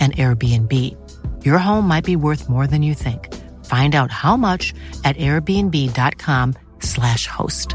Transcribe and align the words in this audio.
an 0.00 0.12
Airbnb. 0.12 0.96
Your 1.44 1.58
home 1.58 1.86
might 1.86 2.04
be 2.04 2.16
worth 2.16 2.48
more 2.48 2.66
than 2.66 2.82
you 2.82 2.94
think. 2.94 3.28
Find 3.66 3.94
out 3.94 4.10
how 4.10 4.38
much 4.38 4.72
at 5.04 5.18
airbnb.com/slash 5.18 7.26
host. 7.26 7.74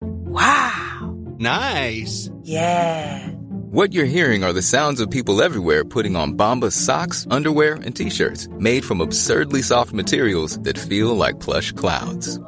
Wow. 0.00 1.16
Nice. 1.38 2.30
Yeah. 2.42 3.28
What 3.72 3.92
you're 3.94 4.04
hearing 4.04 4.44
are 4.44 4.52
the 4.52 4.62
sounds 4.62 5.00
of 5.00 5.10
people 5.10 5.42
everywhere 5.42 5.84
putting 5.84 6.14
on 6.14 6.34
Bombas 6.34 6.72
socks, 6.72 7.26
underwear, 7.30 7.74
and 7.74 7.96
t-shirts 7.96 8.48
made 8.58 8.84
from 8.84 9.00
absurdly 9.00 9.62
soft 9.62 9.92
materials 9.92 10.58
that 10.60 10.78
feel 10.78 11.16
like 11.16 11.40
plush 11.40 11.72
clouds. 11.72 12.38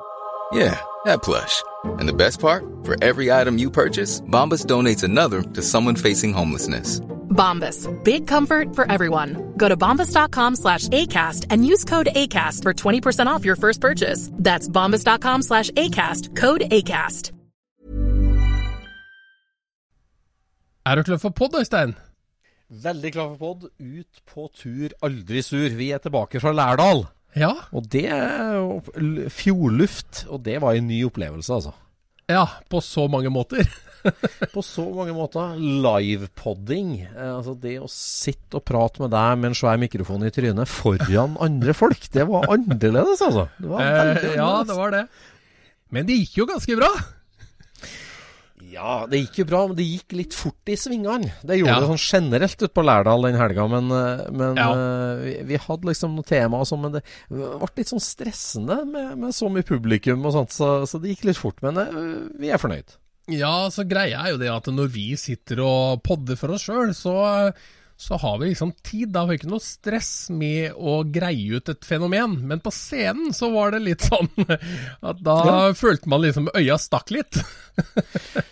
Yeah, 0.52 0.78
that 1.06 1.22
plush. 1.22 1.62
And 1.98 2.08
the 2.08 2.12
best 2.12 2.40
part? 2.40 2.64
For 2.84 2.96
every 3.02 3.32
item 3.32 3.58
you 3.58 3.70
purchase, 3.70 4.20
Bombas 4.20 4.66
donates 4.66 5.02
another 5.02 5.42
to 5.42 5.62
someone 5.62 5.96
facing 5.96 6.32
homelessness. 6.32 7.00
Bombas. 7.34 7.88
Big 8.04 8.26
comfort 8.26 8.74
for 8.74 8.90
everyone. 8.90 9.54
Go 9.56 9.68
to 9.68 9.76
bombas.com 9.76 10.56
slash 10.56 10.88
ACAST 10.88 11.46
and 11.50 11.66
use 11.66 11.84
code 11.84 12.08
ACAST 12.14 12.62
for 12.62 12.72
20% 12.72 13.26
off 13.26 13.44
your 13.44 13.56
first 13.56 13.80
purchase. 13.80 14.30
That's 14.32 14.68
bombas.com 14.68 15.42
slash 15.42 15.70
ACAST. 15.72 16.34
Code 16.36 16.62
ACAST. 16.70 17.32
Er 20.86 20.96
du 20.96 21.02
klar 21.02 21.18
for 21.18 21.32
podd, 21.32 21.54
Øystein? 21.56 21.94
Veldig 22.68 23.12
klar 23.12 23.28
for 23.28 23.38
podd. 23.40 23.70
Ut 23.80 24.20
på 24.28 24.50
tur, 24.52 24.92
aldri 25.02 25.40
sur. 25.42 25.68
Vi 25.78 25.90
er 25.96 26.02
tilbake 26.04 26.40
fra 26.40 26.52
Lærdal. 26.52 27.06
Ja. 27.36 27.54
Og 27.72 27.88
det 27.92 28.10
fjordluft, 29.32 30.26
og 30.28 30.44
det 30.44 30.60
var 30.60 30.76
en 30.76 30.86
ny 30.88 31.00
opplevelse, 31.06 31.54
altså. 31.54 31.72
Ja, 32.28 32.44
på 32.68 32.80
så 32.80 33.06
mange 33.08 33.32
måter. 33.32 33.64
På 34.54 34.62
så 34.64 34.84
mange 34.94 35.14
måter. 35.16 35.56
Livepodding. 35.58 36.90
Eh, 37.08 37.30
altså 37.36 37.54
det 37.60 37.76
å 37.82 37.88
sitte 37.90 38.60
og 38.60 38.64
prate 38.68 39.00
med 39.04 39.10
deg 39.14 39.38
med 39.40 39.52
en 39.52 39.58
svær 39.58 39.80
mikrofon 39.80 40.24
i 40.26 40.32
trynet 40.34 40.68
foran 40.70 41.36
andre 41.48 41.74
folk, 41.76 42.08
det 42.14 42.26
var 42.30 42.48
annerledes, 42.52 43.20
altså. 43.24 43.48
Det 43.58 43.70
var 43.72 43.84
Eh, 43.84 44.30
ja, 44.36 44.50
det 44.68 44.76
var 44.78 44.90
det. 44.94 45.04
Men 45.94 46.06
det 46.08 46.16
gikk 46.22 46.40
jo 46.42 46.48
ganske 46.50 46.76
bra. 46.80 46.90
Ja, 48.74 49.04
det 49.06 49.20
gikk 49.20 49.36
jo 49.38 49.44
bra, 49.46 49.58
men 49.70 49.76
det 49.78 49.84
gikk 49.86 50.14
litt 50.18 50.34
fort 50.34 50.70
i 50.72 50.74
svingene. 50.78 51.28
Det 51.46 51.60
gjorde 51.60 51.74
Ja. 51.76 51.80
det 51.84 51.90
sånn 51.92 52.00
generelt 52.02 52.56
ute 52.58 52.72
på 52.74 52.82
Lærdal 52.82 53.22
den 53.22 53.36
helga, 53.38 53.68
men, 53.70 53.90
eh, 53.92 54.24
men 54.34 54.56
Ja. 54.58 54.70
eh, 54.72 55.20
vi, 55.22 55.34
vi 55.52 55.56
hadde 55.62 55.86
liksom 55.86 56.16
noen 56.16 56.26
tema 56.26 56.58
og 56.58 56.66
sånn, 56.66 56.80
men 56.82 56.92
det 56.96 57.02
ble 57.30 57.68
litt 57.76 57.92
sånn 57.92 58.02
stressende 58.02 58.80
med, 58.84 59.16
med 59.18 59.30
så 59.36 59.46
mye 59.52 59.62
publikum 59.62 60.26
og 60.26 60.32
sånt, 60.32 60.50
så, 60.50 60.82
så 60.90 60.98
det 61.00 61.12
gikk 61.14 61.24
litt 61.30 61.38
fort. 61.38 61.62
Men 61.62 61.78
vi 62.40 62.50
er 62.50 62.58
fornøyd. 62.58 62.96
Ja, 63.32 63.70
så 63.72 63.86
greia 63.88 64.20
er 64.20 64.34
jo 64.34 64.40
det 64.42 64.50
at 64.52 64.68
når 64.68 64.90
vi 64.92 65.06
sitter 65.16 65.62
og 65.64 66.02
podder 66.04 66.36
for 66.36 66.52
oss 66.56 66.66
sjøl, 66.66 66.92
så, 66.96 67.14
så 67.96 68.18
har 68.20 68.38
vi 68.40 68.50
liksom 68.50 68.74
tid. 68.84 69.14
Da 69.14 69.22
har 69.22 69.32
vi 69.32 69.38
ikke 69.40 69.52
noe 69.52 69.64
stress 69.64 70.28
med 70.34 70.76
å 70.76 71.00
greie 71.08 71.56
ut 71.56 71.72
et 71.72 71.88
fenomen. 71.88 72.36
Men 72.44 72.60
på 72.64 72.72
scenen 72.74 73.32
så 73.36 73.48
var 73.54 73.72
det 73.72 73.84
litt 73.86 74.04
sånn 74.10 74.28
at 75.10 75.22
da 75.24 75.38
følte 75.78 76.12
man 76.12 76.24
liksom 76.26 76.52
øya 76.52 76.80
stakk 76.80 77.14
litt. 77.16 77.40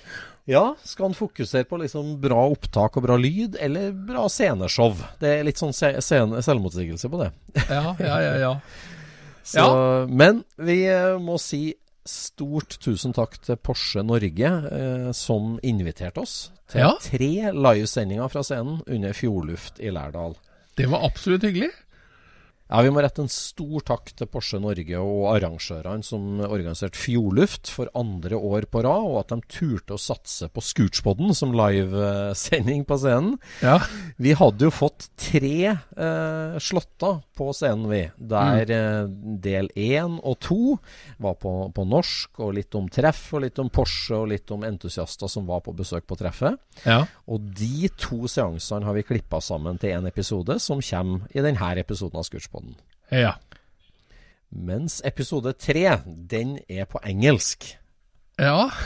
Ja, 0.44 0.72
skal 0.82 1.04
han 1.04 1.14
fokusere 1.14 1.64
på 1.70 1.78
liksom 1.78 2.16
bra 2.18 2.40
opptak 2.50 2.96
og 2.98 3.04
bra 3.04 3.14
lyd, 3.14 3.54
eller 3.62 3.92
bra 3.94 4.24
sceneshow? 4.26 4.96
Det 5.20 5.36
er 5.36 5.44
litt 5.46 5.60
sånn 5.62 5.70
selvmotsigelse 5.70 7.10
på 7.12 7.20
det. 7.20 7.28
Ja, 7.68 7.92
ja, 8.02 8.16
ja. 8.24 8.32
ja. 8.40 8.56
Så, 9.42 10.06
Men 10.10 10.42
vi 10.56 10.84
eh, 10.86 11.18
må 11.18 11.38
si 11.42 11.72
stort 12.08 12.78
tusen 12.82 13.12
takk 13.14 13.36
til 13.42 13.56
Porsche 13.56 14.02
Norge, 14.02 14.50
eh, 14.72 15.12
som 15.12 15.58
inviterte 15.62 16.18
oss 16.24 16.50
til 16.68 16.80
Ja. 16.80 16.92
tre 17.00 17.52
livesendinger 17.52 18.28
fra 18.28 18.42
scenen 18.42 18.82
under 18.88 19.12
Fjordluft 19.12 19.78
i 19.80 19.90
Lærdal. 19.90 20.34
Det 20.76 20.88
var 20.90 21.04
absolutt 21.04 21.42
hyggelig. 21.42 21.70
Ja, 22.72 22.80
Vi 22.80 22.88
må 22.88 23.02
rette 23.04 23.20
en 23.20 23.28
stor 23.28 23.82
takk 23.84 24.14
til 24.16 24.28
Porsche 24.32 24.56
Norge 24.62 24.96
og 24.96 25.26
arrangørene 25.34 26.06
som 26.06 26.40
organiserte 26.46 26.96
Fjordluft 26.96 27.68
for 27.68 27.90
andre 27.98 28.38
år 28.38 28.64
på 28.72 28.80
rad, 28.86 29.08
og 29.10 29.18
at 29.20 29.34
de 29.34 29.44
turte 29.52 29.92
å 29.92 30.00
satse 30.00 30.48
på 30.48 30.64
Scootspodden 30.64 31.34
som 31.36 31.52
livesending 31.52 32.86
på 32.88 32.96
scenen. 33.02 33.36
Ja. 33.60 33.76
Vi 34.16 34.32
hadde 34.40 34.70
jo 34.70 34.72
fått 34.72 35.10
tre 35.20 35.58
eh, 35.68 36.56
slåtter 36.64 37.20
på 37.36 37.50
scenen, 37.52 37.90
vi. 37.92 38.00
Der 38.16 38.72
eh, 38.72 39.12
del 39.44 39.68
én 39.76 40.16
og 40.22 40.38
to 40.40 40.78
var 41.20 41.36
på, 41.44 41.52
på 41.76 41.86
norsk, 41.92 42.40
og 42.40 42.56
litt 42.56 42.72
om 42.78 42.88
treff, 42.88 43.26
og 43.36 43.44
litt 43.44 43.60
om 43.60 43.68
Porsche, 43.68 44.16
og 44.22 44.32
litt 44.32 44.48
om 44.54 44.64
entusiaster 44.64 45.28
som 45.28 45.44
var 45.50 45.60
på 45.66 45.76
besøk 45.76 46.08
på 46.08 46.16
treffet. 46.16 46.56
Ja. 46.88 47.02
Og 47.28 47.52
de 47.52 47.92
to 48.00 48.24
seansene 48.32 48.88
har 48.88 48.96
vi 48.96 49.04
klippa 49.12 49.44
sammen 49.44 49.76
til 49.82 49.92
én 49.98 50.08
episode, 50.08 50.56
som 50.56 50.80
kommer 50.80 51.28
i 51.36 51.44
denne 51.44 51.72
episoden 51.82 52.16
av 52.16 52.24
Scootspodden. 52.30 52.61
Ja. 53.12 53.36
Mens 54.52 55.00
episode 55.08 55.54
tre, 55.56 55.86
den 56.06 56.58
er 56.68 56.84
på 56.90 57.00
engelsk. 57.08 57.70
Ja. 58.40 58.68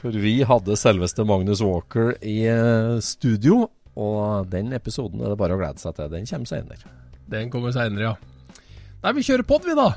For 0.00 0.14
vi 0.20 0.34
hadde 0.46 0.76
selveste 0.78 1.24
Magnus 1.26 1.62
Walker 1.64 2.12
i 2.20 2.44
eh, 2.50 2.98
studio, 3.04 3.68
og 3.94 4.50
den 4.50 4.72
episoden 4.76 5.22
er 5.22 5.28
det 5.32 5.38
bare 5.40 5.54
å 5.56 5.60
glede 5.60 5.80
seg 5.82 5.92
til. 5.96 6.10
Den 6.12 6.26
kommer 6.28 6.50
senere. 6.50 6.92
Den 7.30 7.50
kommer 7.52 7.70
seinere, 7.74 8.10
ja. 8.10 8.14
Nei, 9.04 9.12
vi 9.16 9.24
kjører 9.26 9.46
pod, 9.48 9.62
vi, 9.68 9.74
da. 9.78 9.88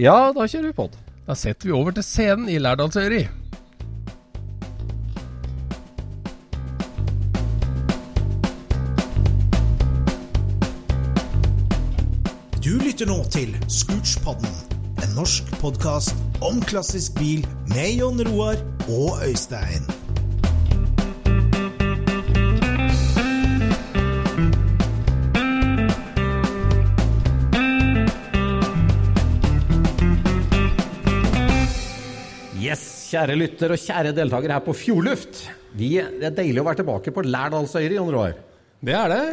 Ja, 0.00 0.16
da 0.34 0.42
kjører 0.48 0.68
vi 0.70 0.78
pod. 0.80 0.92
Da 1.26 1.34
setter 1.38 1.64
vi 1.68 1.76
over 1.76 1.92
til 1.94 2.06
scenen 2.06 2.46
i 2.50 2.58
Lærdalsøyri. 2.62 3.22
Lytter 12.92 13.08
nå 13.08 13.22
til 13.32 13.52
Scootspodden, 13.72 14.50
en 15.00 15.12
norsk 15.16 15.48
podkast 15.62 16.18
om 16.44 16.58
klassisk 16.68 17.14
bil 17.16 17.40
med 17.70 17.94
Jon 17.96 18.18
Roar 18.26 18.58
og 18.84 19.22
Øystein. 19.24 19.86
Yes, 32.60 32.84
kjære 33.08 33.38
lytter 33.40 33.72
og 33.72 33.80
kjære 33.80 34.12
deltaker 34.20 34.52
her 34.52 34.60
på 34.68 34.76
Fjordluft. 34.76 35.46
Vi, 35.80 35.94
det 35.96 36.28
er 36.28 36.36
deilig 36.42 36.60
å 36.60 36.68
være 36.68 36.82
tilbake 36.82 37.16
på 37.16 37.24
Lærdalsøyri, 37.24 37.96
Jon 37.96 38.12
Roar. 38.12 38.36
Det 38.84 39.00
er 39.00 39.16
det. 39.16 39.24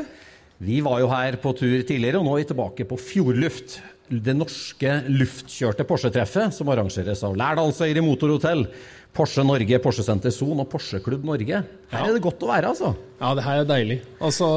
Vi 0.60 0.82
var 0.84 1.00
jo 1.00 1.08
her 1.08 1.38
på 1.40 1.54
tur 1.56 1.78
tidligere, 1.88 2.20
og 2.20 2.26
nå 2.28 2.36
er 2.36 2.42
vi 2.44 2.50
tilbake 2.52 2.88
på 2.90 3.00
Fjordluft. 3.00 3.80
det 4.10 4.34
norske 4.34 4.90
luftkjørte 5.06 5.86
Porsche-treffet, 5.86 6.52
som 6.58 6.68
arrangeres 6.74 7.22
av 7.24 7.36
Lærdalsøyri 7.38 8.02
Motorhotell, 8.02 8.64
Porsche 9.14 9.44
Norge, 9.46 9.78
Porsche 9.82 10.04
Senter 10.04 10.34
Son 10.34 10.60
og 10.60 10.68
Porsche 10.70 11.00
Klubb 11.06 11.24
Norge. 11.30 11.62
Her 11.94 12.10
er 12.10 12.18
det 12.18 12.24
godt 12.26 12.44
å 12.44 12.50
være, 12.50 12.74
altså. 12.74 12.92
Ja, 13.22 13.32
det 13.38 13.46
her 13.46 13.62
er 13.62 13.70
deilig. 13.70 14.00
Altså, 14.20 14.50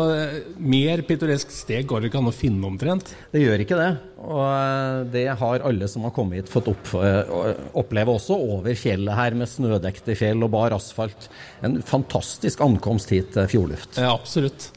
Mer 0.57 1.05
pittoresk 1.09 1.53
sted 1.55 1.87
går 1.89 2.01
det 2.03 2.11
ikke 2.11 2.21
an 2.25 2.33
å 2.33 2.35
finne 2.35 2.67
omtrent. 2.69 3.15
Det 3.33 3.45
gjør 3.45 3.63
ikke 3.65 3.79
det. 3.79 3.91
Og 4.25 4.43
eh, 4.49 4.99
det 5.15 5.27
har 5.45 5.69
alle 5.69 5.89
som 5.93 6.09
har 6.09 6.17
kommet 6.17 6.41
hit 6.41 6.53
fått 6.53 6.73
opp, 6.73 6.93
eh, 6.99 7.33
oppleve 7.79 8.17
også 8.19 8.41
over 8.57 8.75
fjellet 8.77 9.21
her 9.21 9.39
med 9.39 9.53
snødekte 9.53 10.17
fjell 10.19 10.43
og 10.49 10.53
bar 10.57 10.75
asfalt. 10.77 11.29
En 11.63 11.79
fantastisk 11.85 12.65
ankomst 12.65 13.13
hit 13.15 13.35
til 13.37 13.49
Fjordluft. 13.53 14.01
Ja, 14.01 14.17
absolutt. 14.17 14.73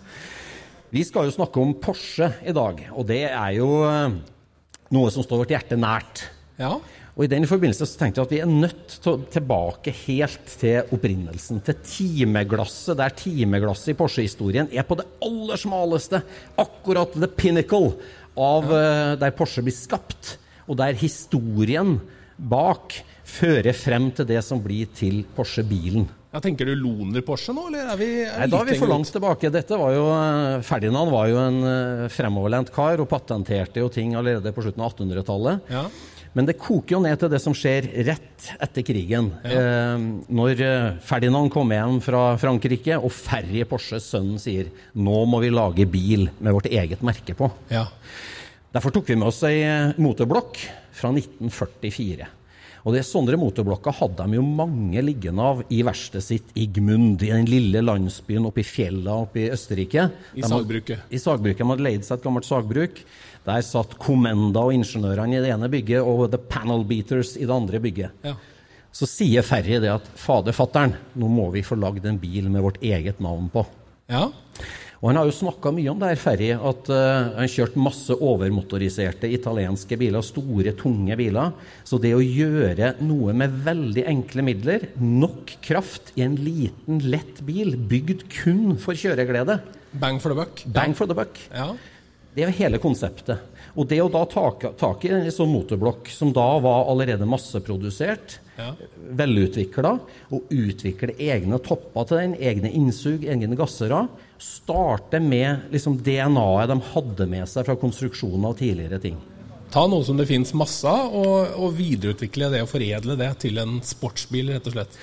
Vi 0.95 1.01
skal 1.03 1.27
jo 1.27 1.33
snakke 1.35 1.59
om 1.59 1.73
Porsche 1.83 2.29
i 2.47 2.53
dag, 2.55 2.77
og 2.95 3.03
det 3.09 3.25
er 3.27 3.49
jo 3.57 3.81
eh, 3.83 4.13
noe 4.95 5.09
som 5.11 5.25
står 5.25 5.41
vårt 5.41 5.51
hjerte 5.51 5.75
nært. 5.75 6.21
Ja, 6.55 6.77
Og 7.15 7.25
I 7.25 7.29
den 7.33 7.47
forbindelse 7.47 7.83
så 7.87 7.99
tenkte 7.99 8.21
jeg 8.21 8.29
at 8.29 8.31
vi 8.31 8.39
er 8.43 8.53
nødt 8.63 8.93
til 9.03 9.11
å 9.11 9.25
tilbake 9.31 9.91
helt 10.05 10.53
til 10.61 10.95
opprinnelsen. 10.95 11.59
Til 11.67 11.81
timeglasset, 11.83 12.95
der 13.01 13.11
timeglasset 13.11 13.91
i 13.91 13.97
Porsche-historien 13.99 14.71
er 14.71 14.87
på 14.87 14.95
det 14.99 15.07
aller 15.23 15.59
smaleste. 15.59 16.21
Akkurat 16.63 17.15
the 17.15 17.27
pinnacle 17.27 17.97
av 18.39 18.71
ja. 18.71 19.15
der 19.19 19.35
Porsche 19.35 19.65
blir 19.67 19.75
skapt. 19.75 20.37
Og 20.67 20.79
der 20.79 20.95
historien 20.99 21.97
bak 22.35 22.95
fører 23.27 23.75
frem 23.75 24.13
til 24.15 24.31
det 24.31 24.39
som 24.47 24.63
blir 24.63 24.91
til 24.95 25.25
Porsche-bilen. 25.35 26.07
Ja, 26.35 26.41
Tenker 26.43 26.67
du 26.67 26.73
Loner 26.75 27.23
Porsche 27.23 27.53
nå, 27.55 27.69
eller 27.69 27.93
er 27.93 27.99
vi 28.01 28.07
er 28.25 28.41
Nei, 28.41 28.49
da 28.51 28.59
er 28.59 28.67
vi 28.67 28.75
for 28.75 28.91
langt 28.91 29.07
tilbake. 29.07 29.47
Dette 29.53 29.77
var 29.79 29.93
jo, 29.95 30.09
eh, 30.11 30.57
Ferdinand 30.67 31.13
var 31.13 31.29
jo 31.31 31.37
en 31.39 31.59
eh, 31.69 32.01
fremoverlent 32.11 32.73
kar 32.75 32.99
og 32.99 33.07
patenterte 33.07 33.79
jo 33.79 33.87
ting 33.87 34.17
allerede 34.19 34.51
på 34.51 34.65
slutten 34.65 34.83
av 34.83 34.91
1800-tallet. 34.91 35.71
Ja. 35.71 35.85
Men 36.35 36.49
det 36.49 36.57
koker 36.59 36.97
jo 36.97 37.01
ned 37.05 37.21
til 37.21 37.31
det 37.31 37.39
som 37.39 37.55
skjer 37.55 37.87
rett 38.09 38.49
etter 38.59 38.83
krigen. 38.83 39.31
Eh, 39.47 39.95
når 40.27 40.65
eh, 40.67 40.91
Ferdinand 41.07 41.53
kommer 41.55 41.79
hjem 41.79 42.03
fra 42.03 42.27
Frankrike, 42.41 42.99
og 42.99 43.15
Ferry 43.15 43.63
Porsche, 43.69 44.03
sønnen, 44.03 44.35
sier 44.35 44.73
nå 44.91 45.23
må 45.31 45.39
vi 45.39 45.55
lage 45.55 45.87
bil 45.87 46.27
med 46.35 46.51
vårt 46.51 46.67
eget 46.67 46.99
merke 46.99 47.39
på. 47.39 47.47
Ja. 47.71 47.87
Derfor 48.75 48.91
tok 48.91 49.07
vi 49.07 49.15
med 49.15 49.31
oss 49.31 49.39
ei 49.47 49.61
motorblokk 50.03 50.59
fra 50.99 51.15
1944. 51.15 52.27
Og 52.85 52.93
det 52.93 53.01
Sånne 53.07 53.33
Motorblokka 53.41 53.89
hadde 53.97 54.25
de 54.29 54.37
jo 54.37 54.43
mange 54.45 55.01
liggende 55.01 55.41
av 55.41 55.63
i 55.73 55.79
verkstedet 55.81 56.21
sitt 56.23 56.51
i 56.53 56.67
Gmund, 56.69 57.23
i 57.25 57.31
den 57.33 57.47
lille 57.49 57.81
landsbyen 57.81 58.45
oppe 58.45 58.61
i 58.61 58.67
fjella 58.67 59.15
oppe 59.23 59.41
i 59.41 59.49
Østerrike. 59.49 60.03
I 60.35 60.41
De 60.41 60.43
hadde- 60.45 60.51
sagbruket. 60.53 60.99
I 61.09 61.17
sagbruket. 61.17 61.57
De 61.63 61.69
hadde 61.71 61.81
leid 61.87 62.05
seg 62.05 62.19
et 62.19 62.23
gammelt 62.27 62.45
sagbruk. 62.45 63.01
Der 63.45 63.61
satt 63.65 63.97
Commenda 63.97 64.59
og 64.67 64.73
ingeniørene 64.73 65.37
i 65.39 65.41
det 65.41 65.49
ene 65.55 65.69
bygget 65.69 66.01
og 66.05 66.29
The 66.31 66.37
Panel 66.37 66.83
Beaters 66.85 67.35
i 67.37 67.45
det 67.45 67.49
andre 67.57 67.79
bygget. 67.79 68.11
Ja. 68.23 68.35
Så 68.93 69.07
sier 69.09 69.41
Ferry 69.43 69.79
det 69.81 69.89
at 69.91 70.05
fader 70.15 70.53
fatter'n, 70.53 70.93
nå 71.17 71.27
må 71.27 71.49
vi 71.51 71.61
få 71.65 71.75
lagd 71.75 72.05
en 72.05 72.17
bil 72.21 72.49
med 72.49 72.61
vårt 72.61 72.77
eget 72.81 73.19
navn 73.19 73.49
på. 73.51 73.65
ja. 74.09 74.29
Og 75.01 75.09
han 75.11 75.17
har 75.19 75.27
jo 75.27 75.33
snakka 75.35 75.71
mye 75.75 75.89
om 75.91 75.99
det 76.01 76.07
her, 76.13 76.19
Ferry, 76.21 76.49
at 76.55 76.89
uh, 76.89 77.33
han 77.35 77.49
kjørte 77.51 77.81
masse 77.83 78.15
overmotoriserte 78.15 79.29
italienske 79.35 79.97
biler, 79.99 80.23
store, 80.25 80.71
tunge 80.79 81.17
biler. 81.19 81.51
Så 81.85 81.99
det 82.01 82.13
å 82.15 82.23
gjøre 82.23 82.93
noe 83.05 83.35
med 83.37 83.57
veldig 83.65 84.05
enkle 84.11 84.45
midler, 84.47 84.87
nok 84.99 85.57
kraft, 85.65 86.13
i 86.15 86.23
en 86.25 86.37
liten, 86.39 87.01
lett 87.11 87.41
bil, 87.45 87.75
bygd 87.77 88.25
kun 88.41 88.77
for 88.81 88.97
kjøreglede, 88.97 89.59
Bang 89.95 90.17
for 90.19 90.33
the 90.33 90.35
buck. 90.41 90.63
bang 90.75 90.91
for 90.97 91.07
the 91.07 91.15
buck, 91.15 91.37
Ja. 91.53 91.69
det 92.35 92.43
er 92.43 92.49
jo 92.49 92.57
hele 92.63 92.79
konseptet. 92.83 93.39
Og 93.75 93.87
det 93.87 94.01
å 94.03 94.09
da 94.11 94.25
ta 94.27 94.49
tak 94.79 95.05
i 95.05 95.11
en 95.11 95.29
sånn 95.31 95.51
motorblokk 95.51 96.09
som 96.11 96.31
da 96.35 96.47
var 96.63 96.87
allerede 96.91 97.27
masseprodusert, 97.27 98.39
Ja. 98.55 98.69
velutvikla, 99.19 99.89
og 100.31 100.51
utvikle 100.53 101.11
egne 101.19 101.57
topper 101.59 102.05
til 102.07 102.21
den, 102.21 102.35
egne 102.39 102.71
innsug, 102.71 103.25
egne 103.27 103.57
gassere, 103.59 104.05
starte 104.39 105.19
med 105.19 105.67
liksom 105.73 105.97
DNA-et 105.99 106.71
de 106.71 106.77
hadde 106.93 107.27
med 107.31 107.49
seg 107.51 107.67
fra 107.67 107.75
konstruksjonen 107.79 108.47
av 108.47 108.55
tidligere 108.59 109.01
ting. 109.03 109.17
Ta 109.75 109.83
noe 109.91 110.05
som 110.07 110.15
det 110.15 110.27
finnes 110.29 110.53
masse 110.55 110.87
av, 110.87 111.11
og, 111.11 111.57
og 111.59 111.75
videreutvikle 111.75 112.47
det 112.53 112.63
og 112.63 112.71
foredle 112.71 113.17
det 113.19 113.33
til 113.43 113.59
en 113.59 113.81
sportsbil, 113.83 114.53
rett 114.55 114.69
og 114.71 114.77
slett. 114.77 114.95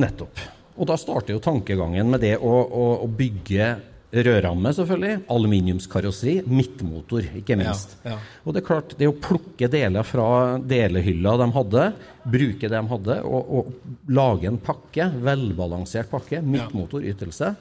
Nettopp. 0.00 0.40
Og 0.80 0.88
da 0.88 0.96
starter 0.96 1.36
jo 1.36 1.42
tankegangen 1.44 2.08
med 2.08 2.22
det 2.24 2.36
å, 2.38 2.54
å, 2.64 2.86
å 3.04 3.08
bygge 3.12 3.74
rødramme, 4.10 4.72
selvfølgelig, 4.74 5.22
aluminiumskarosseri, 5.30 6.36
midtmotor, 6.50 7.26
ikke 7.38 7.56
minst. 7.60 7.94
Ja, 8.02 8.16
ja. 8.16 8.18
Og 8.42 8.54
det 8.54 8.62
er 8.62 8.66
klart, 8.66 8.94
det 8.98 9.08
å 9.10 9.14
plukke 9.14 9.70
deler 9.70 10.06
fra 10.06 10.58
delehylla 10.58 11.36
de 11.38 11.50
hadde, 11.54 11.88
bruke 12.26 12.66
det 12.66 12.74
de 12.74 12.94
hadde, 12.94 13.18
og, 13.22 13.52
og 13.60 14.10
lage 14.10 14.50
en 14.50 14.58
pakke, 14.60 15.12
velbalansert 15.22 16.10
pakke, 16.10 16.42
midtmotorytelse, 16.42 17.52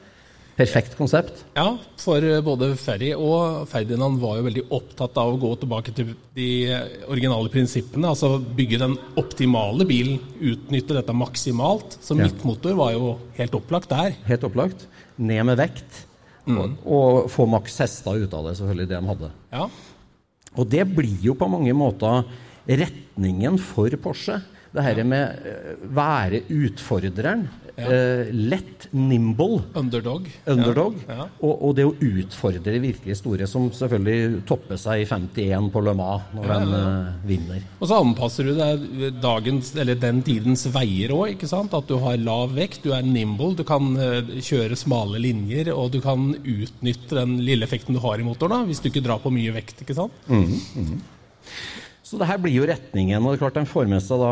perfekt 0.60 0.98
konsept. 1.00 1.46
Ja, 1.56 1.70
for 2.02 2.26
eh, 2.26 2.42
både 2.44 2.74
Ferry 2.82 3.14
og 3.16 3.70
Ferdinand 3.72 4.20
var 4.20 4.40
jo 4.40 4.48
veldig 4.50 4.66
opptatt 4.76 5.22
av 5.22 5.32
å 5.32 5.40
gå 5.40 5.54
tilbake 5.62 5.94
til 5.96 6.12
de 6.36 6.50
originale 7.08 7.54
prinsippene. 7.54 8.10
Altså 8.12 8.42
bygge 8.58 8.82
den 8.82 8.98
optimale 9.22 9.88
bilen, 9.88 10.20
utnytte 10.42 10.98
dette 10.98 11.16
maksimalt. 11.16 11.96
Så 12.04 12.18
midtmotor 12.20 12.76
var 12.76 12.92
jo 12.98 13.16
helt 13.40 13.56
opplagt 13.56 13.94
der. 13.94 14.18
Helt 14.28 14.44
opplagt. 14.50 14.84
Ned 15.16 15.48
med 15.48 15.62
vekt, 15.62 16.04
og, 16.58 16.78
og 16.86 17.30
få 17.32 17.46
maks 17.50 17.78
hester 17.84 18.24
ut 18.24 18.34
av 18.34 18.50
det, 18.50 18.56
selvfølgelig, 18.60 18.90
det 18.90 18.98
de 18.98 19.12
hadde. 19.14 19.32
Ja, 19.54 19.70
Og 20.58 20.66
det 20.70 20.86
blir 20.96 21.20
jo 21.22 21.36
på 21.38 21.48
mange 21.50 21.74
måter 21.78 22.24
retningen 22.66 23.60
for 23.62 23.94
Porsche. 24.02 24.40
Det 24.70 24.86
her 24.86 25.02
med 25.08 25.42
uh, 25.46 25.90
være 25.98 26.44
utfordreren. 26.54 27.48
Uh, 27.80 28.28
lett, 28.36 28.90
nimble, 28.92 29.62
Underdog. 29.80 30.26
underdog. 30.46 30.98
Ja, 31.08 31.16
ja. 31.22 31.28
Og, 31.40 31.54
og 31.64 31.76
det 31.78 31.86
å 31.88 31.94
utfordre 31.96 32.74
virkelig 32.84 33.16
store, 33.22 33.48
som 33.48 33.70
selvfølgelig 33.72 34.42
topper 34.50 34.80
seg 34.82 35.06
i 35.06 35.08
51 35.08 35.70
på 35.72 35.84
Le 35.86 35.94
Mans 35.96 36.34
når 36.36 36.52
den 36.52 36.74
uh, 36.76 37.14
vinner. 37.30 37.64
Og 37.80 37.88
så 37.88 38.02
anpasser 38.04 38.50
du 38.50 38.54
deg 38.60 39.22
dagens, 39.24 39.72
eller 39.80 40.00
den 40.02 40.20
tidens 40.28 40.66
veier 40.76 41.16
òg, 41.16 41.38
ikke 41.38 41.50
sant. 41.50 41.74
At 41.78 41.88
du 41.88 41.96
har 42.04 42.20
lav 42.20 42.52
vekt, 42.58 42.84
du 42.84 42.92
er 42.98 43.08
nimble, 43.08 43.54
du 43.56 43.64
kan 43.68 43.94
kjøre 43.96 44.78
smale 44.80 45.22
linjer, 45.24 45.72
og 45.72 45.94
du 45.96 46.02
kan 46.04 46.34
utnytte 46.36 47.16
den 47.16 47.40
lille 47.46 47.64
effekten 47.66 47.96
du 47.96 48.04
har 48.04 48.20
i 48.20 48.28
motoren, 48.28 48.60
da, 48.60 48.68
hvis 48.68 48.84
du 48.84 48.92
ikke 48.92 49.06
drar 49.08 49.24
på 49.24 49.32
mye 49.32 49.56
vekt, 49.56 49.86
ikke 49.86 49.96
sant. 49.98 50.28
Så 52.10 52.18
det 52.18 52.26
her 52.26 52.40
blir 52.42 52.56
jo 52.56 52.66
retningen. 52.66 53.22
og 53.22 53.30
det 53.30 53.38
er 53.38 53.42
klart 53.44 53.58
De 53.60 53.70
får 53.70 53.90
med 53.92 54.02
seg 54.02 54.18
da 54.18 54.30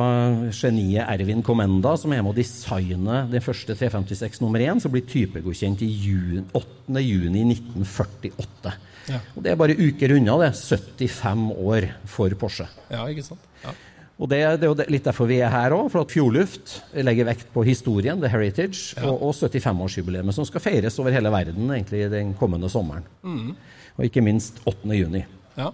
geniet 0.49 1.05
Ervin 1.05 1.43
Komenda, 1.45 1.91
som 2.01 2.13
er 2.15 2.23
med 2.25 2.33
å 2.33 2.37
designe 2.37 3.19
den 3.29 3.43
første 3.45 3.75
356 3.77 4.41
nummer 4.41 4.63
1, 4.65 4.81
som 4.81 4.93
blir 4.93 5.05
typegodkjent 5.05 5.83
i 5.85 5.89
juni, 5.91 6.41
8. 6.57 7.03
juni 7.05 7.45
1948. 7.51 8.73
Ja. 9.11 9.21
Og 9.35 9.45
Det 9.45 9.53
er 9.53 9.61
bare 9.61 9.77
uker 9.77 10.15
unna, 10.17 10.39
det. 10.41 10.49
75 10.57 11.45
år 11.53 11.91
for 12.09 12.33
Porsche. 12.41 12.65
Ja, 12.89 13.05
ikke 13.13 13.27
sant. 13.29 13.45
Ja. 13.61 13.75
Og 14.17 14.31
Det, 14.31 14.41
det 14.57 14.65
er 14.65 14.73
jo 14.73 14.91
litt 14.97 15.05
derfor 15.05 15.29
vi 15.29 15.37
er 15.45 15.53
her 15.53 15.77
òg, 15.77 15.91
for 15.93 16.01
at 16.01 16.11
Fjordluft 16.11 16.79
legger 16.97 17.29
vekt 17.29 17.51
på 17.53 17.61
historien, 17.67 18.17
the 18.17 18.31
heritage, 18.33 18.97
og, 19.05 19.21
og 19.21 19.35
75-årsjubileet, 19.37 20.33
som 20.33 20.49
skal 20.49 20.65
feires 20.65 20.97
over 20.97 21.13
hele 21.13 21.29
verden 21.29 21.69
egentlig 21.69 22.07
den 22.09 22.33
kommende 22.41 22.73
sommeren. 22.73 23.05
Og 23.21 24.09
ikke 24.09 24.25
minst 24.25 24.63
8. 24.65 24.81
juni. 24.97 25.27
ja. 25.61 25.69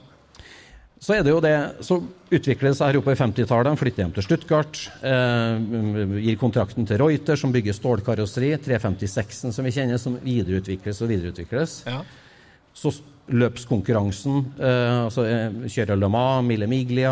Så 1.03 1.17
er 1.17 1.23
det 1.25 1.33
jo 1.33 1.41
det, 1.43 1.55
som 1.83 2.05
utvikler 2.31 2.71
seg 2.71 2.93
her 2.93 2.97
oppe 3.01 3.11
i 3.11 3.19
50-tallet. 3.19 3.67
De 3.73 3.79
flytter 3.81 4.05
hjem 4.05 4.13
til 4.15 4.23
Stuttgart. 4.23 4.79
Eh, 5.03 5.65
gir 6.23 6.37
kontrakten 6.39 6.87
til 6.87 7.01
Reuter, 7.01 7.35
som 7.39 7.51
bygger 7.51 7.75
stålkarosseri. 7.75 8.53
356-en 8.63 9.51
som 9.51 9.67
vi 9.67 9.73
kjenner, 9.75 9.99
som 9.99 10.15
videreutvikles 10.23 11.01
og 11.03 11.11
videreutvikles. 11.11 11.81
ja. 11.91 12.03
Så 12.73 12.89
løpskonkurransen, 13.29 14.39
eh, 14.59 15.03
altså 15.05 15.25
eh, 15.29 15.57
kjører 15.69 15.99
Le 15.99 16.07
Mans, 16.11 16.47
Mille 16.47 16.67
Miglia, 16.67 17.11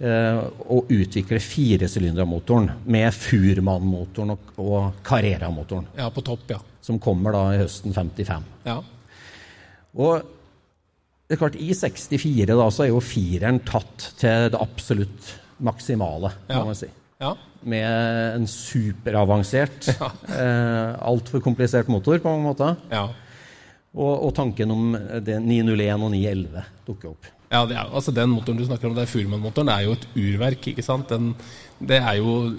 eh, 0.00 0.38
og 0.72 0.88
utvikler 0.90 1.42
firesylindermotoren 1.42 2.70
med 2.86 3.12
Furman-motoren 3.14 4.32
og, 4.34 4.52
og 4.56 5.02
Carrera-motoren, 5.06 5.90
Ja, 5.98 6.08
på 6.10 6.24
topp, 6.24 6.46
ja. 6.50 6.58
som 6.80 6.98
kommer 7.02 7.36
da 7.36 7.42
i 7.52 7.60
høsten 7.60 7.92
55. 7.94 8.48
Ja, 8.66 8.78
Og 9.92 10.22
det 11.32 11.38
er 11.38 11.40
klart, 11.40 11.56
i 11.56 11.70
64 11.72 12.44
da, 12.52 12.66
så 12.68 12.84
er 12.84 12.90
jo 12.92 13.00
fireren 13.00 13.62
tatt 13.64 14.10
til 14.20 14.50
det 14.52 14.60
absolutt 14.60 15.30
maksimale, 15.64 16.28
kan 16.44 16.58
Ja. 16.60 16.64
man 16.68 16.76
si. 16.76 16.90
ja. 17.22 17.32
Med 17.64 17.86
en 18.36 18.44
superavansert, 18.50 19.86
eh, 20.36 20.92
altfor 21.08 21.40
komplisert 21.40 21.88
motor 21.88 22.18
på 22.20 22.28
mange 22.28 22.50
måter. 22.52 22.76
ja. 22.92 23.06
Og, 23.92 24.22
og 24.24 24.30
tanken 24.34 24.70
om 24.72 24.92
det 25.20 25.34
901 25.44 26.00
og 26.00 26.10
911 26.14 26.62
dukker 26.86 27.10
opp. 27.10 27.26
Ja, 27.52 27.66
det 27.68 27.74
er, 27.76 27.90
altså 27.92 28.12
Den 28.16 28.30
motoren 28.32 28.56
du 28.56 28.64
snakker 28.64 28.88
om, 28.88 28.94
det 28.96 29.02
er 29.04 29.10
Furman-motoren, 29.12 29.68
det 29.68 29.74
er 29.74 29.84
jo 29.84 29.96
et 29.98 30.06
urverk. 30.16 30.68
ikke 30.72 30.82
sant? 30.86 31.10
Den, 31.12 31.34
det 31.78 31.98
er 32.00 32.16
jo 32.22 32.54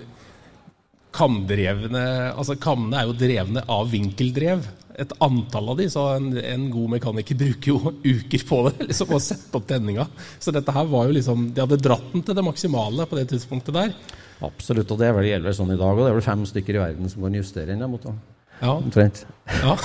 kamdrevne 1.13 2.03
Altså 2.37 2.55
Kammene 2.61 3.01
er 3.01 3.09
jo 3.09 3.15
drevne 3.17 3.63
av 3.69 3.89
vinkeldrev. 3.91 4.63
Et 5.01 5.13
antall 5.25 5.71
av 5.73 5.79
de, 5.79 5.87
så 5.89 6.03
en, 6.15 6.27
en 6.37 6.65
god 6.73 6.91
mekaniker 6.95 7.37
bruker 7.39 7.71
jo 7.71 7.93
uker 8.03 8.43
på 8.49 8.59
det. 8.67 8.73
liksom 8.91 9.13
Å 9.15 9.21
sette 9.23 9.57
opp 9.57 9.65
tenninga. 9.69 10.05
Så 10.39 10.53
dette 10.53 10.75
her 10.75 10.85
var 10.91 11.07
jo 11.09 11.15
liksom 11.17 11.47
De 11.55 11.63
hadde 11.63 11.81
dratt 11.81 12.11
den 12.13 12.25
til 12.25 12.37
det 12.37 12.45
maksimale 12.45 13.07
på 13.09 13.17
det 13.17 13.25
tidspunktet 13.31 13.73
der. 13.77 13.95
Absolutt, 14.43 14.91
og 14.91 14.99
det 14.99 15.07
er 15.09 15.17
vel, 15.17 15.29
gjelder 15.31 15.55
sånn 15.55 15.73
i 15.73 15.79
dag, 15.79 15.95
og 15.95 16.03
det 16.03 16.11
er 16.11 16.17
vel 16.19 16.25
fem 16.25 16.45
stykker 16.49 16.77
i 16.77 16.83
verden 16.83 17.11
som 17.11 17.25
kan 17.25 17.37
justere 17.39 17.73
den. 17.73 17.85
mot 17.89 18.05
det. 18.05 18.15
Ja. 18.59 18.73
Omtrent. 18.77 19.25
ja. 19.63 19.77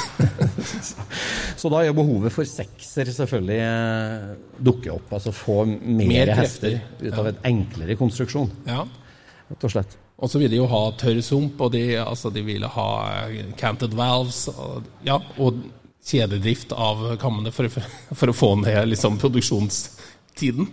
Så 1.61 1.71
da 1.73 1.81
er 1.83 1.95
behovet 1.97 2.35
for 2.35 2.47
sekser 2.47 3.09
selvfølgelig 3.11 3.59
eh, 3.65 4.27
dukke 4.69 4.93
opp. 4.95 5.15
Altså 5.17 5.33
få 5.35 5.65
mer, 5.67 6.05
Mer 6.05 6.35
hester 6.38 6.79
ut 7.00 7.15
av 7.15 7.25
ja. 7.25 7.33
et 7.33 7.49
enklere 7.49 7.97
konstruksjon, 7.99 8.53
ja. 8.69 8.85
rett 9.49 9.67
og 9.67 9.75
slett. 9.75 9.99
Og 10.19 10.31
så 10.31 10.41
ville 10.41 10.51
de 10.51 10.59
jo 10.59 10.67
ha 10.71 10.81
tørr 10.99 11.21
sump, 11.23 11.61
og 11.63 11.71
de, 11.77 11.83
altså 12.03 12.31
de 12.35 12.43
ville 12.43 12.67
ha 12.75 12.89
eh, 13.29 13.53
canted 13.61 13.95
valves 13.95 14.49
og, 14.51 14.89
ja, 15.07 15.21
og 15.39 15.61
kjededrift 16.09 16.73
av 16.75 17.05
kammene 17.23 17.53
for, 17.55 17.71
for 18.19 18.33
å 18.33 18.35
få 18.37 18.53
ned 18.65 18.89
liksom, 18.91 19.19
produksjonstiden. 19.23 20.67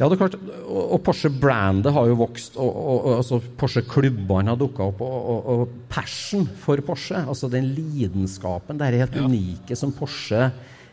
Ja, 0.00 0.06
det 0.08 0.14
er 0.16 0.20
klart, 0.22 0.36
og, 0.70 0.94
Porsche-brandet 1.04 1.92
har 1.92 2.06
jo 2.08 2.14
vokst, 2.22 2.54
og, 2.56 2.70
og, 2.70 3.00
og 3.10 3.16
altså 3.18 3.40
Porsche-klubbene 3.60 4.54
har 4.54 4.60
dukka 4.60 4.86
opp, 4.92 5.02
og, 5.04 5.18
og, 5.34 5.50
og 5.66 5.74
passion 5.92 6.46
for 6.62 6.80
Porsche, 6.86 7.20
altså 7.28 7.50
den 7.52 7.72
lidenskapen, 7.76 8.78
det 8.80 8.86
er 8.86 9.00
helt 9.02 9.18
Ja. 9.18 9.26
unike 9.28 9.76
som 9.76 9.92
Porsche 9.92 10.46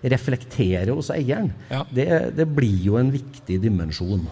reflekterer 0.04 0.92
hos 0.98 1.10
eieren, 1.14 1.54
Ja. 1.72 1.86
det, 1.94 2.10
det 2.38 2.50
blir 2.58 2.84
jo 2.90 2.98
en 3.00 3.14
viktig 3.14 3.62
dimensjon. 3.64 4.28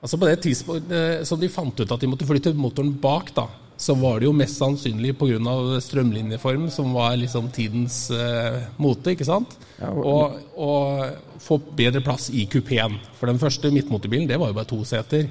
Altså 0.00 0.16
På 0.16 0.26
det 0.28 0.38
tidspunktet 0.44 1.26
som 1.28 1.40
de 1.40 1.48
fant 1.52 1.80
ut 1.80 1.90
at 1.92 2.00
de 2.00 2.08
måtte 2.08 2.24
flytte 2.28 2.54
motoren 2.56 2.94
bak, 3.02 3.34
da, 3.36 3.46
så 3.80 3.94
var 4.00 4.20
det 4.20 4.26
jo 4.28 4.32
mest 4.36 4.56
sannsynlig 4.60 5.14
pga. 5.18 5.80
strømlinjeform, 5.80 6.70
som 6.72 6.92
var 6.92 7.16
liksom 7.16 7.50
tidens 7.52 8.10
eh, 8.10 8.62
mote, 8.78 9.12
ikke 9.14 9.24
sant? 9.28 9.56
Ja, 9.80 9.90
og- 9.90 10.38
og, 10.56 11.16
få 11.40 11.56
bedre 11.76 12.02
plass 12.04 12.28
i 12.30 12.44
kupeen. 12.46 12.98
For 13.16 13.26
den 13.26 13.38
første 13.40 13.70
midtmotorbilen, 13.72 14.26
det 14.28 14.38
var 14.38 14.48
jo 14.48 14.54
bare 14.58 14.68
to 14.68 14.84
seter. 14.84 15.28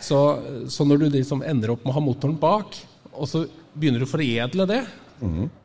Så, 0.00 0.16
så 0.68 0.86
når 0.88 0.98
du 0.98 1.08
liksom 1.18 1.42
ender 1.44 1.70
opp 1.74 1.84
med 1.84 1.92
å 1.92 1.98
ha 1.98 2.00
motoren 2.00 2.38
bak, 2.40 2.76
og 3.12 3.28
så 3.28 3.46
begynner 3.76 4.00
du 4.00 4.06
å 4.06 4.12
foredle 4.12 4.66
det 4.66 4.84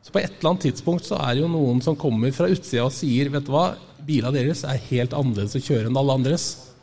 Så 0.02 0.10
på 0.10 0.18
et 0.18 0.32
eller 0.40 0.50
annet 0.50 0.64
tidspunkt 0.66 1.04
så 1.06 1.14
er 1.22 1.34
det 1.36 1.42
jo 1.44 1.48
noen 1.48 1.80
som 1.80 1.94
kommer 1.94 2.32
fra 2.34 2.48
utsida 2.50 2.84
og 2.88 2.90
sier 2.92 3.28
Vet 3.30 3.44
du 3.46 3.52
hva, 3.52 3.76
bilene 4.04 4.32
deres 4.34 4.64
er 4.66 4.80
helt 4.90 5.12
annerledes 5.14 5.54
å 5.54 5.62
kjøre 5.62 5.86
enn 5.86 5.96
alle 5.96 6.12
andres. 6.18 6.73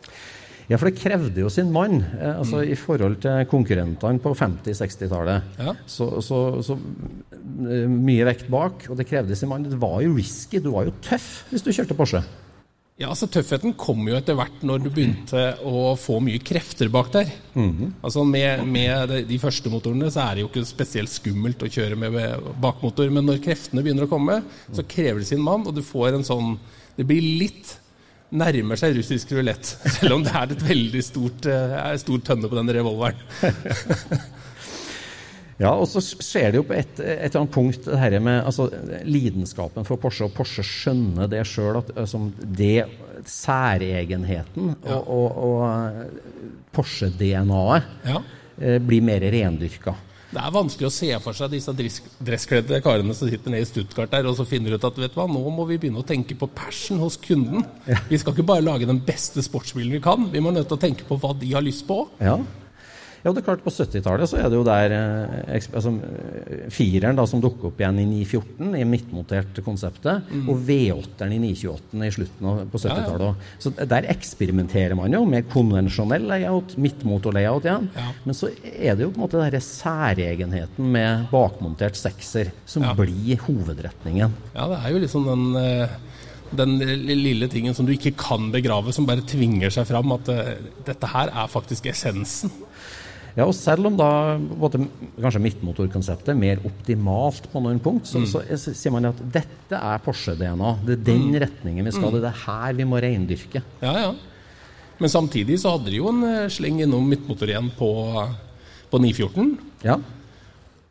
Ja, 0.69 0.77
for 0.77 0.89
det 0.89 0.99
krevde 0.99 1.43
jo 1.43 1.49
sin 1.51 1.71
mann. 1.73 2.01
Eh, 2.19 2.35
altså 2.41 2.61
I 2.63 2.77
forhold 2.79 3.19
til 3.23 3.47
konkurrentene 3.51 4.21
på 4.21 4.35
50-60-tallet. 4.37 5.57
Ja. 5.61 5.73
Så, 5.89 6.11
så, 6.25 6.43
så 6.65 6.77
eh, 6.77 7.89
mye 7.89 8.27
vekt 8.29 8.51
bak, 8.51 8.87
og 8.89 8.99
det 8.99 9.09
krevde 9.09 9.37
sin 9.37 9.51
mann. 9.51 9.67
Det 9.67 9.81
var 9.81 9.99
jo 10.05 10.15
risky. 10.17 10.61
Du 10.61 10.71
var 10.75 10.87
jo 10.87 10.95
tøff 11.05 11.33
hvis 11.51 11.65
du 11.65 11.73
kjørte 11.73 11.97
Porsche. 11.97 12.23
Ja, 13.01 13.07
altså 13.09 13.25
Tøffheten 13.31 13.73
kom 13.79 14.03
jo 14.05 14.13
etter 14.13 14.35
hvert 14.37 14.61
når 14.67 14.83
du 14.83 14.89
begynte 14.93 15.41
å 15.65 15.95
få 15.97 16.19
mye 16.21 16.41
krefter 16.45 16.91
bak 16.93 17.09
der. 17.15 17.31
Altså 18.03 18.21
Med, 18.27 18.61
med 18.69 19.09
de, 19.09 19.23
de 19.25 19.39
første 19.41 19.71
motorene 19.73 20.11
så 20.13 20.27
er 20.27 20.37
det 20.37 20.43
jo 20.43 20.51
ikke 20.51 20.65
spesielt 20.69 21.09
skummelt 21.09 21.63
å 21.65 21.69
kjøre 21.71 21.97
med 21.97 22.19
bakmotor, 22.61 23.09
men 23.09 23.25
når 23.25 23.41
kreftene 23.41 23.81
begynner 23.81 24.05
å 24.05 24.11
komme, 24.11 24.37
så 24.69 24.85
krever 24.85 25.23
det 25.23 25.31
sin 25.31 25.41
mann, 25.41 25.65
og 25.65 25.73
du 25.73 25.81
får 25.85 26.19
en 26.19 26.27
sånn 26.27 26.53
Det 26.97 27.07
blir 27.07 27.23
litt 27.41 27.71
Nærmer 28.31 28.79
seg 28.79 28.93
russisk 28.95 29.31
rulett, 29.35 29.73
selv 29.97 30.15
om 30.15 30.23
det 30.23 30.31
er 30.31 30.53
et 30.55 30.61
veldig 30.69 31.01
stort, 31.03 31.45
eh, 31.51 31.73
er 31.81 31.97
stor 31.99 32.21
tønne 32.29 32.47
på 32.51 32.55
den 32.61 32.71
revolveren. 32.77 33.25
Ja, 35.61 35.75
og 35.77 35.85
så 35.85 36.01
skjer 36.01 36.47
det 36.49 36.57
jo 36.57 36.63
på 36.65 36.73
et, 36.73 36.95
et 36.97 37.19
eller 37.27 37.43
annet 37.43 37.51
punkt 37.53 37.85
det 37.85 37.97
her 38.01 38.15
med 38.23 38.39
altså, 38.49 38.63
lidenskapen 39.05 39.85
for 39.85 39.99
Porsche, 40.01 40.25
og 40.25 40.33
Porsche 40.33 40.63
skjønner 40.65 41.27
det 41.29 41.43
sjøl, 41.45 41.77
at 41.83 41.91
altså, 42.01 42.17
det 42.41 42.87
særegenheten 43.29 44.71
og, 44.89 45.05
og, 45.05 45.37
og 45.45 45.61
Porsche-DNA-et 46.73 48.07
Ja. 48.09 48.23
eh, 48.57 48.79
blir 48.81 49.05
mer 49.05 49.21
rendyrka. 49.21 49.93
Det 50.31 50.39
er 50.39 50.53
vanskelig 50.55 50.87
å 50.87 50.93
se 50.95 51.09
for 51.19 51.35
seg 51.35 51.51
disse 51.51 51.73
dress- 51.75 51.99
dresskledde 52.23 52.77
karene 52.85 53.13
som 53.17 53.27
sitter 53.27 53.51
nede 53.51 53.65
i 53.65 53.67
Stuttgart 53.67 54.13
der, 54.13 54.29
og 54.29 54.37
så 54.37 54.45
finner 54.47 54.77
ut 54.77 54.85
at 54.87 54.95
vet 55.01 55.11
du 55.11 55.19
hva, 55.19 55.27
nå 55.27 55.41
må 55.51 55.65
vi 55.67 55.77
begynne 55.81 55.99
å 55.99 56.07
tenke 56.07 56.37
på 56.39 56.47
passion 56.55 57.01
hos 57.03 57.17
kunden. 57.19 57.65
Vi 58.07 58.19
skal 58.21 58.33
ikke 58.33 58.47
bare 58.47 58.63
lage 58.63 58.87
den 58.87 59.01
beste 59.03 59.43
sportsbilen 59.43 59.91
vi 59.91 59.99
kan, 60.03 60.29
vi 60.31 60.39
må 60.39 60.53
nødt 60.55 60.69
til 60.71 60.79
å 60.79 60.83
tenke 60.85 61.03
på 61.09 61.19
hva 61.19 61.33
de 61.37 61.51
har 61.51 61.65
lyst 61.65 61.83
på. 61.89 62.05
Ja. 62.23 62.37
Ja, 63.23 63.31
det 63.31 63.41
er 63.41 63.45
klart 63.45 63.63
På 63.65 63.69
70-tallet 63.73 64.29
så 64.29 64.39
er 64.41 64.47
det 64.49 64.57
jo 64.57 64.63
der 64.65 64.93
eh, 64.95 65.59
altså, 65.75 65.91
eh, 65.93 66.65
fireren 66.73 67.19
da, 67.19 67.25
som 67.29 67.41
dukker 67.43 67.69
opp 67.69 67.81
igjen 67.81 67.99
i 68.01 68.05
914, 68.09 68.75
i 68.79 68.85
midtmontert 68.87 69.61
konseptet, 69.65 70.31
og 70.47 70.63
V8-eren 70.67 71.35
i 71.35 71.39
928 71.43 72.07
i 72.07 72.11
slutten 72.17 72.49
av 72.51 72.61
på 72.71 72.81
70-tallet. 72.81 73.47
Så 73.61 73.73
der 73.77 74.07
eksperimenterer 74.11 74.97
man 74.97 75.13
jo 75.13 75.21
med 75.29 75.49
konvensjonell 75.53 76.25
layout, 76.31 76.75
midtmotor-layout 76.81 77.67
igjen. 77.69 77.89
Ja. 77.97 78.07
Men 78.25 78.37
så 78.37 78.49
er 78.71 78.95
det 78.97 79.05
jo 79.05 79.11
på 79.13 79.21
en 79.21 79.25
måte 79.27 79.41
denne 79.41 79.61
særegenheten 79.65 80.91
med 80.97 81.27
bakmontert 81.31 81.99
sekser 81.99 82.51
som 82.65 82.83
Ja. 82.83 82.93
blir 82.97 83.37
hovedretningen. 83.45 84.33
Ja, 84.55 84.67
det 84.67 84.79
er 84.81 84.89
jo 84.95 84.99
liksom 85.05 85.25
den, 85.29 85.55
eh, 85.55 85.89
den 86.55 86.79
lille 86.79 87.47
tingen 87.47 87.73
som 87.73 87.85
du 87.85 87.93
ikke 87.93 88.15
kan 88.17 88.51
begrave, 88.51 88.91
som 88.93 89.05
bare 89.05 89.21
tvinger 89.21 89.69
seg 89.71 89.87
fram, 89.87 90.11
at 90.11 90.27
uh, 90.27 90.55
dette 90.85 91.07
her 91.07 91.29
er 91.31 91.47
faktisk 91.47 91.85
essensen. 91.85 92.51
Ja, 93.37 93.45
og 93.45 93.53
selv 93.55 93.87
om 93.87 93.95
da 93.95 94.09
både, 94.37 94.81
kanskje 95.15 95.43
midtmotorkonseptet 95.45 96.33
er 96.33 96.39
mer 96.39 96.63
optimalt 96.67 97.47
på 97.51 97.61
noen 97.63 97.79
punkt, 97.83 98.09
så, 98.09 98.23
så, 98.27 98.41
så 98.59 98.73
sier 98.75 98.91
man 98.91 99.07
at 99.07 99.21
dette 99.33 99.77
er 99.77 100.01
Porsche-DNA. 100.03 100.73
Det 100.87 100.97
er 100.97 101.05
den 101.13 101.29
retningen 101.45 101.87
vi 101.87 101.95
skal. 101.95 102.17
Det 102.17 102.27
er 102.27 102.41
her 102.43 102.75
vi 102.79 102.87
må 102.87 102.99
reindyrke. 103.03 103.63
Ja, 103.83 103.93
ja. 104.09 104.11
Men 105.01 105.09
samtidig 105.09 105.57
så 105.61 105.77
hadde 105.77 105.89
de 105.89 105.97
jo 106.01 106.11
en 106.11 106.25
eh, 106.27 106.49
sleng 106.53 106.81
innom 106.83 107.07
midtmotor 107.09 107.49
igjen 107.49 107.71
på, 107.77 107.91
på 108.91 108.99
914. 109.01 109.55
Ja. 109.87 109.95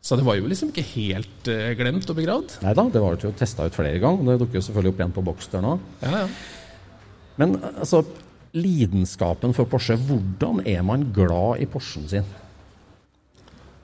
Så 0.01 0.17
det 0.17 0.25
var 0.25 0.35
jo 0.39 0.49
liksom 0.49 0.71
ikke 0.71 0.83
helt 0.95 1.47
uh, 1.47 1.69
glemt 1.77 2.09
og 2.09 2.17
begravd. 2.17 2.57
Nei 2.65 2.73
da, 2.75 2.87
det 2.89 3.03
var 3.03 3.21
jo 3.21 3.31
testa 3.37 3.67
ut 3.69 3.77
flere 3.77 4.01
ganger. 4.01 4.33
Det 4.33 4.41
dukker 4.41 4.57
jo 4.57 4.65
selvfølgelig 4.65 4.95
opp 4.95 5.03
igjen 5.03 5.13
på 5.13 5.23
Boxster 5.29 5.61
nå. 5.63 5.75
Ja, 6.01 6.23
ja. 6.23 6.27
Men 7.39 7.53
altså, 7.71 8.01
lidenskapen 8.57 9.55
for 9.55 9.69
Porsche, 9.69 9.95
hvordan 9.95 10.61
er 10.67 10.83
man 10.85 11.07
glad 11.15 11.61
i 11.63 11.67
Porschen 11.69 12.07
sin? 12.11 12.27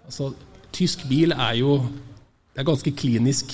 Altså, 0.07 0.31
tysk 0.75 1.07
bil 1.09 1.35
er 1.35 1.55
jo 1.59 1.79
Det 2.53 2.63
er 2.63 2.71
ganske 2.71 2.91
klinisk. 2.97 3.51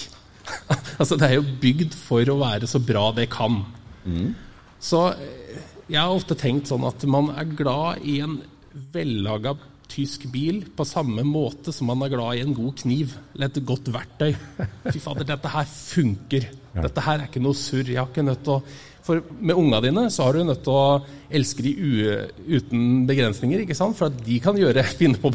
altså, 1.00 1.18
det 1.20 1.28
er 1.28 1.34
jo 1.36 1.58
bygd 1.60 1.92
for 1.92 2.30
å 2.32 2.38
være 2.40 2.70
så 2.72 2.80
bra 2.80 3.10
det 3.12 3.26
kan. 3.34 3.58
Så 4.80 5.02
eh, 5.12 5.58
jeg 5.90 6.00
har 6.00 6.14
ofte 6.14 6.38
tenkt 6.40 6.72
sånn 6.72 6.86
at 6.88 7.04
man 7.12 7.28
er 7.36 7.52
glad 7.52 8.06
i 8.08 8.22
en 8.24 8.38
vellaga 8.94 9.58
tysk 9.92 10.26
bil 10.32 10.64
på 10.74 10.86
samme 10.88 11.26
måte 11.28 11.74
som 11.76 11.92
man 11.92 12.02
er 12.06 12.14
glad 12.16 12.40
i 12.40 12.46
en 12.46 12.56
god 12.56 12.78
kniv 12.80 13.18
eller 13.34 13.52
et 13.52 13.60
godt 13.68 13.92
verktøy. 13.94 14.32
Fy 14.88 15.04
fader, 15.04 15.28
dette 15.28 15.52
her 15.52 15.68
funker. 15.68 16.48
Dette 16.74 17.04
her 17.06 17.20
er 17.20 17.28
ikke 17.28 17.44
noe 17.44 17.58
surr. 17.58 17.92
Jeg 17.92 18.00
har 18.00 18.10
ikke 18.10 18.26
nødt 18.26 18.44
til 18.48 18.56
å 18.56 18.64
For 19.04 19.20
med 19.40 19.58
unga 19.60 19.82
dine 19.84 20.06
så 20.14 20.28
har 20.28 20.38
du 20.38 20.46
nødt 20.48 20.64
til 20.64 20.76
å 20.76 21.02
elske 21.34 21.64
de 21.66 21.74
uten 22.46 23.04
begrensninger, 23.10 23.64
ikke 23.64 23.76
sant? 23.76 23.98
For 23.98 24.12
at 24.12 24.20
de 24.26 24.38
kan 24.44 24.58
gjøre, 24.60 24.86
finne 25.02 25.20
på 25.20 25.32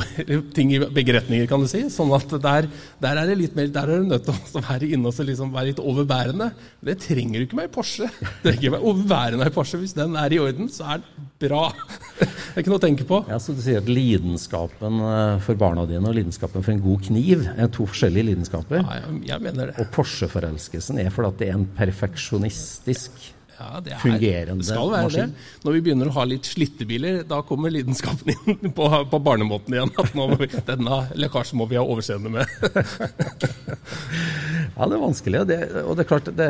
ting 0.56 0.72
i 0.72 0.80
begge 0.80 1.16
retninger, 1.18 1.48
kan 1.50 1.62
du 1.62 1.68
si. 1.70 1.84
Sånn 1.92 2.12
at 2.16 2.32
der, 2.44 2.68
der 3.02 3.20
er 3.20 3.30
det 3.30 3.38
litt 3.42 3.58
mer 3.58 3.70
Der 3.74 3.90
er 3.90 4.02
du 4.02 4.08
nødt 4.12 4.26
til 4.28 4.34
å 4.60 4.64
være 4.64 4.88
inne 4.88 5.10
og 5.10 5.16
så 5.16 5.26
liksom 5.26 5.52
være 5.54 5.72
litt 5.72 5.82
overbærende. 5.82 6.50
Det 6.84 6.98
trenger 7.04 7.42
du 7.42 7.48
ikke 7.48 7.60
med 7.60 7.70
i 7.70 7.74
Porsche. 7.74 8.08
Det 8.42 8.44
trenger 8.46 8.62
ikke 8.62 8.76
være 8.78 8.92
overbærende 8.92 9.50
i 9.50 9.54
Porsche. 9.58 9.82
Hvis 9.82 9.96
den 9.98 10.16
er 10.18 10.32
i 10.32 10.40
orden, 10.42 10.72
så 10.72 10.88
er 10.94 11.04
den 11.04 11.30
bra. 11.44 11.64
Det 12.18 12.56
er 12.56 12.64
ikke 12.64 12.72
noe 12.72 12.80
å 12.80 12.86
tenke 12.88 13.06
på. 13.08 13.22
Ja, 13.28 13.38
så 13.42 13.54
Du 13.54 13.62
sier 13.62 13.82
at 13.82 13.90
lidenskapen 13.90 15.02
eh, 15.04 15.38
for 15.44 15.60
barna 15.60 15.84
dine 15.86 16.08
og 16.08 16.16
lidenskapen 16.16 16.64
for 16.64 16.74
en 16.74 16.84
god 16.84 17.04
kniv 17.10 17.44
er 17.52 17.68
to 17.74 17.86
forskjellige 17.90 18.32
lidenskaper. 18.32 18.80
Ja, 18.80 19.00
jeg, 19.02 19.24
jeg 19.28 19.44
mener 19.44 19.70
det. 19.70 19.76
Og 19.82 19.90
Porsche-forelskelsen 19.94 21.02
er 21.04 21.12
fordi 21.14 21.42
det 21.42 21.50
er 21.50 21.58
en 21.58 21.68
perfeksjonistisk 21.78 23.34
Ja, 23.58 23.80
det 23.82 23.96
er, 23.96 23.98
fungerende 23.98 24.62
det 24.62 24.68
skal 24.68 24.90
være 24.92 25.06
maskin. 25.08 25.32
det. 25.34 25.64
Når 25.66 25.74
vi 25.74 25.80
begynner 25.86 26.10
å 26.10 26.14
ha 26.14 26.24
litt 26.30 26.46
slitte 26.46 26.86
biler, 26.86 27.24
da 27.26 27.40
kommer 27.46 27.72
lidenskapen 27.74 28.30
inn 28.34 28.70
på, 28.76 28.86
på 29.10 29.20
barnemåten 29.26 29.74
igjen. 29.74 29.90
At 29.98 30.14
nå 30.14 30.28
denne 30.68 31.00
lekkasjen 31.18 31.58
må 31.58 31.66
vi 31.70 31.80
ha 31.80 31.82
overseende 31.82 32.30
med. 32.30 32.46
Ja, 34.74 34.88
det 34.88 34.96
er 34.96 35.02
vanskelig. 35.02 35.42
Det, 35.48 35.58
og 35.82 35.96
det 35.96 36.04
er 36.04 36.08
klart, 36.08 36.30
det, 36.38 36.48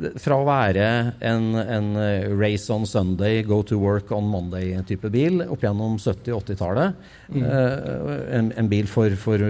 det, 0.00 0.12
fra 0.22 0.38
å 0.40 0.46
være 0.48 0.86
en, 1.24 1.50
en 1.60 1.90
race 2.38 2.72
on 2.72 2.86
Sunday, 2.88 3.42
go 3.46 3.62
to 3.66 3.78
work 3.80 4.12
on 4.14 4.28
Monday-type 4.32 5.10
bil 5.12 5.42
opp 5.46 5.64
gjennom 5.64 5.96
70-80-tallet, 6.02 7.08
en, 7.34 8.50
en 8.54 8.70
bil 8.70 8.88
for, 8.90 9.14
for 9.20 9.40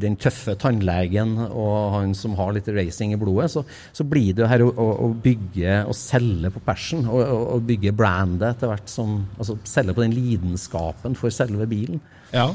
den 0.00 0.18
tøffe 0.20 0.56
tannlegen 0.60 1.36
og 1.46 1.96
han 1.96 2.14
som 2.16 2.36
har 2.38 2.54
litt 2.56 2.68
racing 2.72 3.14
i 3.14 3.20
blodet, 3.20 3.50
så, 3.54 3.64
så 3.96 4.06
blir 4.08 4.34
det 4.36 4.44
jo 4.44 4.50
her 4.50 4.64
å, 4.66 4.70
å, 4.76 5.10
bygge 5.26 5.80
og 5.88 5.96
selge 5.96 6.52
på 6.54 6.62
passion, 6.66 7.06
og, 7.08 7.20
og, 7.24 7.44
og 7.56 7.66
bygge 7.68 7.94
brandet 7.96 8.48
etter 8.54 8.72
hvert 8.72 8.90
som 8.90 9.14
Altså 9.36 9.56
selge 9.68 9.94
på 9.96 10.02
den 10.02 10.14
lidenskapen 10.14 11.16
for 11.18 11.32
selve 11.34 11.66
bilen. 11.68 12.00
Ja. 12.32 12.48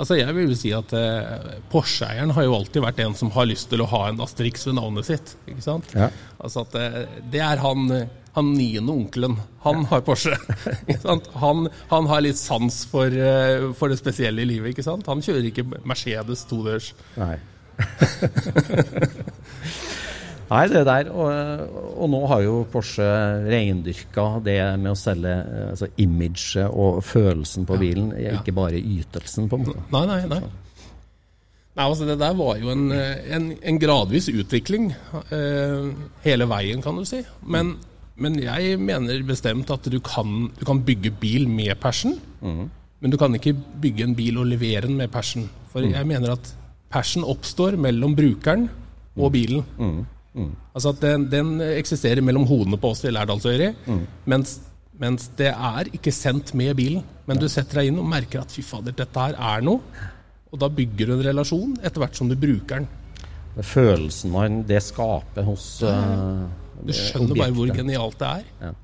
Altså 0.00 0.16
Jeg 0.16 0.32
vil 0.36 0.54
si 0.56 0.70
at 0.72 0.92
eh, 0.96 1.58
Porsche-eieren 1.72 2.32
har 2.36 2.46
jo 2.46 2.54
alltid 2.56 2.84
vært 2.84 3.02
en 3.04 3.16
som 3.18 3.32
har 3.34 3.48
lyst 3.50 3.68
til 3.72 3.82
å 3.84 3.88
ha 3.90 4.06
en 4.08 4.22
Asterix 4.24 4.64
ved 4.68 4.78
navnet 4.78 5.08
sitt. 5.10 5.34
ikke 5.44 5.64
sant? 5.64 5.90
Ja. 5.96 6.08
Altså 6.40 6.64
at 6.64 6.76
eh, 6.80 7.02
Det 7.32 7.42
er 7.44 7.60
han, 7.60 7.90
han 8.38 8.52
niende 8.56 8.94
onkelen. 8.94 9.36
Han 9.66 9.84
har 9.90 10.00
Porsche. 10.06 10.38
ikke 10.88 11.02
sant? 11.02 11.28
Han, 11.42 11.68
han 11.92 12.08
har 12.08 12.24
litt 12.24 12.40
sans 12.40 12.80
for, 12.88 13.12
eh, 13.12 13.68
for 13.76 13.92
det 13.92 14.00
spesielle 14.00 14.46
i 14.46 14.48
livet. 14.48 14.72
ikke 14.72 14.88
sant? 14.88 15.04
Han 15.10 15.20
kjører 15.24 15.50
ikke 15.52 15.68
Mercedes 15.84 16.46
todørs. 16.48 16.94
Nei. 17.20 17.36
Nei, 20.50 20.64
det 20.66 20.80
der. 20.88 21.10
Og, 21.14 21.76
og 22.02 22.08
nå 22.10 22.20
har 22.32 22.40
jo 22.42 22.54
Porsche 22.72 23.06
reindyrka 23.46 24.24
det 24.42 24.56
med 24.82 24.90
å 24.92 24.98
selge 24.98 25.34
altså 25.70 25.86
imaget 26.02 26.66
og 26.70 26.98
følelsen 27.06 27.68
på 27.68 27.78
bilen, 27.78 28.10
ikke 28.18 28.54
bare 28.56 28.80
ytelsen, 28.80 29.46
på 29.50 29.60
en 29.60 29.68
måte. 29.68 29.84
Nei, 29.94 30.02
nei, 30.10 30.18
nei. 30.32 30.40
Nei, 31.78 31.84
altså 31.86 32.04
Det 32.08 32.18
der 32.18 32.34
var 32.34 32.58
jo 32.58 32.72
en, 32.72 32.90
en, 32.90 33.46
en 33.62 33.78
gradvis 33.80 34.26
utvikling 34.32 34.90
eh, 35.30 35.86
hele 36.26 36.48
veien, 36.50 36.82
kan 36.82 36.98
du 36.98 37.06
si. 37.06 37.22
Men, 37.46 37.76
men 38.20 38.40
jeg 38.42 38.74
mener 38.82 39.22
bestemt 39.28 39.70
at 39.70 39.86
du 39.86 40.00
kan, 40.04 40.50
du 40.58 40.66
kan 40.66 40.82
bygge 40.84 41.14
bil 41.22 41.46
med 41.48 41.78
passion, 41.80 42.18
men 42.42 43.14
du 43.14 43.16
kan 43.16 43.32
ikke 43.38 43.54
bygge 43.80 44.02
en 44.10 44.16
bil 44.18 44.42
og 44.42 44.50
levere 44.50 44.88
den 44.90 44.98
med 44.98 45.12
passion. 45.14 45.46
For 45.70 45.86
jeg 45.86 46.04
mener 46.10 46.34
at 46.34 46.50
passion 46.90 47.22
oppstår 47.24 47.78
mellom 47.78 48.18
brukeren 48.18 48.66
og 49.16 49.30
bilen. 49.38 49.62
Altså 50.36 50.92
at 50.94 51.00
den, 51.02 51.26
den 51.32 51.56
eksisterer 51.72 52.22
mellom 52.22 52.46
hodene 52.46 52.78
på 52.80 52.92
oss 52.94 53.02
i 53.04 53.10
Lærdalsøyri, 53.10 53.72
mens, 54.30 54.58
mens 55.00 55.30
det 55.38 55.50
er 55.50 55.90
ikke 55.96 56.12
sendt 56.14 56.54
med 56.58 56.76
bilen. 56.78 57.02
Men 57.26 57.40
du 57.40 57.48
setter 57.50 57.80
deg 57.80 57.90
inn 57.90 57.98
og 58.02 58.08
merker 58.10 58.42
at 58.44 58.54
fy 58.54 58.62
fader, 58.66 58.94
dette 58.96 59.26
her 59.26 59.34
er 59.34 59.66
noe. 59.66 60.06
Og 60.50 60.58
da 60.58 60.70
bygger 60.70 61.10
du 61.10 61.16
en 61.16 61.26
relasjon 61.28 61.76
etter 61.82 62.02
hvert 62.02 62.18
som 62.18 62.30
du 62.30 62.36
bruker 62.38 62.80
den. 62.80 62.88
Det 63.56 63.66
følelsen 63.66 64.32
man 64.34 64.62
det 64.66 64.78
skaper 64.86 65.46
hos 65.46 65.64
uh, 65.82 66.46
Du 66.80 66.92
skjønner 66.94 66.94
skjønner 66.94 67.40
bare 67.42 67.54
hvor 67.56 67.72
genialt 67.74 68.18
det 68.22 68.30
er. 68.30 68.76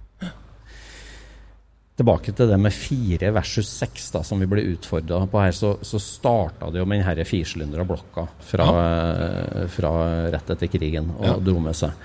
Tilbake 1.96 2.32
til 2.36 2.50
det 2.50 2.56
med 2.60 2.74
fire 2.76 3.30
versus 3.32 3.68
seks, 3.72 4.10
da, 4.12 4.20
som 4.26 4.40
vi 4.42 4.48
ble 4.50 4.60
utfordra 4.74 5.22
på 5.32 5.40
her. 5.40 5.54
Så, 5.56 5.70
så 5.80 5.96
starta 6.02 6.68
det 6.72 6.82
jo 6.82 6.88
med 6.88 7.00
denne 7.00 7.24
firsylindra 7.24 7.86
blokka 7.88 8.26
fra, 8.44 8.66
ja. 8.68 9.62
fra 9.72 9.92
rett 10.34 10.50
etter 10.52 10.68
krigen 10.68 11.08
og 11.16 11.24
Ja. 11.24 11.36
dro 11.40 11.56
med 11.64 11.78
seg. 11.78 11.96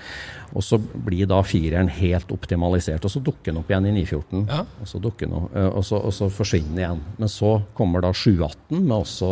Og 0.56 0.64
så 0.64 0.76
blir 0.80 1.28
da 1.28 1.38
fireren 1.44 1.88
helt 1.92 2.32
optimalisert, 2.32 3.04
og 3.04 3.12
så 3.12 3.20
dukker 3.24 3.52
den 3.52 3.60
opp 3.62 3.70
igjen 3.72 3.86
i 3.88 3.92
914. 4.00 4.42
Ja. 4.48 4.64
Og 4.80 4.88
så 4.88 5.00
dukker 5.00 5.28
den 5.28 5.46
eh, 5.60 5.68
og 5.68 5.84
så, 5.84 6.00
og 6.00 6.12
så 6.16 6.28
forsvinner 6.32 6.72
den 6.72 6.82
igjen. 6.82 7.04
Men 7.20 7.32
så 7.32 7.52
kommer 7.76 8.04
da 8.04 8.10
718 8.16 8.80
med 8.82 8.96
også 8.98 9.30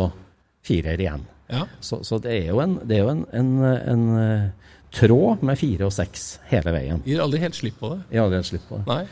firer 0.65 1.01
igjen. 1.01 1.25
Ja. 1.51 1.65
Så, 1.81 2.03
så 2.07 2.17
det 2.21 2.37
er 2.37 2.49
jo 2.53 2.61
en, 2.63 2.77
det 2.85 2.97
er 2.99 3.03
jo 3.05 3.11
en, 3.13 3.25
en, 3.33 3.51
en 3.65 4.07
eh, 4.21 4.73
tråd 4.93 5.41
med 5.45 5.57
fire 5.61 5.89
og 5.89 5.93
seks 5.97 6.35
hele 6.53 6.73
veien. 6.77 7.01
Gir 7.05 7.21
aldri 7.25 7.41
helt 7.41 7.57
slipp 7.57 7.77
på 7.81 7.95
det. 7.95 8.01
Gir 8.13 8.25
aldri 8.27 8.41
helt 8.43 8.49
slipp 8.53 8.69
på 8.69 8.79
det. 8.81 8.85
Nei. 8.89 9.03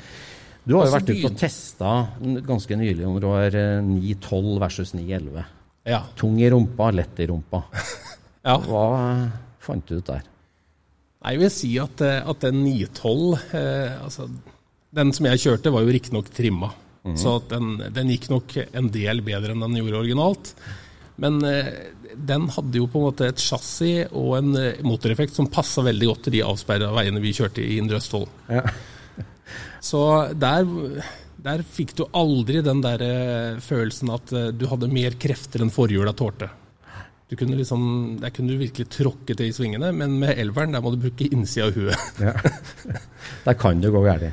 Du 0.66 0.76
har 0.76 0.84
jo 0.84 0.88
Altså, 0.88 1.00
vært 1.00 1.12
ute 1.14 1.30
og 1.30 1.38
testa 1.40 1.94
ganske 2.48 2.78
nylig 2.80 3.06
om 3.08 3.20
du 3.22 3.30
har 3.32 3.56
eh, 3.58 3.80
912 3.86 4.50
versus 4.62 4.94
911. 4.98 5.46
Ja. 5.90 6.04
Tung 6.20 6.36
i 6.42 6.50
rumpa, 6.52 6.92
lett 6.94 7.22
i 7.24 7.30
rumpa. 7.30 7.64
ja. 8.48 8.58
Hva 8.66 8.84
eh, 9.00 9.24
fant 9.64 9.88
du 9.88 9.98
ut 9.98 10.12
der? 10.12 10.28
Nei, 11.20 11.34
jeg 11.36 11.42
vil 11.42 11.54
si 11.54 11.72
at, 11.82 12.04
eh, 12.06 12.20
at 12.22 12.46
den 12.46 12.62
912 12.64 13.56
eh, 13.58 13.98
altså, 14.04 14.30
Den 14.96 15.12
som 15.16 15.28
jeg 15.30 15.44
kjørte, 15.46 15.74
var 15.74 15.84
jo 15.86 15.96
riktignok 15.96 16.30
trimma. 16.34 16.72
Så 17.18 17.38
at 17.40 17.48
den, 17.50 17.80
den 17.96 18.12
gikk 18.12 18.28
nok 18.30 18.54
en 18.60 18.90
del 18.94 19.22
bedre 19.26 19.56
enn 19.56 19.64
den 19.64 19.78
gjorde 19.80 20.02
originalt. 20.04 20.52
Men 21.20 21.40
eh, 21.48 21.70
den 22.16 22.48
hadde 22.54 22.80
jo 22.80 22.88
på 22.92 23.00
en 23.00 23.08
måte 23.10 23.30
et 23.30 23.42
chassis 23.44 24.08
og 24.16 24.36
en 24.40 24.54
eh, 24.60 24.82
motoreffekt 24.86 25.36
som 25.36 25.50
passa 25.52 25.84
veldig 25.86 26.10
godt 26.12 26.26
til 26.28 26.38
de 26.38 26.46
avsperra 26.46 26.92
veiene 26.96 27.22
vi 27.24 27.36
kjørte 27.36 27.64
i 27.64 27.80
Indre 27.82 28.00
Østfold. 28.00 28.30
Ja. 28.52 28.64
Så 29.82 30.02
der, 30.36 30.68
der 31.40 31.64
fikk 31.64 31.96
du 31.98 32.06
aldri 32.16 32.64
den 32.66 32.82
der 32.84 33.04
eh, 33.06 33.60
følelsen 33.64 34.12
at 34.16 34.34
eh, 34.36 34.50
du 34.56 34.68
hadde 34.72 34.92
mer 34.92 35.16
krefter 35.22 35.64
enn 35.64 35.74
forhjula 35.74 36.14
tålte. 36.18 36.50
Du 37.30 37.36
kunne 37.38 37.60
liksom, 37.60 38.18
Der 38.22 38.34
kunne 38.34 38.56
du 38.56 38.58
virkelig 38.58 38.88
tråkke 38.90 39.36
til 39.38 39.52
i 39.52 39.54
svingene, 39.54 39.92
men 39.94 40.18
med 40.22 40.40
elveren 40.42 40.74
der 40.74 40.82
må 40.82 40.96
du 40.96 41.04
bruke 41.04 41.28
innsida 41.30 41.70
av 41.70 41.76
huet. 41.78 42.24
Der 43.46 43.58
kan 43.60 43.82
det 43.84 43.92
gå 43.94 44.02
galt. 44.02 44.32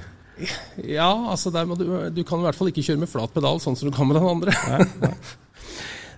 Ja, 0.85 1.11
altså 1.31 1.53
der 1.53 1.69
må 1.69 1.77
du, 1.77 1.87
du 2.13 2.23
kan 2.25 2.41
i 2.41 2.47
hvert 2.47 2.57
fall 2.57 2.71
ikke 2.73 2.85
kjøre 2.85 3.03
med 3.05 3.11
flat 3.11 3.33
pedal, 3.33 3.61
sånn 3.61 3.77
som 3.77 3.89
du 3.89 3.95
kan 3.97 4.09
med 4.09 4.19
den 4.19 4.29
andre. 4.29 4.57
Nei, 5.05 5.13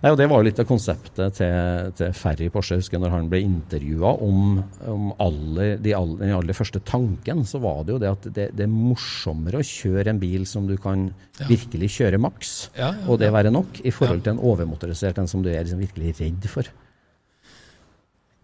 og 0.07 0.17
Det 0.19 0.26
var 0.31 0.40
jo 0.40 0.47
litt 0.47 0.61
av 0.62 0.67
konseptet 0.69 1.38
til, 1.40 1.93
til 1.99 2.12
Ferry 2.14 2.49
Porsche. 2.55 2.76
Jeg 2.76 2.85
husker 2.85 3.02
når 3.02 3.14
han 3.17 3.31
ble 3.33 3.40
intervjua 3.43 4.12
om, 4.25 4.59
om 4.87 5.09
aller, 5.25 5.76
de 5.83 5.95
aller, 5.97 6.21
den 6.23 6.35
aller 6.37 6.57
første 6.57 6.83
tanken, 6.87 7.43
så 7.49 7.61
var 7.62 7.83
det 7.85 7.96
jo 7.96 8.01
det 8.05 8.12
at 8.12 8.29
det, 8.31 8.49
det 8.59 8.66
er 8.68 8.72
morsommere 8.72 9.59
å 9.59 9.66
kjøre 9.66 10.14
en 10.14 10.22
bil 10.22 10.46
som 10.46 10.68
du 10.70 10.77
kan 10.81 11.09
virkelig 11.49 11.90
kjøre 11.99 12.20
maks, 12.22 12.70
Ja, 12.77 12.92
ja, 12.92 13.07
og 13.09 13.18
det 13.22 13.31
ja. 13.31 13.35
være 13.35 13.55
nok, 13.55 13.83
i 13.83 13.94
forhold 13.94 14.22
til 14.22 14.37
en 14.37 14.44
overmotorisert 14.53 15.18
en 15.18 15.31
som 15.31 15.42
du 15.42 15.51
er 15.51 15.64
liksom 15.64 15.83
virkelig 15.83 16.14
redd 16.20 16.46
for. 16.51 16.70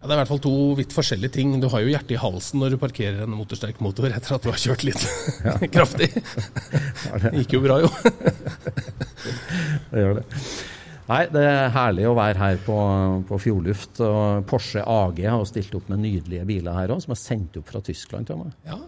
Ja, 0.05 0.09
det 0.11 0.13
er 0.13 0.19
i 0.19 0.21
hvert 0.21 0.29
fall 0.35 0.41
to 0.43 0.57
vidt 0.77 0.91
forskjellige 0.93 1.33
ting. 1.33 1.53
Du 1.57 1.65
har 1.73 1.81
jo 1.81 1.89
hjertet 1.89 2.11
i 2.13 2.19
halsen 2.21 2.59
når 2.61 2.75
du 2.75 2.77
parkerer 2.77 3.23
en 3.23 3.33
motorsterk 3.33 3.79
motor 3.81 4.11
etter 4.13 4.35
at 4.35 4.43
du 4.43 4.51
har 4.51 4.59
kjørt 4.61 4.83
litt 4.85 5.01
kraftig. 5.73 6.11
Det 7.23 7.31
gikk 7.39 7.55
jo 7.55 7.61
bra, 7.63 7.79
jo. 7.81 7.89
Det 9.89 10.03
gjør 10.03 10.19
det. 10.19 10.25
Nei, 11.05 11.25
det 11.29 11.41
er 11.45 11.67
herlig 11.75 12.07
å 12.09 12.15
være 12.17 12.39
her 12.41 12.61
på, 12.65 12.77
på 13.29 13.37
Fjordluft. 13.43 13.99
Og 14.01 14.47
Porsche 14.49 14.81
AG 14.81 15.21
har 15.25 15.37
jo 15.37 15.49
stilt 15.49 15.75
opp 15.77 15.91
med 15.91 16.01
nydelige 16.01 16.47
biler 16.49 16.79
her 16.79 16.95
òg, 16.95 17.03
som 17.03 17.13
er 17.13 17.21
sendt 17.21 17.59
opp 17.61 17.69
fra 17.69 17.83
Tyskland 17.85 18.25
til 18.29 18.41
meg. 18.41 18.55
Ja, 18.65 18.79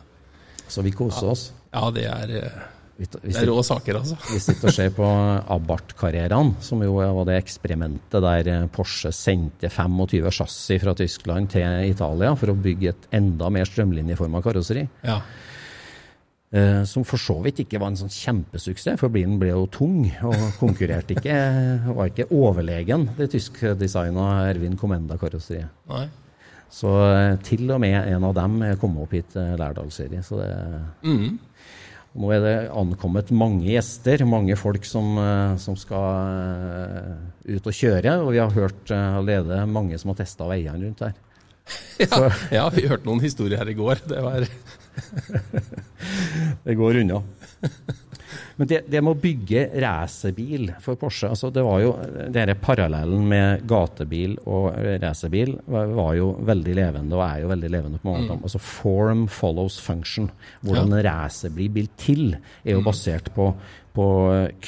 Så 0.67 0.81
vi 0.85 0.95
koser 0.95 1.29
oss. 1.35 1.51
ja 1.73 1.85
det, 1.93 2.07
er, 2.09 2.33
eh, 2.41 2.57
Vi, 2.97 3.05
vi, 3.21 3.29
det 3.29 3.43
er 3.43 3.51
rå 3.51 3.61
saker, 3.61 3.99
altså. 3.99 4.17
vi 4.33 4.39
sitter 4.41 4.71
og 4.71 4.73
ser 4.73 4.89
på 4.97 5.05
Abarth-karrierene, 5.53 6.55
som 6.65 6.81
jo 6.81 6.95
var 6.97 7.27
det 7.29 7.37
eksperimentet 7.43 8.23
der 8.25 8.49
eh, 8.55 8.65
Porsche 8.73 9.13
sendte 9.13 9.69
25 9.69 10.31
chassis 10.39 10.81
fra 10.81 10.95
Tyskland 10.97 11.51
til 11.53 11.85
Italia 11.85 12.33
for 12.39 12.49
å 12.49 12.57
bygge 12.57 12.95
et 12.95 13.07
enda 13.19 13.51
mer 13.53 13.69
strømlinjeforma 13.69 14.41
karosseri. 14.41 14.87
Ja. 15.05 15.21
Eh, 16.47 16.83
som 16.87 17.03
for 17.03 17.19
så 17.19 17.33
vidt 17.43 17.57
ikke 17.65 17.79
var 17.81 17.91
en 17.91 17.97
sånn 17.99 18.13
kjempesuksess, 18.13 19.01
for 19.01 19.11
bilen 19.11 19.35
ble 19.41 19.49
jo 19.51 19.65
tung 19.67 20.05
og 20.29 20.37
konkurrerte 20.61 21.17
ikke, 21.17 21.35
var 21.97 22.07
ikke 22.07 22.29
overlegen, 22.31 23.09
det 23.17 23.33
tyskdesigna 23.33 24.29
Ervin 24.47 24.79
Comenda-karosseriet. 24.79 25.67
Så 26.71 26.93
eh, 27.09 27.33
til 27.43 27.67
og 27.67 27.83
med 27.83 27.99
en 27.99 28.29
av 28.29 28.37
dem 28.39 28.63
kom 28.79 28.95
opp 29.03 29.17
hit 29.17 29.33
til 29.35 29.59
Lærdalsserie. 29.59 30.23
Så 30.23 30.39
det, 30.39 30.47
mm. 31.03 31.37
nå 32.23 32.31
er 32.35 32.43
det 32.43 32.55
ankommet 32.71 33.35
mange 33.35 33.67
gjester, 33.67 34.23
mange 34.27 34.55
folk 34.59 34.87
som, 34.87 35.13
eh, 35.19 35.53
som 35.59 35.75
skal 35.79 36.31
eh, 36.31 37.55
ut 37.57 37.67
og 37.67 37.75
kjøre. 37.75 38.19
Og 38.23 38.31
vi 38.35 38.43
har 38.43 38.55
hørt 38.55 38.95
eh, 38.95 39.19
allerede 39.19 39.65
mange 39.67 39.99
som 39.99 40.15
har 40.15 40.23
testa 40.23 40.47
veiene 40.47 40.79
rundt 40.85 41.09
her. 41.09 41.15
Ja, 41.97 42.27
ja, 42.53 42.67
vi 42.71 42.85
hørte 42.87 43.07
noen 43.09 43.19
historier 43.19 43.59
her 43.59 43.67
i 43.67 43.75
går. 43.75 43.99
Det 44.07 44.19
var 44.23 44.45
Det 46.63 46.75
går 46.75 46.95
unna. 47.03 47.21
Men 48.57 48.67
det, 48.69 48.79
det 48.89 48.99
med 49.05 49.13
å 49.13 49.19
bygge 49.21 49.61
racerbil 49.81 50.71
for 50.83 50.97
Porsche 50.99 51.29
altså 51.29 51.49
Det 51.53 51.61
var 51.63 51.79
jo 51.83 51.91
denne 52.33 52.55
Parallellen 52.59 53.23
med 53.29 53.63
gatebil 53.69 54.33
og 54.49 54.75
racerbil 55.01 55.53
var, 55.69 55.91
var 55.95 56.15
jo 56.17 56.31
veldig 56.47 56.75
levende, 56.79 57.15
og 57.17 57.23
er 57.27 57.43
jo 57.43 57.51
veldig 57.53 57.71
levende 57.75 58.01
på 58.01 58.09
mange 58.11 58.25
måter. 58.27 58.43
Altså 58.49 58.61
Form 58.63 59.25
follows 59.31 59.77
function. 59.83 60.29
Hvordan 60.65 60.93
en 60.97 61.03
racer 61.05 61.53
blir 61.53 61.71
bil 61.77 61.89
til, 62.01 62.33
er 62.65 62.75
jo 62.75 62.83
basert 62.85 63.29
på, 63.37 63.51
på 63.95 64.07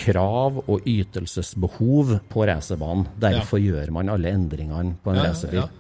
krav 0.06 0.62
og 0.66 0.88
ytelsesbehov 0.90 2.16
på 2.32 2.48
racerbanen. 2.50 3.10
Derfor 3.22 3.62
gjør 3.62 3.92
man 3.98 4.14
alle 4.14 4.32
endringene 4.38 4.96
på 5.04 5.14
en 5.14 5.20
Ja, 5.22 5.28
ja, 5.28 5.34
racerbil. 5.34 5.64
ja. 5.66 5.79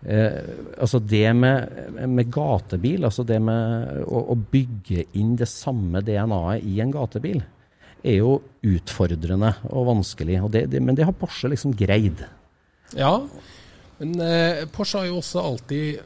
Eh, 0.00 0.42
altså 0.80 0.98
det 1.04 1.28
med, 1.36 1.96
med 2.08 2.30
gatebil, 2.32 3.04
altså 3.04 3.24
det 3.28 3.36
med 3.44 4.04
å, 4.06 4.22
å 4.32 4.36
bygge 4.38 5.10
inn 5.20 5.34
det 5.36 5.48
samme 5.50 6.00
DNA-et 6.04 6.64
i 6.64 6.78
en 6.80 6.94
gatebil, 6.94 7.42
er 8.00 8.16
jo 8.16 8.38
utfordrende 8.64 9.52
og 9.68 9.90
vanskelig. 9.90 10.38
Og 10.44 10.52
det, 10.54 10.66
det, 10.72 10.80
men 10.84 10.96
det 10.96 11.04
har 11.08 11.16
Porsche 11.16 11.50
liksom 11.52 11.74
greid. 11.76 12.24
Ja, 12.96 13.18
men 14.00 14.16
eh, 14.24 14.64
Porsche 14.72 15.02
har 15.02 15.10
jo 15.10 15.20
også 15.20 15.42
alltid 15.44 16.00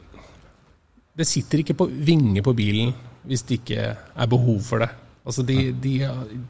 Det 1.14 1.24
sitter 1.24 1.62
ikke 1.62 1.76
på 1.78 1.87
vinger 1.87 2.42
på 2.44 2.52
bilen 2.59 2.90
hvis 3.24 3.44
det 3.48 3.61
ikke 3.62 3.85
er 3.94 4.28
behov 4.28 4.59
for 4.66 4.83
det. 4.83 4.90
Altså 5.24 5.40
de, 5.46 5.70
de, 5.80 5.94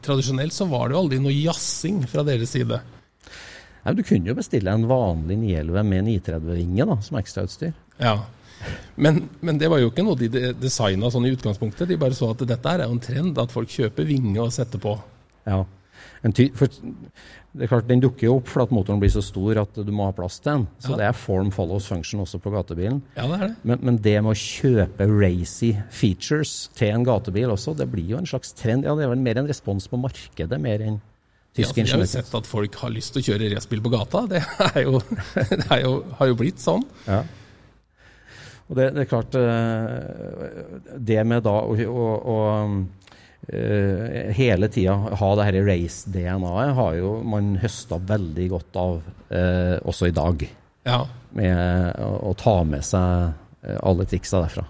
tradisjonelt 0.03 0.51
så 0.51 0.65
var 0.67 0.89
det 0.89 0.97
jo 0.97 1.03
aldri 1.05 1.19
noe 1.23 1.31
jazzing 1.31 2.01
fra 2.11 2.25
deres 2.27 2.51
side. 2.51 2.81
Nei, 3.85 3.93
du 3.93 4.01
kunne 4.03 4.31
jo 4.31 4.35
bestille 4.37 4.71
en 4.73 4.87
vanlig 4.89 5.37
911 5.37 5.83
med 5.91 6.07
930-vinge 6.09 6.87
da, 6.89 6.95
som 7.05 7.17
ekstrautstyr. 7.19 7.73
Ja. 8.01 8.15
Men, 8.97 9.27
men 9.45 9.59
det 9.61 9.69
var 9.69 9.77
jo 9.83 9.91
ikke 9.91 10.05
noe 10.07 10.17
de 10.17 10.29
de- 10.31 10.53
designa 10.57 11.11
sånn 11.13 11.27
i 11.27 11.33
utgangspunktet. 11.35 11.87
De 11.91 11.97
bare 12.01 12.15
så 12.17 12.31
at 12.33 12.41
dette 12.49 12.71
er 12.71 12.85
jo 12.87 12.95
en 12.95 13.03
trend, 13.03 13.37
at 13.37 13.51
folk 13.53 13.69
kjøper 13.69 14.07
vinge 14.09 14.39
og 14.41 14.51
setter 14.55 14.81
på. 14.81 14.95
Ja. 15.45 15.63
en 16.25 16.33
ty 16.33 16.47
for 16.57 16.67
det 17.55 17.63
er 17.63 17.69
klart, 17.69 17.85
Den 17.87 18.01
dukker 18.01 18.25
jo 18.27 18.33
opp 18.39 18.47
fordi 18.51 18.73
motoren 18.75 18.99
blir 18.99 19.11
så 19.13 19.21
stor 19.23 19.59
at 19.61 19.77
du 19.77 19.91
må 19.95 20.07
ha 20.09 20.11
plass 20.11 20.39
til 20.41 20.51
den. 20.51 20.63
Så 20.81 20.89
Ja. 20.91 20.97
det 20.97 21.05
er 21.05 21.13
form 21.13 21.51
follows 21.51 21.85
function 21.87 22.19
også 22.19 22.39
på 22.41 22.51
gatebilen. 22.51 23.01
Ja, 23.15 23.27
det 23.27 23.35
er 23.41 23.47
det. 23.47 23.55
Men, 23.63 23.79
men 23.81 23.97
det 23.97 24.15
med 24.23 24.33
å 24.33 24.35
kjøpe 24.35 25.07
racy 25.07 25.71
features 25.91 26.69
til 26.75 26.89
en 26.89 27.05
gatebil 27.05 27.47
også, 27.53 27.75
det 27.77 27.87
blir 27.91 28.09
jo 28.09 28.17
en 28.17 28.25
slags 28.25 28.51
trend. 28.57 28.83
Ja, 28.83 28.95
Det 28.95 29.05
er 29.05 29.09
vel 29.13 29.21
mer 29.23 29.37
en 29.37 29.47
respons 29.47 29.87
på 29.87 30.01
markedet 30.01 30.59
mer 30.59 30.79
enn 30.81 30.99
Ja, 31.55 31.69
vi 31.71 31.85
har 31.87 32.01
jo 32.03 32.07
sett 32.09 32.33
at 32.35 32.47
folk 32.49 32.75
har 32.81 32.91
lyst 32.91 33.13
til 33.15 33.23
å 33.23 33.27
kjøre 33.29 33.47
racerbil 33.53 33.83
på 33.85 33.91
gata. 33.93 34.25
Det, 34.27 34.41
jo, 34.83 34.99
det 35.61 35.79
jo, 35.85 35.93
har 36.19 36.31
jo 36.31 36.37
blitt 36.39 36.59
sånn. 36.63 36.83
Ja. 37.07 37.21
Og 38.65 38.79
det, 38.79 38.89
det 38.95 39.03
er 39.03 39.09
klart 39.09 39.35
eh, 39.37 40.93
Det 40.97 41.19
med 41.27 41.43
da 41.45 41.53
å, 41.61 41.75
å, 41.77 42.05
å 42.33 42.37
eh, 43.47 44.33
hele 44.35 44.71
tida 44.73 44.95
ha 45.21 45.31
det 45.37 45.47
her 45.47 45.59
race-DNA-et 45.67 46.75
har 46.79 46.95
jo 46.97 47.15
man 47.23 47.53
høsta 47.61 48.01
veldig 48.01 48.47
godt 48.55 48.79
av 48.81 48.99
eh, 49.29 49.77
også 49.85 50.09
i 50.09 50.15
dag. 50.17 50.47
Ja. 50.89 51.03
Med 51.37 52.01
å, 52.01 52.11
å 52.31 52.37
ta 52.39 52.57
med 52.67 52.83
seg 52.85 53.75
alle 53.85 54.05
triksa 54.09 54.43
derfra. 54.43 54.67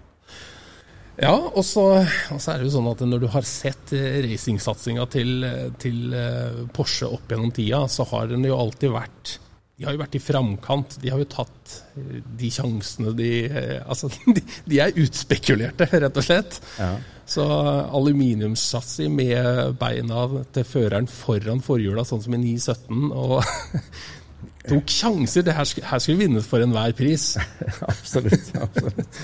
Ja, 1.21 1.35
og 1.35 1.63
så, 1.63 1.85
er 2.01 2.59
det 2.59 2.67
jo 2.67 2.73
sånn 2.73 2.91
at 2.91 3.01
når 3.07 3.23
du 3.23 3.29
har 3.31 3.47
sett 3.47 3.93
eh, 3.95 4.19
racingsatsinga 4.25 5.07
til, 5.13 5.47
til 5.79 6.13
eh, 6.15 6.61
Porsche 6.75 7.07
opp 7.07 7.31
gjennom 7.31 7.53
tida, 7.55 7.85
så 7.91 8.07
har 8.11 8.27
den 8.33 8.43
jo 8.47 8.57
alltid 8.59 8.91
vært 8.91 9.37
De 9.79 9.87
har 9.87 9.95
jo 9.95 9.99
vært 9.99 10.15
i 10.15 10.23
framkant. 10.23 10.97
De 11.03 11.11
har 11.11 11.19
jo 11.19 11.29
tatt 11.31 11.77
eh, 11.95 12.19
de 12.19 12.51
sjansene 12.51 13.15
de 13.15 13.31
eh, 13.47 13.79
Altså, 13.85 14.11
de, 14.35 14.43
de 14.67 14.81
er 14.83 14.99
utspekulerte, 15.05 15.87
rett 15.93 16.19
og 16.19 16.27
slett. 16.27 16.59
Ja. 16.79 16.93
Så 17.25 17.47
aluminiumssatsi 17.47 19.07
med 19.09 19.79
beina 19.79 20.27
til 20.53 20.67
føreren 20.67 21.07
foran 21.09 21.63
forhjula, 21.63 22.03
sånn 22.05 22.21
som 22.27 22.35
i 22.37 22.43
917, 22.43 23.07
og 23.15 23.39
tok 24.69 24.91
sjanser. 24.91 25.45
Det 25.47 25.55
her, 25.57 25.71
her 25.91 25.99
skulle 26.03 26.17
vi 26.19 26.25
vinne 26.27 26.43
for 26.45 26.63
enhver 26.65 26.93
pris. 26.97 27.31
absolutt. 27.91 28.51
absolutt. 28.61 29.21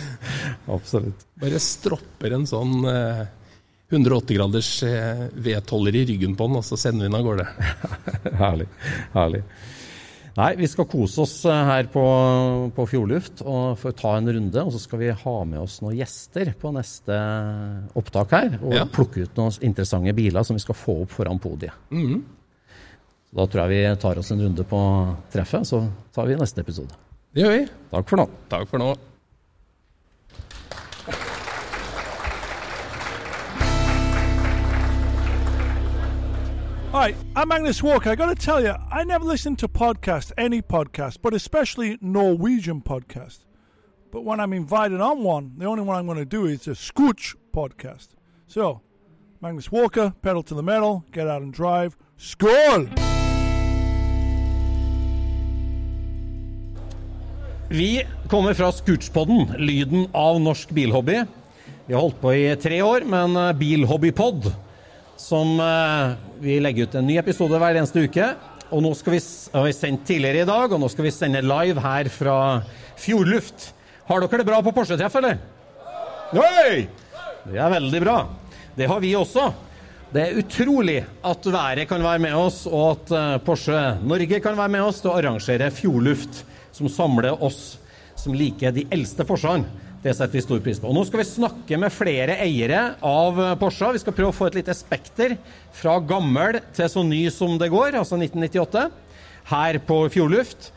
absolutt. 0.77 1.27
Bare 1.41 1.59
stropper 1.63 2.37
en 2.37 2.47
sånn 2.49 2.79
eh, 2.91 3.25
180 3.91 4.37
graders 4.39 4.71
eh, 4.87 5.25
V12-er 5.35 5.97
i 5.99 6.05
ryggen 6.13 6.37
på 6.39 6.47
den, 6.47 6.61
og 6.61 6.65
så 6.67 6.77
sender 6.79 7.05
vi 7.05 7.11
den 7.11 7.19
av 7.19 7.27
gårde. 7.27 7.47
herlig. 8.45 8.67
herlig. 9.15 9.43
Nei, 10.31 10.53
vi 10.55 10.67
skal 10.71 10.87
kose 10.87 11.25
oss 11.25 11.33
eh, 11.43 11.63
her 11.67 11.89
på, 11.91 12.03
på 12.71 12.85
Fjordluft 12.87 13.41
og 13.43 13.73
få 13.81 13.91
ta 13.99 14.13
en 14.15 14.31
runde. 14.31 14.63
Og 14.63 14.71
så 14.71 14.79
skal 14.79 15.01
vi 15.01 15.09
ha 15.11 15.33
med 15.43 15.59
oss 15.59 15.81
noen 15.83 15.97
gjester 15.99 16.53
på 16.61 16.71
neste 16.71 17.17
opptak 17.99 18.31
her. 18.37 18.55
Og 18.63 18.77
Ja. 18.79 18.85
plukke 18.87 19.25
ut 19.25 19.35
noen 19.41 19.57
interessante 19.67 20.13
biler 20.15 20.47
som 20.47 20.55
vi 20.55 20.63
skal 20.63 20.77
få 20.79 21.01
opp 21.03 21.11
foran 21.17 21.41
podiet. 21.43 21.75
Så 21.91 22.21
Da 23.31 23.45
tror 23.47 23.63
jeg 23.63 23.71
vi 23.71 23.95
tar 24.01 24.19
oss 24.19 24.31
en 24.31 24.41
runde 24.43 24.63
på 24.67 24.79
treffet, 25.31 25.67
så 25.67 25.85
tar 26.11 26.27
vi 26.27 26.35
neste 26.35 26.61
episode. 26.61 26.91
Det 27.31 27.45
gjør 27.45 27.53
vi. 27.55 27.63
Takk 27.93 28.09
for 28.09 28.19
nå. 28.19 28.25
Takk 28.51 28.67
for 28.67 28.81
nå. 28.81 28.91
Hi, 36.91 37.15
I'm 37.37 37.47
Magnus 37.47 37.81
Walker. 37.81 38.09
I 38.11 38.15
got 38.15 38.25
to 38.25 38.35
tell 38.35 38.61
you, 38.61 38.73
I 38.91 39.05
never 39.05 39.23
listen 39.23 39.55
to 39.55 39.69
podcasts, 39.69 40.33
any 40.37 40.61
podcast, 40.61 41.21
but 41.21 41.33
especially 41.33 41.97
Norwegian 42.01 42.81
podcast. 42.81 43.45
But 44.11 44.25
when 44.25 44.41
I'm 44.41 44.51
invited 44.51 44.99
on 44.99 45.23
one, 45.23 45.53
the 45.57 45.67
only 45.67 45.83
one 45.83 45.95
I'm 45.95 46.05
going 46.05 46.17
to 46.17 46.25
do 46.25 46.47
is 46.47 46.67
a 46.67 46.71
Scooch 46.71 47.33
podcast. 47.55 48.09
So, 48.47 48.81
Magnus 49.39 49.71
Walker, 49.71 50.13
pedal 50.21 50.43
to 50.43 50.53
the 50.53 50.63
metal, 50.63 51.05
get 51.13 51.29
out 51.29 51.41
and 51.41 51.53
drive. 51.53 51.95
Skål! 52.19 53.10
Vi 57.71 58.05
kommer 58.27 58.53
fra 58.53 58.67
Scootspodden, 58.71 59.53
lyden 59.57 60.07
av 60.11 60.41
norsk 60.43 60.69
bilhobby. 60.75 61.21
Vi 61.85 61.93
har 61.93 62.01
holdt 62.01 62.17
på 62.19 62.33
i 62.35 62.49
tre 62.59 62.81
år 62.83 63.05
med 63.07 63.29
en 63.29 63.37
eh, 63.39 63.53
bilhobbypod, 63.55 64.49
som 65.15 65.53
eh, 65.63 66.11
vi 66.43 66.57
legger 66.59 66.89
ut 66.89 66.97
en 66.99 67.07
ny 67.07 67.15
episode 67.21 67.61
hver 67.63 67.79
eneste 67.79 68.03
uke. 68.03 68.27
Og 68.75 68.83
nå 68.83 68.91
skal 68.99 69.15
vi, 69.15 69.21
har 69.55 69.69
vi 69.69 69.77
sendt 69.77 70.03
tidligere 70.09 70.43
i 70.43 70.49
dag, 70.51 70.67
og 70.67 70.83
nå 70.83 70.91
skal 70.91 71.07
vi 71.07 71.15
sende 71.15 71.45
live 71.45 71.79
her 71.79 72.11
fra 72.11 72.35
Fjordluft. 72.99 73.69
Har 74.11 74.19
dere 74.19 74.43
det 74.43 74.49
bra 74.51 74.59
på 74.67 74.75
Porsche-treff, 74.75 75.15
eller? 75.21 75.39
Nei! 76.35 76.85
Det 77.47 77.55
er 77.55 77.75
veldig 77.77 78.03
bra. 78.03 78.19
Det 78.75 78.91
har 78.91 78.99
vi 78.99 79.15
også. 79.15 79.47
Det 80.11 80.27
er 80.27 80.43
utrolig 80.43 81.01
at 81.23 81.53
været 81.55 81.87
kan 81.87 82.03
være 82.03 82.27
med 82.27 82.35
oss, 82.35 82.65
og 82.67 82.97
at 82.97 83.15
eh, 83.15 83.41
Porsche 83.47 83.89
Norge 84.03 84.43
kan 84.43 84.59
være 84.59 84.75
med 84.75 84.89
oss 84.91 84.99
til 84.99 85.15
å 85.15 85.19
arrangere 85.23 85.71
Fjordluft, 85.71 86.43
som 86.81 86.91
samler 86.91 87.37
oss 87.43 87.77
som 88.17 88.35
liker 88.37 88.73
de 88.75 88.85
eldste 88.93 89.25
Porschene. 89.27 89.69
Det 90.01 90.15
setter 90.17 90.39
vi 90.39 90.41
stor 90.41 90.61
pris 90.65 90.79
på. 90.81 90.89
Og 90.89 90.97
Nå 90.97 91.03
skal 91.05 91.21
vi 91.21 91.27
snakke 91.29 91.77
med 91.77 91.93
flere 91.93 92.39
eiere 92.41 92.95
av 93.05 93.37
Porsche. 93.61 93.91
Vi 93.93 94.01
skal 94.01 94.15
prøve 94.17 94.33
å 94.33 94.35
få 94.35 94.47
et 94.49 94.57
lite 94.57 94.73
spekter 94.73 95.35
fra 95.77 95.99
gammel 96.01 96.57
til 96.73 96.89
så 96.89 97.03
ny 97.05 97.27
som 97.33 97.53
det 97.61 97.69
går, 97.69 97.99
altså 97.99 98.17
1998, 98.17 98.87
her 99.51 99.81
på 99.85 99.99
Fjordluft. 100.15 100.71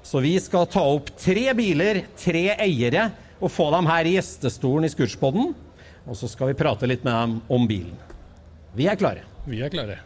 Så 0.00 0.24
vi 0.24 0.32
skal 0.40 0.68
ta 0.72 0.86
opp 0.96 1.12
tre 1.20 1.50
biler, 1.56 2.06
tre 2.16 2.46
eiere, 2.56 3.10
og 3.40 3.52
få 3.52 3.68
dem 3.76 3.88
her 3.88 4.08
i 4.08 4.16
gjestestolen 4.16 4.88
i 4.88 4.92
Scootspodden. 4.92 5.52
Og 6.08 6.16
så 6.16 6.28
skal 6.32 6.52
vi 6.52 6.60
prate 6.60 6.88
litt 6.88 7.04
med 7.04 7.12
dem 7.12 7.40
om 7.52 7.68
bilen. 7.68 7.96
Vi 8.76 8.88
er 8.88 8.96
klare. 8.96 9.28
Vi 9.44 9.60
er 9.60 9.72
klare. 9.72 10.00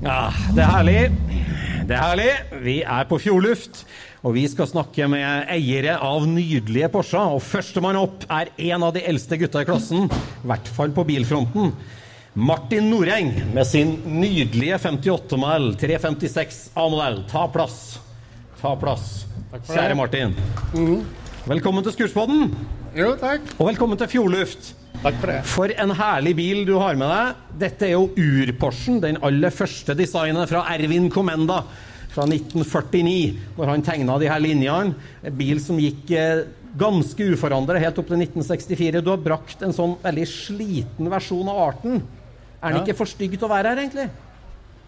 Ja, 0.00 0.30
det 0.56 0.62
er 0.64 0.70
herlig. 0.72 1.00
Det 1.88 1.96
er 1.96 2.02
herlig. 2.04 2.30
Vi 2.64 2.76
er 2.82 3.06
på 3.10 3.18
Fjordluft, 3.20 3.82
og 4.24 4.34
vi 4.36 4.46
skal 4.48 4.68
snakke 4.70 5.08
med 5.12 5.50
eiere 5.52 5.98
av 6.04 6.24
nydelige 6.28 6.88
Porscher. 6.92 7.34
Og 7.36 7.42
førstemann 7.44 7.98
opp 8.00 8.24
er 8.32 8.52
en 8.70 8.86
av 8.86 8.94
de 8.96 9.02
eldste 9.10 9.36
gutta 9.40 9.62
i 9.64 9.68
klassen, 9.68 10.06
i 10.08 10.48
hvert 10.48 10.70
fall 10.76 10.94
på 10.96 11.04
bilfronten. 11.08 11.74
Martin 12.40 12.86
Noreng 12.92 13.32
med 13.56 13.66
sin 13.66 13.96
nydelige 14.06 14.78
58-modell 14.78 15.72
356 15.80 16.60
A-modell. 16.78 17.24
Ta 17.30 17.44
plass. 17.52 17.80
Ta 18.62 18.76
plass. 18.80 19.08
Kjære 19.66 19.96
Martin. 19.98 20.36
Velkommen 21.50 21.82
til 21.84 21.96
Skurspodden, 21.96 22.52
Jo, 22.94 23.12
takk. 23.18 23.42
og 23.58 23.66
velkommen 23.72 23.98
til 23.98 24.08
Fjordluft. 24.12 24.74
Takk 25.00 25.16
for 25.22 25.30
det. 25.32 25.38
For 25.48 25.72
en 25.80 25.94
herlig 25.96 26.34
bil 26.36 26.64
du 26.68 26.74
har 26.80 26.96
med 27.00 27.08
deg. 27.08 27.38
Dette 27.62 27.86
er 27.88 27.94
jo 27.94 28.10
ur-Porschen, 28.20 28.98
den 29.00 29.16
aller 29.24 29.52
første 29.54 29.94
designet 29.96 30.50
fra 30.50 30.64
Ervin 30.74 31.08
Komenda 31.12 31.62
fra 32.10 32.26
1949, 32.26 33.36
når 33.56 33.70
han 33.70 33.84
tegna 33.86 34.16
de 34.20 34.28
her 34.28 34.42
linjene. 34.42 34.96
En 35.24 35.36
bil 35.38 35.60
som 35.62 35.78
gikk 35.80 36.10
eh, 36.12 36.42
ganske 36.80 37.30
uforandret 37.32 37.80
helt 37.84 38.00
opp 38.02 38.10
til 38.10 38.20
1964. 38.26 39.00
Du 39.06 39.12
har 39.14 39.22
brakt 39.24 39.62
en 39.64 39.72
sånn 39.76 39.96
veldig 40.02 40.26
sliten 40.28 41.08
versjon 41.12 41.48
av 41.48 41.62
arten. 41.70 42.02
Er 42.60 42.74
den 42.74 42.82
Ja. 42.82 42.84
ikke 42.84 42.98
for 42.98 43.08
stygg 43.08 43.38
til 43.38 43.46
å 43.48 43.52
være 43.54 43.72
her, 43.72 43.80
egentlig? 43.86 44.10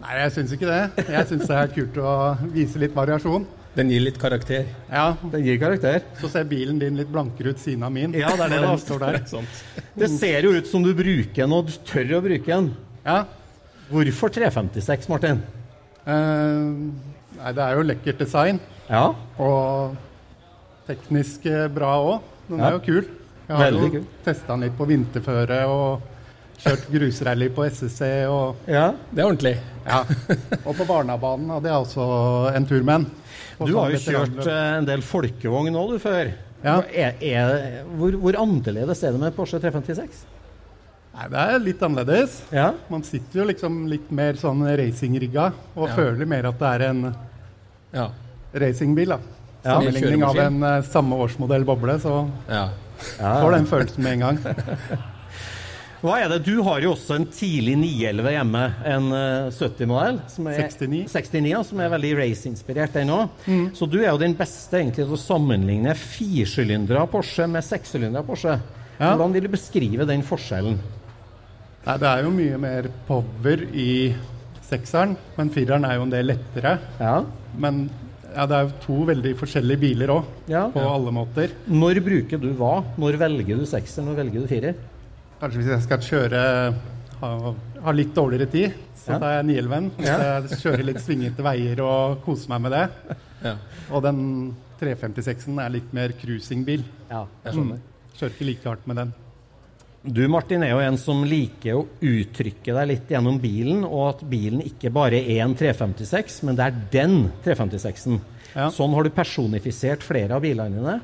Nei, 0.02 0.14
jeg 0.18 0.32
syns 0.34 0.52
ikke 0.52 0.66
det. 0.68 1.06
Jeg 1.14 1.26
syns 1.30 1.46
det 1.48 1.56
er 1.56 1.68
kult 1.72 1.96
å 2.02 2.14
vise 2.52 2.78
litt 2.82 2.92
variasjon. 2.94 3.46
Den 3.74 3.88
gir 3.88 4.02
litt 4.04 4.18
karakter. 4.20 4.66
Ja, 4.92 5.14
Den 5.32 5.44
gir 5.46 5.56
karakter. 5.60 6.02
Så 6.20 6.28
ser 6.28 6.44
bilen 6.44 6.78
din 6.78 6.96
litt 6.98 7.08
blankere 7.08 7.54
ut 7.54 7.60
siden 7.62 7.82
av 7.86 7.92
min. 7.94 8.12
Ja, 8.12 8.34
det 8.36 8.44
er 8.44 8.52
det, 8.52 8.60
den 8.68 8.82
står 8.82 9.00
der. 9.00 9.16
Sant? 9.30 9.62
Det 9.96 10.10
ser 10.12 10.44
jo 10.44 10.52
ut 10.58 10.68
som 10.68 10.84
du 10.84 10.90
bruker 10.94 11.40
den, 11.46 11.54
og 11.56 11.70
du 11.70 11.72
tør 11.88 12.18
å 12.18 12.20
bruke 12.24 12.44
den. 12.52 12.68
Ja. 13.06 13.22
Hvorfor 13.88 14.32
356, 14.34 15.08
Martin? 15.08 15.40
Uh, 16.04 16.92
nei, 17.38 17.52
det 17.56 17.64
er 17.64 17.78
jo 17.78 17.86
lekkert 17.88 18.20
design. 18.20 18.60
Ja, 18.90 19.06
Og 19.40 19.96
teknisk 20.88 21.44
eh, 21.48 21.68
bra 21.72 21.94
òg. 22.02 22.24
Den 22.48 22.58
Ja. 22.60 22.68
er 22.68 22.72
jo 22.76 22.80
kul. 22.84 23.04
Jeg 23.48 23.56
har 23.56 23.70
Veldig 23.70 23.94
jo 23.94 24.00
testa 24.24 24.52
den 24.52 24.64
litt 24.66 24.76
på 24.76 24.86
vinterføre 24.88 25.60
og 25.70 26.02
kjørt 26.62 26.84
grusrally 26.92 27.48
på 27.54 27.64
SSC. 27.70 28.02
Og, 28.28 28.56
ja. 28.66 28.92
Det 29.12 29.22
er 29.22 29.28
ordentlig. 29.30 29.54
ja. 29.86 30.02
og 30.66 30.76
på 30.76 30.86
Barnabanen 30.88 31.50
hadde 31.54 31.70
jeg 31.70 31.86
også 31.86 32.06
en 32.56 32.66
tur 32.66 32.82
med 32.82 32.92
den. 33.00 33.06
Du 33.68 33.76
har 33.78 33.92
jo 33.94 34.00
kjørt 34.02 34.46
eh, 34.46 34.78
en 34.78 34.88
del 34.88 35.02
folkevogn 35.06 35.72
nå, 35.74 35.84
du, 35.92 35.98
før. 36.02 36.32
Ja. 36.62 36.76
Er, 36.94 37.16
er, 37.20 37.82
hvor, 37.98 38.14
hvor 38.22 38.38
annerledes 38.38 39.02
er 39.02 39.14
det 39.16 39.20
med 39.22 39.34
Porsche 39.36 39.58
356? 39.62 40.22
Nei, 41.12 41.26
det 41.28 41.40
er 41.42 41.58
litt 41.60 41.82
annerledes. 41.84 42.38
Ja. 42.54 42.70
Man 42.88 43.02
sitter 43.04 43.42
jo 43.42 43.48
liksom 43.50 43.82
litt 43.90 44.08
mer 44.14 44.38
sånn 44.40 44.62
racingrigga 44.78 45.50
og 45.74 45.88
Ja. 45.90 45.94
føler 45.98 46.28
mer 46.30 46.48
at 46.48 46.58
det 46.62 46.70
er 46.78 46.86
en 46.88 47.02
Ja. 47.92 48.08
racingbil. 48.54 49.08
da. 49.16 49.18
Sammenligning 49.62 50.24
av 50.26 50.38
en 50.38 50.62
uh, 50.62 50.82
samme 50.82 51.14
årsmodell 51.22 51.64
boble, 51.64 51.98
så 52.02 52.28
ja. 52.48 52.68
Ja. 53.20 53.40
får 53.42 53.52
den 53.58 53.66
følelsen 53.66 54.02
med 54.02 54.12
en 54.12 54.20
gang. 54.20 54.38
Hva 56.02 56.16
er 56.18 56.32
det? 56.32 56.40
Du 56.48 56.56
har 56.66 56.80
jo 56.82 56.96
også 56.96 57.14
en 57.14 57.26
tidlig 57.30 57.76
911 57.78 58.32
hjemme. 58.34 58.62
En 58.90 59.04
eh, 59.14 59.50
70-modell. 59.54 60.16
er- 60.18 60.64
69. 60.72 61.04
69, 61.12 61.46
ja, 61.52 61.60
som 61.62 61.78
er 61.84 61.92
veldig 61.92 62.10
race-inspirert, 62.18 62.92
den 62.96 63.12
òg. 63.14 63.28
Så 63.78 63.86
du 63.88 64.00
er 64.02 64.08
jo 64.10 64.18
den 64.18 64.34
beste 64.34 64.80
egentlig 64.80 65.04
til 65.06 65.14
å 65.14 65.20
sammenligne 65.20 65.94
firsylindere 65.94 67.04
Porsche 67.12 67.46
med 67.46 67.62
sekssylindere 67.62 68.26
Porsche. 68.26 68.56
Ja. 68.98 69.12
Hvordan 69.14 69.32
vil 69.36 69.46
du 69.46 69.52
beskrive 69.54 70.06
den 70.10 70.22
forskjellen? 70.26 70.76
Nei, 71.86 71.96
det 71.98 72.06
er 72.10 72.22
jo 72.26 72.30
mye 72.34 72.58
mer 72.62 72.90
power 73.08 73.62
i 73.74 74.12
sekseren, 74.68 75.16
men 75.38 75.50
fireren 75.54 75.84
er 75.86 75.96
jo 75.98 76.04
en 76.06 76.12
del 76.12 76.28
lettere. 76.30 76.76
Ja. 77.00 77.16
Men 77.58 77.84
ja, 78.32 78.46
det 78.48 78.56
er 78.58 78.68
jo 78.68 78.76
to 78.84 78.98
veldig 79.08 79.32
forskjellige 79.38 79.80
biler 79.82 80.12
òg, 80.14 80.24
Ja. 80.48 80.66
på 80.72 80.80
alle 80.82 81.12
måter. 81.14 81.50
Når 81.68 81.98
bruker 82.06 82.40
du 82.40 82.52
hva? 82.58 82.82
Når 82.98 83.18
velger 83.22 83.58
du 83.58 83.66
sekser, 83.66 84.02
når 84.06 84.16
velger 84.22 84.40
du 84.40 84.46
firer? 84.50 84.74
Kanskje 85.42 85.58
hvis 85.58 85.70
jeg 85.72 85.82
skal 85.88 86.04
kjøre 86.06 86.40
ha, 87.22 87.30
ha 87.82 87.94
litt 87.94 88.12
dårligere 88.14 88.46
tid, 88.50 88.74
så 88.98 89.12
Ja. 89.14 89.18
tar 89.18 89.32
jeg 89.42 89.46
911. 89.48 89.88
Hvis 89.98 90.10
jeg 90.52 90.60
kjører 90.62 90.84
litt 90.86 91.00
svingete 91.02 91.42
veier 91.42 91.80
og 91.82 92.20
koser 92.22 92.52
meg 92.52 92.60
med 92.62 92.72
det. 92.76 93.16
Ja. 93.42 93.56
Og 93.90 94.02
den 94.04 94.20
356-en 94.80 95.58
er 95.58 95.68
litt 95.74 95.90
mer 95.94 96.14
cruisingbil. 96.18 96.84
Ja, 97.10 97.24
jeg 97.44 97.54
skjønner. 97.56 97.80
Kjører 98.18 98.36
ikke 98.36 98.46
like 98.46 98.68
hardt 98.70 98.86
med 98.86 98.96
den. 99.02 99.12
Du 100.04 100.22
Martin 100.28 100.62
er 100.66 100.70
jo 100.72 100.78
en 100.82 100.96
som 100.98 101.20
liker 101.26 101.76
å 101.78 101.84
uttrykke 102.02 102.74
deg 102.74 102.88
litt 102.90 103.10
gjennom 103.10 103.36
bilen, 103.42 103.84
og 103.86 104.08
at 104.16 104.24
bilen 104.30 104.62
ikke 104.66 104.90
bare 104.94 105.20
er 105.22 105.42
en 105.44 105.54
356, 105.54 106.40
men 106.46 106.56
det 106.58 106.64
er 106.66 106.78
den 106.90 107.16
356-en. 107.44 108.20
Ja. 108.54 108.68
Sånn 108.74 108.94
har 108.94 109.06
du 109.06 109.10
personifisert 109.14 110.02
flere 110.02 110.34
av 110.38 110.42
bilene 110.42 110.74
dine. 110.78 110.96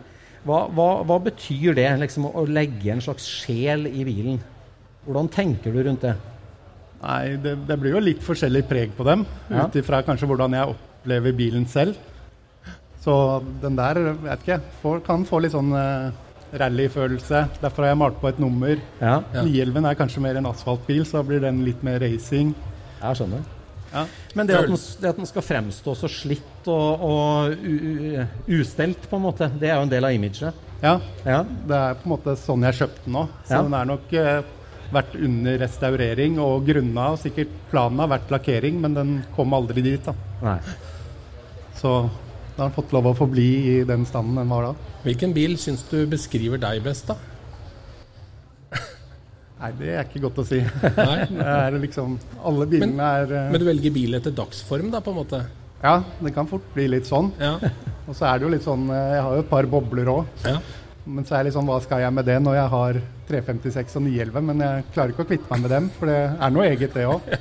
Hva, 0.46 0.68
hva, 0.72 0.88
hva 1.05 1.18
betyr 1.24 1.74
det, 1.74 1.88
liksom, 2.01 2.29
å 2.31 2.44
legge 2.48 2.92
en 2.94 3.01
slags 3.05 3.27
sjel 3.27 3.87
i 3.90 4.05
bilen? 4.07 4.38
Hvordan 5.07 5.29
tenker 5.33 5.72
du 5.74 5.83
rundt 5.83 6.05
det? 6.05 6.14
Nei, 7.03 7.37
det, 7.42 7.57
det 7.68 7.77
blir 7.79 7.94
jo 7.94 8.01
litt 8.03 8.22
forskjellig 8.27 8.64
preg 8.68 8.94
på 8.96 9.05
dem, 9.07 9.24
Ja. 9.51 9.66
ut 9.66 9.77
ifra 9.79 10.03
kanskje 10.07 10.27
hvordan 10.31 10.55
jeg 10.57 10.72
opplever 10.74 11.33
bilen 11.38 11.66
selv. 11.70 11.94
Så 13.03 13.14
den 13.62 13.77
der, 13.79 14.01
vet 14.24 14.42
ikke, 14.42 14.61
får, 14.83 15.03
kan 15.07 15.22
få 15.24 15.38
litt 15.44 15.55
sånn 15.55 15.70
uh, 15.72 16.11
rallyfølelse. 16.59 17.44
Derfor 17.62 17.85
har 17.87 17.92
jeg 17.94 18.01
malt 18.03 18.18
på 18.20 18.29
et 18.33 18.40
nummer. 18.42 18.74
Ja, 19.01 19.20
Ja. 19.35 19.44
911 19.46 19.87
er 19.92 19.94
kanskje 20.01 20.24
mer 20.24 20.37
en 20.40 20.51
asfaltbil, 20.51 21.05
så 21.07 21.20
da 21.20 21.29
blir 21.31 21.40
den 21.44 21.62
litt 21.64 21.83
mer 21.87 22.01
racing. 22.03 22.55
jeg 23.01 23.16
skjønner. 23.20 23.46
Ja. 23.92 24.03
Men 24.37 24.46
det 24.46 24.57
at, 24.59 24.66
den, 24.68 24.77
det 25.01 25.09
at 25.09 25.16
den 25.16 25.27
skal 25.31 25.42
fremstå 25.46 25.94
så 25.96 26.09
slitt 26.12 26.66
og, 26.68 27.01
og 27.09 27.55
u, 27.64 27.74
u, 27.79 28.27
ustelt, 28.61 29.07
på 29.09 29.16
en 29.16 29.22
måte, 29.24 29.48
det 29.61 29.70
er 29.70 29.77
jo 29.79 29.87
en 29.87 29.92
del 29.92 30.05
av 30.05 30.12
imaget. 30.12 30.64
Ja, 30.83 30.98
Ja. 31.24 31.42
det 31.42 31.74
er 31.79 31.94
på 31.98 32.07
en 32.07 32.12
måte 32.12 32.37
sånn 32.38 32.62
jeg 32.68 32.77
kjøpte 32.83 33.05
den 33.07 33.16
nå. 33.16 33.24
Så 33.48 33.57
Ja. 33.57 33.62
den 33.62 33.74
er 33.74 33.85
nok 33.88 34.12
eh, 34.12 34.42
vært 34.92 35.16
under 35.18 35.59
restaurering 35.59 36.38
og 36.40 36.66
grunna, 36.68 37.11
og 37.12 37.18
sikkert 37.18 37.48
planen 37.70 37.98
har 38.05 38.09
vært 38.12 38.31
lakkering, 38.31 38.81
men 38.81 38.94
den 38.94 39.24
kom 39.37 39.53
aldri 39.57 39.83
dit. 39.83 40.05
da. 40.05 40.14
Nei. 40.42 40.59
Så 41.81 42.11
da 42.57 42.62
har 42.64 42.68
den 42.70 42.77
fått 42.77 42.92
lov 42.92 43.07
å 43.11 43.16
forbli 43.16 43.48
i 43.72 43.85
den 43.88 44.05
standen 44.07 44.37
den 44.40 44.48
var 44.48 44.62
da. 44.70 44.74
Hvilken 45.05 45.33
bil 45.37 45.57
syns 45.61 45.85
du 45.90 46.07
beskriver 46.11 46.59
deg 46.59 46.83
best, 46.83 47.07
da? 47.07 47.16
Nei, 49.59 49.71
det 49.79 49.88
er 49.90 50.05
ikke 50.07 50.21
godt 50.23 50.38
å 50.38 50.47
si. 50.47 50.61
Nei? 50.62 51.16
Det 51.35 51.47
er 51.51 51.77
liksom 51.83 52.12
Alle 52.47 52.66
bilene 52.71 53.09
er 53.23 53.33
eh, 53.35 53.49
Men 53.51 53.62
du 53.62 53.66
velger 53.66 53.94
bil 53.94 54.14
etter 54.18 54.35
dagsform, 54.37 54.92
da, 54.94 55.01
på 55.03 55.11
en 55.11 55.18
måte? 55.18 55.40
Ja, 55.83 55.97
det 56.23 56.33
kan 56.35 56.47
fort 56.51 56.66
bli 56.75 56.88
litt 56.90 57.07
sånn. 57.11 57.33
Ja. 57.42 57.57
Og 58.09 58.14
så 58.18 58.27
er 58.31 58.38
det 58.38 58.47
jo 58.47 58.53
litt 58.55 58.64
sånn 58.66 58.87
eh, 58.90 59.16
Jeg 59.16 59.25
har 59.27 59.35
jo 59.38 59.42
et 59.44 59.51
par 59.51 59.66
bobler 59.71 60.11
òg. 60.14 60.31
ja. 60.47 60.59
Men 61.09 61.25
så 61.25 61.38
er 61.38 61.40
det 61.40 61.49
litt 61.49 61.55
sånn, 61.57 61.68
hva 61.71 61.79
skal 61.81 62.03
jeg 62.03 62.12
med 62.12 62.27
det 62.29 62.35
når 62.44 62.59
jeg 62.59 62.68
har 62.75 62.97
356 63.29 63.97
og 64.01 64.03
911? 64.09 64.43
Men 64.51 64.64
jeg 64.67 64.87
klarer 64.95 65.14
ikke 65.14 65.27
å 65.27 65.31
kvitte 65.33 65.53
meg 65.53 65.64
med 65.67 65.75
dem, 65.77 65.91
for 65.99 66.11
det 66.11 66.19
er 66.29 66.55
noe 66.57 66.67
eget, 66.73 66.97
det 66.97 67.07
òg. 67.11 67.21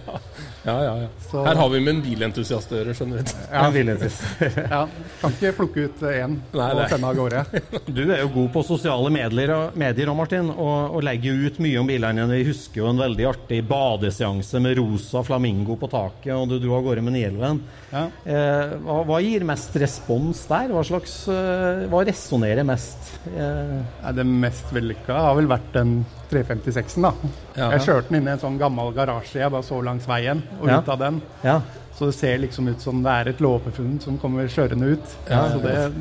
Ja, 0.67 0.73
ja, 0.83 0.93
ja. 0.99 1.07
Så- 1.31 1.45
Her 1.45 1.55
har 1.55 1.69
vi 1.71 1.79
med 1.79 1.93
en 1.95 1.99
bilentusiast 2.03 2.71
å 2.73 2.75
gjøre, 2.75 2.91
skjønner 2.97 3.21
du. 3.23 3.29
Ja. 3.53 3.61
Bilentusiast. 3.71 4.57
Ja, 4.67 4.81
kan 5.21 5.31
ikke 5.37 5.51
plukke 5.55 5.85
ut 5.85 6.01
én 6.09 6.33
Nei, 6.57 6.65
og 6.75 6.89
sende 6.91 7.07
av 7.07 7.15
gårde. 7.15 7.43
Du 7.95 8.01
er 8.11 8.19
jo 8.19 8.27
god 8.33 8.49
på 8.51 8.63
sosiale 8.67 9.07
medier, 9.15 9.53
medier 9.79 10.11
Martin, 10.17 10.49
og, 10.51 10.97
og 10.97 11.05
legger 11.07 11.39
ut 11.45 11.61
mye 11.63 11.79
om 11.79 11.87
bilene. 11.87 12.25
Vi 12.33 12.41
husker 12.49 12.81
jo 12.81 12.89
en 12.91 12.99
veldig 12.99 13.29
artig 13.29 13.61
badeseanse 13.69 14.59
med 14.65 14.75
rosa 14.81 15.21
flamingo 15.23 15.77
på 15.79 15.87
taket, 15.93 16.33
og 16.35 16.51
du 16.51 16.57
dro 16.59 16.75
av 16.81 16.83
gårde 16.89 17.05
med 17.07 17.15
911. 17.15 17.63
Ja. 17.93 18.03
Eh, 18.27 18.75
hva, 18.83 18.99
hva 19.07 19.21
gir 19.23 19.47
mest 19.47 19.71
respons 19.79 20.43
der? 20.51 20.67
Hva 20.75 20.83
slags 20.83 21.13
eh, 21.31 21.85
Hva 21.87 22.01
resonnerer 22.09 22.67
mest? 22.67 23.13
Eh, 23.31 24.11
Det 24.19 24.27
mest 24.27 24.75
vellykka 24.75 25.15
har 25.29 25.39
vel 25.39 25.47
vært 25.47 25.76
den 25.77 25.91
356-en, 26.31 27.05
da. 27.07 27.11
Ja. 27.57 27.69
Jeg 27.77 27.85
kjørte 27.87 28.09
den 28.11 28.19
inn 28.21 28.27
i 28.29 28.33
en 28.35 28.41
sånn 28.41 28.57
gammel 28.59 28.91
garasje 28.97 29.39
jeg 29.43 29.53
bare 29.53 29.63
så 29.65 29.79
langs 29.85 30.07
veien, 30.09 30.41
og 30.61 30.67
Ja. 30.71 30.79
ut 30.81 30.89
av 30.95 30.99
den. 31.05 31.21
ja. 31.45 31.59
Så 31.97 32.05
det 32.11 32.13
ser 32.13 32.35
liksom 32.37 32.67
ut 32.69 32.79
som 32.83 32.99
det 33.01 33.09
er 33.09 33.29
et 33.31 33.39
låvefunn 33.41 33.95
som 34.03 34.19
kommer 34.21 34.45
kjørende 34.53 34.91
ut. 34.93 35.13
Ja, 35.31 35.47
Så 35.49 35.57
det, 35.63 35.93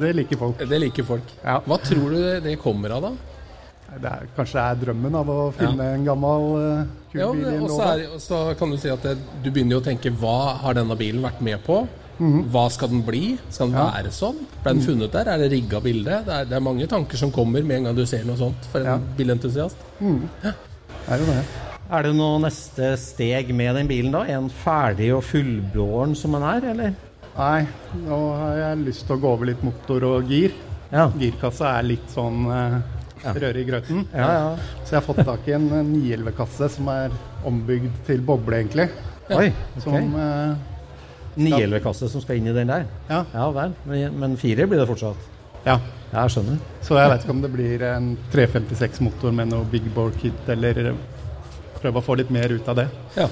det 0.00 0.08
liker 0.18 0.36
folk. 0.40 0.58
Det 0.58 0.80
liker 0.82 1.04
folk. 1.06 1.28
Ja. 1.44 1.60
Hva 1.62 1.76
tror 1.78 2.10
du 2.10 2.40
det 2.42 2.56
kommer 2.58 2.90
av, 2.96 3.02
da? 3.06 3.12
Det 4.02 4.08
er, 4.10 4.26
kanskje 4.34 4.56
det 4.58 4.64
er 4.64 4.80
drømmen 4.86 5.14
av 5.20 5.30
å 5.30 5.36
finne 5.54 5.86
en 5.94 6.04
gammel 6.08 6.48
uh, 6.58 6.82
kul 7.12 7.20
Ja, 7.20 7.28
bil 7.36 7.44
i 7.44 7.54
en 7.54 7.66
låve. 7.68 8.08
og 8.16 8.20
så 8.24 8.40
kan 8.58 8.70
du 8.74 8.76
si 8.82 8.90
at 8.90 9.02
det, 9.06 9.14
du 9.44 9.50
begynner 9.52 9.76
jo 9.76 9.80
å 9.82 9.84
tenke 9.84 10.10
hva 10.10 10.56
har 10.64 10.74
denne 10.80 10.96
bilen 10.98 11.22
vært 11.22 11.40
med 11.44 11.62
på? 11.68 11.82
Mhm. 12.18 12.42
Hva 12.52 12.66
skal 12.70 12.88
den 12.92 13.02
bli? 13.06 13.38
Skal 13.50 13.70
den 13.72 13.78
være 13.80 14.10
sånn? 14.14 14.42
Ble 14.62 14.74
den 14.76 14.82
funnet 14.84 15.12
der? 15.14 15.30
Er 15.32 15.38
det 15.38 15.50
rigga 15.52 15.80
bilde? 15.82 16.18
Det 16.26 16.34
er, 16.36 16.44
det 16.50 16.56
er 16.58 16.60
mange 16.64 16.86
tanker 16.86 17.16
som 17.18 17.32
kommer 17.34 17.64
med 17.64 17.78
en 17.80 17.84
gang 17.88 17.96
du 17.96 18.04
ser 18.06 18.24
noe 18.28 18.36
sånt 18.36 18.68
for 18.70 18.80
en 18.84 18.86
Ja. 18.86 18.98
bilentusiast. 19.18 19.76
Det 19.98 20.52
er 21.08 21.18
jo 21.18 21.26
det. 21.26 21.44
Er 21.92 22.02
det 22.06 22.14
noe 22.16 22.38
neste 22.40 22.92
steg 22.96 23.50
med 23.54 23.74
den 23.76 23.88
bilen, 23.88 24.12
da? 24.14 24.22
Er 24.24 24.38
den 24.40 24.50
ferdig 24.62 25.10
og 25.16 25.24
fullbåren 25.24 26.14
som 26.16 26.32
den 26.32 26.42
er, 26.46 26.64
eller? 26.70 26.94
Nei, 27.36 27.66
nå 28.06 28.18
har 28.38 28.56
jeg 28.60 28.84
lyst 28.86 29.06
til 29.06 29.16
å 29.16 29.20
gå 29.20 29.28
over 29.32 29.46
litt 29.50 29.62
motor 29.64 30.04
og 30.04 30.28
gir. 30.28 30.52
Ja. 30.92 31.08
Girkassa 31.18 31.78
er 31.78 31.82
litt 31.88 32.08
sånn 32.12 32.44
eh, 32.52 32.80
røre 33.34 33.60
i 33.60 33.64
grøten. 33.64 34.06
Ja, 34.12 34.28
ja. 34.32 34.56
Så 34.84 34.92
jeg 34.94 35.00
har 35.00 35.06
fått 35.14 35.24
tak 35.24 35.48
i 35.48 35.54
en 35.56 35.68
eh, 35.72 35.82
911-kasse 35.88 36.68
som 36.76 36.88
er 36.92 37.10
ombygd 37.48 37.90
til 38.06 38.20
boble, 38.20 38.60
egentlig. 38.62 38.88
Oi. 39.32 39.50
Som 39.80 40.14
eh, 40.16 40.54
911-kasse 41.36 42.10
som 42.12 42.22
skal 42.24 42.40
inn 42.40 42.50
i 42.50 42.56
den 42.56 42.72
der? 42.72 42.88
Ja. 43.08 43.22
Ja 43.32 43.48
vel. 43.54 43.76
Men, 43.88 44.18
men 44.20 44.36
firer 44.40 44.68
blir 44.70 44.82
det 44.82 44.88
fortsatt? 44.90 45.30
Ja. 45.64 45.78
Ja, 46.12 46.26
jeg 46.26 46.34
skjønner. 46.34 46.58
Så 46.84 46.98
jeg 46.98 47.08
vet 47.08 47.22
ikke 47.24 47.32
om 47.32 47.40
det 47.40 47.50
blir 47.54 47.84
en 47.88 48.10
356-motor 48.34 49.32
med 49.32 49.48
noe 49.52 49.64
big 49.72 49.86
bore 49.94 50.12
kit, 50.20 50.42
eller 50.52 50.92
prøve 51.78 52.02
å 52.02 52.04
få 52.04 52.18
litt 52.20 52.32
mer 52.34 52.52
ut 52.52 52.68
av 52.68 52.82
det. 52.82 52.88
Ja. 53.16 53.30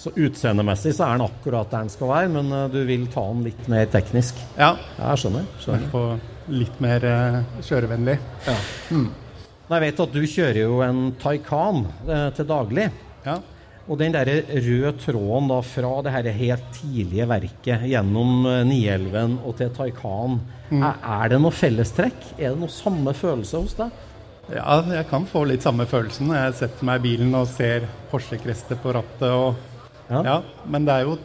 Så 0.00 0.12
utseendemessig 0.16 0.94
så 0.96 1.08
er 1.08 1.18
den 1.18 1.26
akkurat 1.26 1.72
der 1.72 1.82
den 1.84 1.92
skal 1.92 2.08
være, 2.08 2.28
men 2.32 2.52
eh, 2.56 2.68
du 2.72 2.78
vil 2.88 3.02
ta 3.12 3.24
den 3.26 3.42
litt 3.50 3.66
mer 3.68 3.88
teknisk? 3.92 4.38
Ja. 4.56 4.70
Jeg 4.96 5.24
skjønner. 5.24 5.48
skjønner. 5.60 5.90
Få 5.92 6.04
litt 6.50 6.78
mer 6.82 7.04
uh, 7.04 7.58
kjørevennlig. 7.66 8.16
ja. 8.46 8.60
Mm. 8.90 9.10
Jeg 9.70 9.82
vet 9.84 10.00
at 10.02 10.14
du 10.16 10.22
kjører 10.26 10.56
jo 10.64 10.80
en 10.82 11.02
Taycan 11.20 11.84
uh, 12.08 12.30
til 12.34 12.46
daglig. 12.48 12.88
Ja. 13.22 13.36
Og 13.90 13.98
den 13.98 14.12
der 14.14 14.28
røde 14.46 14.92
tråden 15.02 15.48
da 15.50 15.56
fra 15.66 15.88
det 16.06 16.12
her 16.14 16.28
helt 16.36 16.68
tidlige 16.76 17.26
verket 17.26 17.88
gjennom 17.90 18.44
Nielven 18.68 19.38
og 19.42 19.56
til 19.58 19.72
Taycan, 19.74 20.36
er, 20.70 21.00
er 21.02 21.32
det 21.32 21.40
noe 21.42 21.50
fellestrekk? 21.50 22.28
Er 22.38 22.52
det 22.54 22.60
noe 22.60 22.70
samme 22.70 23.14
følelse 23.18 23.64
hos 23.64 23.74
deg? 23.80 23.90
ja, 24.50 24.76
jeg 24.90 25.06
kan 25.10 25.26
få 25.30 25.44
litt 25.46 25.62
samme 25.62 25.84
følelsen 25.86 26.26
når 26.30 26.38
jeg 26.40 26.54
setter 26.64 26.86
meg 26.88 27.00
i 27.00 27.04
bilen 27.04 27.34
og 27.38 27.46
ser 27.50 27.84
Porsche-krester 28.10 28.78
på 28.82 28.94
rattet. 28.96 29.28
Og, 29.30 29.54
Ja. 30.10 30.22
ja. 30.26 30.38
Men 30.66 30.86
det 30.88 30.94
er 30.94 31.04
jo 31.06 31.18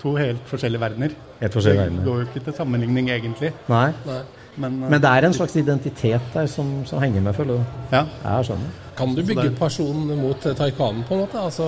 to 0.00 0.12
helt 0.18 0.42
forskjellige 0.50 0.82
verdener. 0.82 1.14
Helt 1.40 1.54
forskjellige 1.56 1.82
verdener. 1.86 2.02
Det 2.02 2.10
går 2.10 2.18
jo 2.20 2.26
ikke 2.28 2.44
til 2.44 2.56
sammenligning, 2.58 3.08
egentlig. 3.14 3.52
Nei. 3.72 3.86
Nei. 4.04 4.18
Men, 4.56 4.82
eh, 4.82 4.90
Men 4.90 5.00
det 5.00 5.10
er 5.10 5.26
en 5.28 5.32
slags 5.36 5.56
identitet 5.56 6.20
der 6.34 6.46
som, 6.46 6.70
som 6.88 7.00
henger 7.02 7.20
med, 7.20 7.34
føler 7.36 7.58
du? 7.58 7.64
ja. 7.92 8.04
Ja, 8.24 8.36
jeg 8.38 8.44
skjønner. 8.50 8.70
Kan 8.96 9.14
du 9.14 9.22
bygge 9.28 9.50
personen 9.58 10.16
mot 10.22 10.40
Taycanen, 10.40 11.02
på 11.04 11.12
en 11.14 11.20
måte? 11.26 11.36
Altså, 11.36 11.66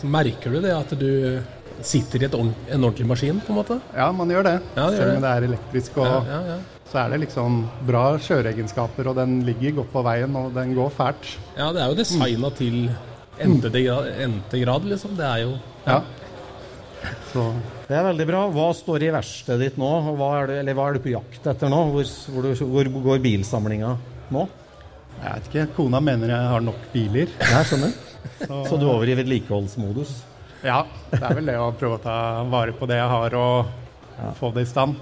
så 0.00 0.06
merker 0.10 0.50
du 0.50 0.60
det 0.60 0.72
at 0.74 0.90
du 0.98 1.40
sitter 1.84 2.22
i 2.22 2.26
et 2.26 2.34
ordent, 2.34 2.56
en 2.70 2.82
ordentlig 2.86 3.06
maskin, 3.06 3.40
på 3.46 3.52
en 3.54 3.58
måte? 3.60 3.80
ja, 3.94 4.10
man 4.12 4.28
gjør 4.30 4.42
det. 4.48 4.54
Ja, 4.76 4.88
det 4.90 4.98
gjør 4.98 5.04
Selv 5.04 5.16
om 5.16 5.22
det 5.22 5.30
er 5.30 5.46
elektrisk. 5.50 5.96
Og 5.98 6.06
Ja, 6.06 6.18
ja, 6.32 6.40
ja. 6.54 6.56
så 6.90 6.98
er 7.04 7.08
det 7.14 7.20
liksom 7.20 7.60
bra 7.86 8.04
kjøreegenskaper, 8.18 9.06
og 9.12 9.16
den 9.16 9.42
ligger 9.46 9.72
godt 9.80 9.92
på 9.92 10.02
veien, 10.02 10.34
og 10.36 10.52
den 10.54 10.74
går 10.74 10.90
fælt. 10.98 11.38
ja 11.56 11.70
det 11.72 11.82
er 11.82 11.88
jo 11.88 11.94
designa 12.02 12.50
til 12.50 12.90
endte 13.40 13.70
grad, 13.70 14.10
endte 14.26 14.64
grad, 14.64 14.84
liksom. 14.90 15.14
Det 15.16 15.24
er 15.26 15.38
jo 15.46 15.54
Ja. 15.86 16.00
Så 17.32 17.46
Det 17.88 17.96
er 17.98 18.06
veldig 18.08 18.26
bra. 18.28 18.42
Hva 18.54 18.66
står 18.76 19.06
i 19.06 19.12
verkstedet 19.14 19.60
ditt 19.68 19.78
nå? 19.80 19.90
Hva 20.18 20.28
er, 20.40 20.50
du, 20.50 20.54
eller 20.62 20.76
hva 20.78 20.88
er 20.88 20.98
du 20.98 21.04
på 21.04 21.12
jakt 21.14 21.48
etter 21.52 21.72
nå? 21.72 21.80
Hvor, 21.94 22.12
hvor, 22.34 22.48
du, 22.48 22.64
hvor 22.74 22.92
går 23.08 23.24
bilsamlinga 23.24 23.94
nå? 24.34 24.44
jeg 25.24 25.30
vet 25.38 25.46
ikke. 25.48 25.66
Kona 25.76 26.00
mener 26.04 26.32
jeg 26.34 26.50
har 26.52 26.64
nok 26.64 26.80
biler. 26.92 27.30
Jeg 27.40 27.68
skjønner. 27.70 27.94
Så, 28.44 28.58
Så 28.68 28.76
du 28.80 28.86
er 28.86 28.92
over 28.92 29.08
i 29.08 29.16
vedlikeholdsmodus? 29.16 30.12
Ja, 30.64 30.82
det 31.12 31.20
er 31.20 31.38
vel 31.38 31.48
det 31.48 31.54
å 31.60 31.70
prøve 31.76 31.98
å 31.98 32.02
ta 32.02 32.16
vare 32.50 32.74
på 32.76 32.88
det 32.88 32.98
jeg 32.98 33.08
har, 33.12 33.36
og 33.36 34.36
få 34.40 34.50
det 34.56 34.64
i 34.64 34.68
stand. 34.68 34.96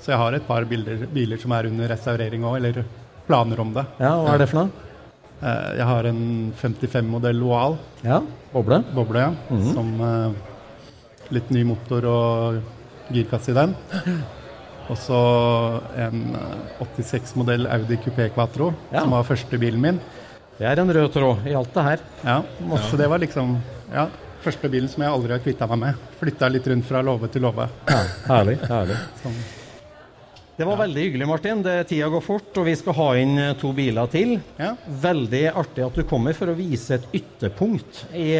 Så 0.00 0.12
jeg 0.12 0.20
har 0.20 0.36
et 0.36 0.46
par 0.48 0.64
biler, 0.68 1.06
biler 1.12 1.40
som 1.40 1.52
er 1.56 1.68
under 1.70 1.90
restaurering 1.92 2.44
òg, 2.48 2.58
eller 2.60 2.84
planer 3.28 3.60
om 3.60 3.72
det. 3.76 3.84
Ja, 4.00 4.14
hva 4.22 4.36
er 4.36 4.44
det 4.44 4.48
for 4.52 4.62
noe? 4.62 4.86
Eh, 5.38 5.70
jeg 5.78 5.86
har 5.86 6.08
en 6.10 6.22
55-modell 6.58 7.42
Oal. 7.46 7.76
Ja, 8.06 8.20
boble. 8.52 8.80
Boble, 8.94 9.26
ja. 9.26 9.32
Mhm. 9.52 9.68
Som 9.76 9.92
eh, 10.02 10.38
litt 11.34 11.50
ny 11.54 11.64
motor 11.68 12.06
og 12.08 12.60
girkasse 13.12 13.52
i 13.52 13.56
den. 13.58 13.74
Og 14.88 14.96
så 14.96 15.18
en 16.00 16.22
eh, 16.38 16.78
86-modell 16.80 17.66
Audi 17.74 17.98
Coupé 18.04 18.30
Quatro, 18.32 18.70
Ja. 18.92 19.02
som 19.02 19.12
var 19.16 19.26
første 19.28 19.60
bilen 19.60 19.80
min. 19.84 20.00
Det 20.58 20.66
er 20.66 20.80
en 20.82 20.90
rød 20.90 21.12
tråd 21.14 21.44
i 21.46 21.52
alt 21.54 21.74
det 21.76 21.84
her. 21.86 22.00
Ja, 22.24 22.38
så 22.88 22.96
det 22.98 23.06
var 23.12 23.20
liksom 23.22 23.52
ja, 23.92 24.08
første 24.42 24.70
bilen 24.72 24.88
som 24.90 25.04
jeg 25.04 25.12
aldri 25.12 25.36
har 25.36 25.44
kvitta 25.44 25.68
meg 25.70 25.78
med. 25.84 26.00
Flytta 26.18 26.48
litt 26.50 26.66
rundt 26.66 26.88
fra 26.88 27.02
låve 27.06 27.28
til 27.30 27.44
låve. 27.46 27.68
Herlig. 28.26 28.56
herlig. 28.66 28.96
Sånn. 29.22 29.36
Det 30.58 30.66
var 30.66 30.80
veldig 30.80 31.02
hyggelig, 31.04 31.26
Martin. 31.30 31.60
Det, 31.62 31.76
tida 31.86 32.08
går 32.10 32.24
fort, 32.26 32.48
og 32.58 32.64
vi 32.66 32.72
skal 32.80 32.96
ha 32.98 33.04
inn 33.20 33.36
eh, 33.38 33.52
to 33.60 33.70
biler 33.76 34.08
til. 34.10 34.32
Ja. 34.58 34.72
Veldig 35.04 35.44
artig 35.52 35.84
at 35.86 36.00
du 36.00 36.02
kommer 36.08 36.34
for 36.34 36.50
å 36.50 36.56
vise 36.58 36.96
et 36.98 37.06
ytterpunkt 37.20 38.06
i, 38.18 38.32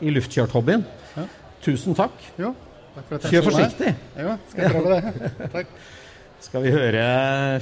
i 0.00 0.14
luftkjørthobbyen. 0.14 0.86
Ja. 1.18 1.26
Tusen 1.64 1.96
takk. 1.98 2.12
Jo, 2.38 2.52
takk 2.94 3.08
for 3.08 3.16
at 3.18 3.24
jeg 3.26 3.32
Kjør 3.34 3.46
forsiktig. 3.50 3.94
Ja, 4.18 4.36
skal 4.50 4.62
jeg 4.64 4.74
prøve 4.76 4.98
det. 4.98 5.32
Takk. 5.56 5.72
Skal 6.38 6.62
vi 6.62 6.70
høre 6.70 7.04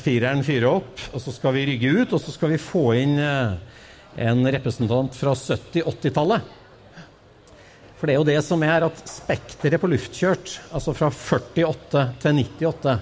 fireren 0.04 0.42
fyre 0.44 0.68
opp, 0.68 1.00
og 1.16 1.22
så 1.24 1.32
skal 1.32 1.54
vi 1.56 1.62
rygge 1.70 1.94
ut, 2.02 2.12
og 2.12 2.20
så 2.20 2.34
skal 2.34 2.50
vi 2.52 2.58
få 2.60 2.82
inn 3.00 3.14
eh, 3.24 3.54
en 4.28 4.44
representant 4.52 5.16
fra 5.16 5.32
70-80-tallet. 5.32 6.52
For 7.96 8.04
det 8.04 8.12
er 8.12 8.20
jo 8.20 8.26
det 8.28 8.36
som 8.44 8.60
er 8.68 8.84
at 8.84 9.00
spekteret 9.08 9.80
på 9.80 9.88
luftkjørt, 9.88 10.58
altså 10.76 10.92
fra 10.92 11.08
48 11.08 12.02
til 12.20 12.42
98, 12.44 12.96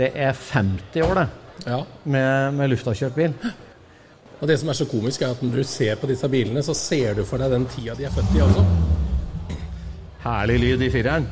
det 0.00 0.08
er 0.16 0.32
50 0.32 1.04
år, 1.04 1.20
det, 1.20 1.26
Ja. 1.66 1.82
med, 2.04 2.54
med 2.56 2.72
luftavkjørt 2.72 3.14
bil. 3.16 3.36
Og 4.40 4.48
det 4.48 4.56
som 4.60 4.68
er 4.72 4.76
så 4.80 4.88
komisk, 4.88 5.20
er 5.24 5.36
at 5.36 5.44
når 5.44 5.60
du 5.60 5.68
ser 5.68 6.00
på 6.00 6.08
disse 6.08 6.28
bilene, 6.32 6.64
så 6.64 6.72
ser 6.76 7.16
du 7.20 7.24
for 7.28 7.40
deg 7.40 7.52
den 7.52 7.68
tida 7.72 7.94
de 7.96 8.08
er 8.08 8.16
født 8.16 8.32
i 8.36 8.42
også. 8.44 8.64
Herlig 10.26 10.56
lyd 10.58 10.80
i 10.82 10.90
fireren. 10.90 11.26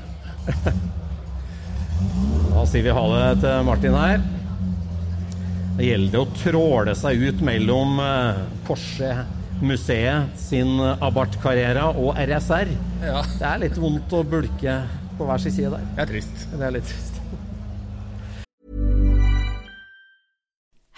Da 2.55 2.63
sier 2.71 2.85
vi 2.87 2.93
ha 2.95 3.05
det 3.11 3.31
til 3.43 3.65
Martin 3.67 3.97
her. 3.99 4.21
Det 5.75 5.89
gjelder 5.89 6.21
å 6.21 6.29
tråle 6.39 6.95
seg 6.95 7.25
ut 7.25 7.41
mellom 7.43 7.99
eh, 7.99 8.45
Porsche-museet 8.69 10.39
sin 10.39 10.79
Abarth 10.79 11.41
Carrera 11.43 11.89
og 11.91 12.15
RSR. 12.23 12.71
Ja. 13.03 13.25
Det 13.35 13.49
er 13.51 13.65
litt 13.65 13.83
vondt 13.83 14.15
å 14.15 14.23
bulke 14.23 14.77
på 15.19 15.27
hver 15.27 15.43
sin 15.43 15.57
side 15.59 15.75
der. 15.75 15.91
Det 15.97 16.07
er 16.07 16.13
trist. 16.13 16.47
Det 16.55 16.63
er 16.63 16.79
litt 16.79 16.87
trist. 16.93 17.14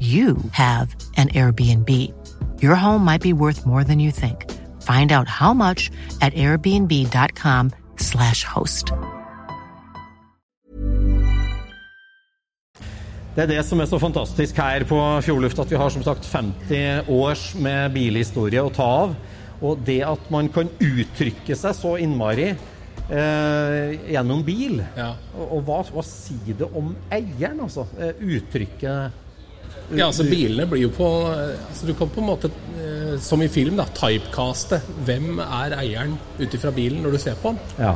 you 0.00 0.36
have 0.52 0.94
an 1.16 1.28
Airbnb. 1.28 2.12
Your 2.60 2.74
home 2.74 3.02
might 3.02 3.22
be 3.22 3.32
worth 3.32 3.64
more 3.64 3.82
than 3.82 3.98
you 3.98 4.10
think. 4.10 4.52
Find 4.82 5.12
out 5.12 5.28
how 5.28 5.54
much 5.54 5.90
at 6.20 6.34
airbnb.com/slash 6.34 8.44
host. 8.44 8.92
Det 13.36 13.42
er 13.42 13.50
det 13.50 13.64
som 13.68 13.80
er 13.80 13.84
så 13.84 13.98
fantastisk 14.00 14.56
her 14.56 14.84
på 14.88 14.96
Fjordluft, 15.20 15.58
at 15.58 15.70
vi 15.70 15.76
har 15.76 15.90
som 15.92 16.02
sagt 16.02 16.24
50 16.24 17.10
års 17.12 17.50
med 17.60 17.92
bilhistorie 17.92 18.62
å 18.64 18.70
ta 18.72 18.86
av. 19.02 19.12
Og 19.60 19.82
det 19.84 19.98
at 20.08 20.30
man 20.32 20.48
kan 20.48 20.70
uttrykke 20.80 21.56
seg 21.56 21.76
så 21.76 21.92
innmari 22.00 22.46
eh, 23.10 23.92
gjennom 24.08 24.40
bil. 24.44 24.80
Ja. 24.96 25.10
Og, 25.36 25.52
og 25.58 25.62
hva, 25.68 25.82
hva 25.92 26.04
sier 26.06 26.56
det 26.62 26.70
om 26.72 26.94
eieren, 27.12 27.60
altså? 27.66 27.84
Eh, 28.00 28.16
uttrykket 28.24 29.25
Ja, 29.94 30.08
altså 30.08 30.24
Bilene 30.26 30.66
blir 30.66 30.82
jo 30.86 30.90
på 30.94 31.06
altså 31.30 31.86
Du 31.86 31.92
kan 31.94 32.10
på 32.10 32.22
en 32.22 32.26
måte, 32.26 32.50
eh, 32.74 33.16
som 33.22 33.42
i 33.42 33.48
film, 33.52 33.76
da, 33.78 33.86
typecaste. 33.94 34.80
Hvem 35.06 35.40
er 35.44 35.76
eieren 35.78 36.16
ut 36.40 36.56
ifra 36.58 36.72
bilen 36.74 37.04
når 37.06 37.16
du 37.16 37.22
ser 37.22 37.38
på 37.42 37.54
den? 37.54 37.60
Ja. 37.78 37.94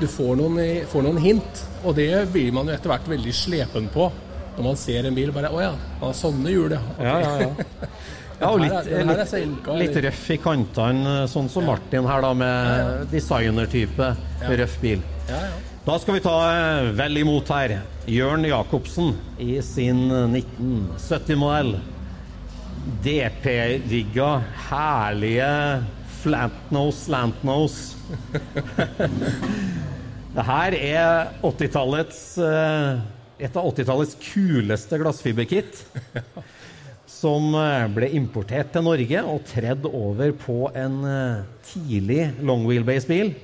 Du 0.00 0.06
får 0.08 0.36
noen, 0.36 0.60
får 0.90 1.04
noen 1.06 1.20
hint, 1.24 1.62
og 1.84 1.96
det 1.96 2.10
blir 2.32 2.52
man 2.52 2.68
jo 2.68 2.76
etter 2.76 2.92
hvert 2.92 3.08
veldig 3.08 3.34
slepen 3.36 3.88
på. 3.92 4.10
Når 4.56 4.64
man 4.64 4.78
ser 4.80 5.04
en 5.04 5.16
bil 5.16 5.32
bare 5.36 5.50
Å 5.52 5.58
ja, 5.60 5.72
han 6.00 6.06
har 6.06 6.16
sånne 6.16 6.52
hjul, 6.52 6.72
ja. 6.72 6.80
Ja, 6.96 7.16
ja, 7.20 7.34
ja. 7.44 7.90
Ja, 8.36 8.50
og 8.52 8.60
litt, 8.60 8.90
litt, 8.92 9.68
litt 9.80 9.94
røff 10.04 10.24
i 10.34 10.36
kantene, 10.36 11.22
sånn 11.32 11.46
som 11.48 11.64
Martin 11.64 12.04
her, 12.04 12.20
da, 12.20 12.34
med 12.36 13.06
designertype 13.08 14.10
røff 14.60 14.74
bil. 14.82 15.00
Ja, 15.30 15.38
ja. 15.40 15.54
Da 15.86 15.94
skal 16.02 16.16
vi 16.16 16.20
ta 16.24 16.34
eh, 16.50 16.88
vel 16.98 17.20
imot 17.20 17.46
her 17.54 17.76
Jørn 18.10 18.42
Jacobsen 18.48 19.12
i 19.38 19.60
sin 19.62 20.08
1970-modell. 20.10 21.76
DP-rigga, 23.04 24.30
herlige 24.66 25.50
flantnose, 26.24 27.04
slantnose. 27.04 27.94
Det 30.36 30.46
her 30.48 30.74
er 30.74 31.30
80-tallets 31.46 32.18
eh, 32.42 32.98
et 33.46 33.54
av 33.54 33.70
80-tallets 33.70 34.18
kuleste 34.26 34.98
glassfiberkit. 35.04 35.84
Som 37.06 37.54
eh, 37.62 37.86
ble 37.94 38.10
importert 38.18 38.74
til 38.74 38.88
Norge 38.88 39.22
og 39.22 39.46
tredd 39.52 39.86
over 39.86 40.34
på 40.42 40.58
en 40.74 40.98
eh, 41.12 41.46
tidlig 41.70 42.26
long 42.42 42.66
wheelbase-bil. 42.66 43.36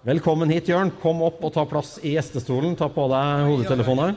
Velkommen 0.00 0.48
hit, 0.48 0.64
Jørn. 0.70 0.88
Kom 1.02 1.18
opp 1.26 1.42
og 1.44 1.50
ta 1.52 1.66
plass 1.68 1.98
i 2.00 2.14
gjestestolen. 2.14 2.72
Ta 2.72 2.86
på 2.88 3.02
deg 3.12 3.42
hodetelefonen. 3.44 4.14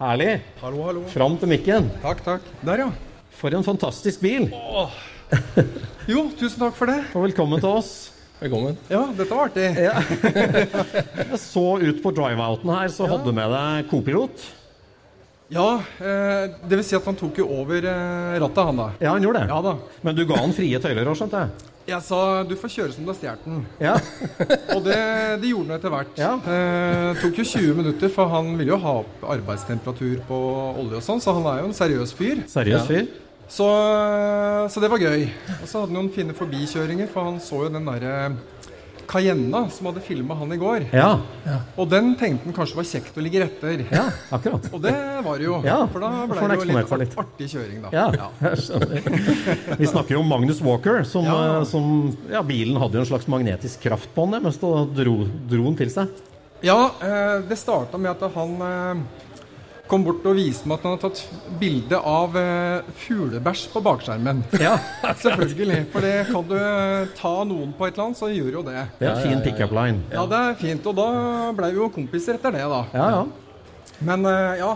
Herlig. 0.00 0.30
Hallo, 0.62 0.78
hallo. 0.86 1.02
Fram 1.12 1.36
til 1.42 1.50
mikken. 1.52 1.90
Takk, 2.00 2.22
takk. 2.24 2.46
Der, 2.64 2.86
ja. 2.86 2.88
For 3.36 3.52
en 3.52 3.66
fantastisk 3.66 4.24
bil. 4.24 4.48
Jo, 6.08 6.24
tusen 6.40 6.56
takk 6.62 6.78
for 6.78 6.88
det. 6.88 7.02
Og 7.12 7.26
velkommen 7.26 7.60
til 7.60 7.68
oss. 7.68 7.92
Velkommen. 8.40 8.80
Ja, 8.88 9.02
dette 9.12 9.28
var 9.36 9.52
artig. 9.52 9.68
Jeg 11.20 11.42
så 11.44 11.66
ut 11.84 12.00
på 12.00 12.14
drive-outen 12.16 12.74
her, 12.78 12.88
så 12.96 13.10
hadde 13.12 13.28
du 13.28 13.36
med 13.36 13.52
deg 13.58 13.92
kopilot. 13.92 14.48
Ja, 15.52 15.68
eh, 16.00 16.48
det 16.64 16.80
vil 16.80 16.84
si 16.88 16.96
at 16.96 17.04
han 17.04 17.20
tok 17.20 17.44
jo 17.44 17.50
over 17.60 17.84
eh, 17.84 18.40
rattet, 18.40 18.64
han 18.64 18.80
da. 18.80 18.90
Ja, 19.04 19.12
han 19.12 19.28
gjorde 19.28 19.44
det. 19.44 19.52
Ja 19.52 19.60
da. 19.68 19.76
Men 20.00 20.16
du 20.16 20.24
ga 20.32 20.40
han 20.40 20.56
frie 20.56 20.80
tøyler 20.80 21.12
òg, 21.12 21.20
skjønte 21.20 21.44
jeg? 21.44 21.73
Jeg 21.84 22.00
sa 22.00 22.18
du 22.48 22.54
får 22.56 22.70
kjøre 22.72 22.94
som 22.94 23.04
du 23.04 23.10
har 23.12 23.16
stjålet 23.18 23.42
den. 23.44 23.64
Ja. 23.82 23.92
Og 24.72 24.86
det, 24.86 24.96
det 25.42 25.50
gjorde 25.50 25.68
han 25.68 25.76
etter 25.76 25.92
hvert. 25.92 26.14
Ja. 26.16 26.30
Eh, 26.40 27.10
tok 27.20 27.40
jo 27.42 27.44
20 27.50 27.76
minutter, 27.82 28.12
for 28.14 28.32
han 28.32 28.54
ville 28.56 28.72
jo 28.72 28.78
ha 28.80 28.94
opp 29.02 29.26
arbeidstemperatur 29.34 30.22
på 30.28 30.38
olje 30.80 31.02
og 31.02 31.04
sånn, 31.04 31.20
så 31.20 31.36
han 31.36 31.50
er 31.52 31.60
jo 31.60 31.68
en 31.68 31.76
seriøs 31.76 32.16
fyr. 32.16 32.40
Seriøs 32.48 32.88
fyr. 32.88 33.10
Så, 33.44 33.66
så 34.72 34.80
det 34.80 34.88
var 34.88 35.02
gøy. 35.04 35.26
Og 35.60 35.66
så 35.68 35.82
hadde 35.82 35.90
han 35.90 35.98
noen 35.98 36.12
fine 36.14 36.36
forbikjøringer, 36.36 37.10
for 37.12 37.28
han 37.28 37.36
så 37.44 37.66
jo 37.66 37.72
den 37.76 37.84
derre 37.90 38.14
Cayenna 39.10 39.64
som 39.70 39.86
hadde 39.90 40.02
filma 40.04 40.34
han 40.38 40.52
i 40.54 40.58
går. 40.60 40.86
Ja. 40.94 41.10
Og 41.76 41.88
den 41.92 42.12
tenkte 42.20 42.48
han 42.48 42.56
kanskje 42.56 42.78
var 42.78 42.86
kjekt 42.88 43.16
å 43.18 43.24
ligge 43.24 43.42
etter. 43.44 43.84
ja, 43.92 44.06
akkurat. 44.34 44.68
Og 44.72 44.82
det 44.84 44.94
var 45.24 45.38
det 45.38 45.46
jo. 45.48 45.60
Ja, 45.66 45.78
for 45.90 46.04
da 46.04 46.10
ble 46.30 46.48
det 46.50 46.58
jo 46.60 46.68
litt, 46.72 46.94
litt. 47.04 47.16
artig 47.24 47.48
kjøring, 47.54 47.82
da. 47.86 47.92
Ja, 47.94 48.28
jeg 48.40 48.62
skjønner. 48.64 49.08
Vi 49.82 49.90
snakker 49.90 50.20
om 50.20 50.28
Magnus 50.30 50.60
Walker, 50.64 51.02
som, 51.08 51.24
Ja. 51.28 51.58
eh, 51.60 51.64
som 51.68 51.90
ja, 52.32 52.42
Bilen 52.46 52.76
hadde 52.80 52.98
jo 53.00 53.04
en 53.04 53.10
slags 53.12 53.26
magnetisk 53.30 53.80
kraft 53.86 54.10
på 54.14 54.26
han, 54.28 54.42
mens 54.42 54.58
da 54.62 54.72
dro, 54.96 55.18
dro 55.50 55.64
han 55.68 55.76
til 55.78 55.90
seg. 55.92 56.22
Ja, 56.64 56.78
eh, 57.04 57.42
det 57.48 57.58
starta 57.60 57.98
med 58.00 58.14
at 58.14 58.32
han 58.34 58.54
eh, 58.64 59.02
kom 59.90 60.04
bort 60.06 60.24
og 60.26 60.36
viste 60.38 60.68
meg 60.68 60.78
at 60.78 60.86
han 60.86 60.94
hadde 60.94 61.10
tatt 61.10 61.50
bilde 61.60 61.98
av 62.08 62.36
eh, 62.40 62.86
fuglebæsj 63.04 63.66
på 63.74 63.82
bakskjermen. 63.84 64.42
Ja, 64.62 64.74
Selvfølgelig. 65.24 65.80
For 65.92 66.04
det 66.04 66.14
kan 66.30 66.48
du 66.48 66.56
eh, 66.56 67.12
ta 67.18 67.34
noen 67.48 67.74
på 67.76 67.88
et 67.88 67.94
eller 67.94 68.08
annet, 68.08 68.20
så 68.20 68.30
gjør 68.32 68.60
jo 68.60 68.64
det. 68.66 68.86
Det 68.98 69.08
er 69.10 69.14
en 69.14 69.24
fin 69.28 69.44
pickup 69.44 69.74
line. 69.76 70.00
Ja, 70.14 70.24
det 70.30 70.40
er 70.40 70.60
fint. 70.60 70.88
Og 70.90 70.96
da 70.98 71.08
blei 71.56 71.72
vi 71.74 71.82
jo 71.82 71.90
kompiser 71.94 72.38
etter 72.38 72.56
det, 72.56 72.64
da. 72.72 72.84
Ja, 72.96 73.08
ja. 73.18 73.24
Men 74.04 74.24
eh, 74.26 74.58
ja 74.58 74.72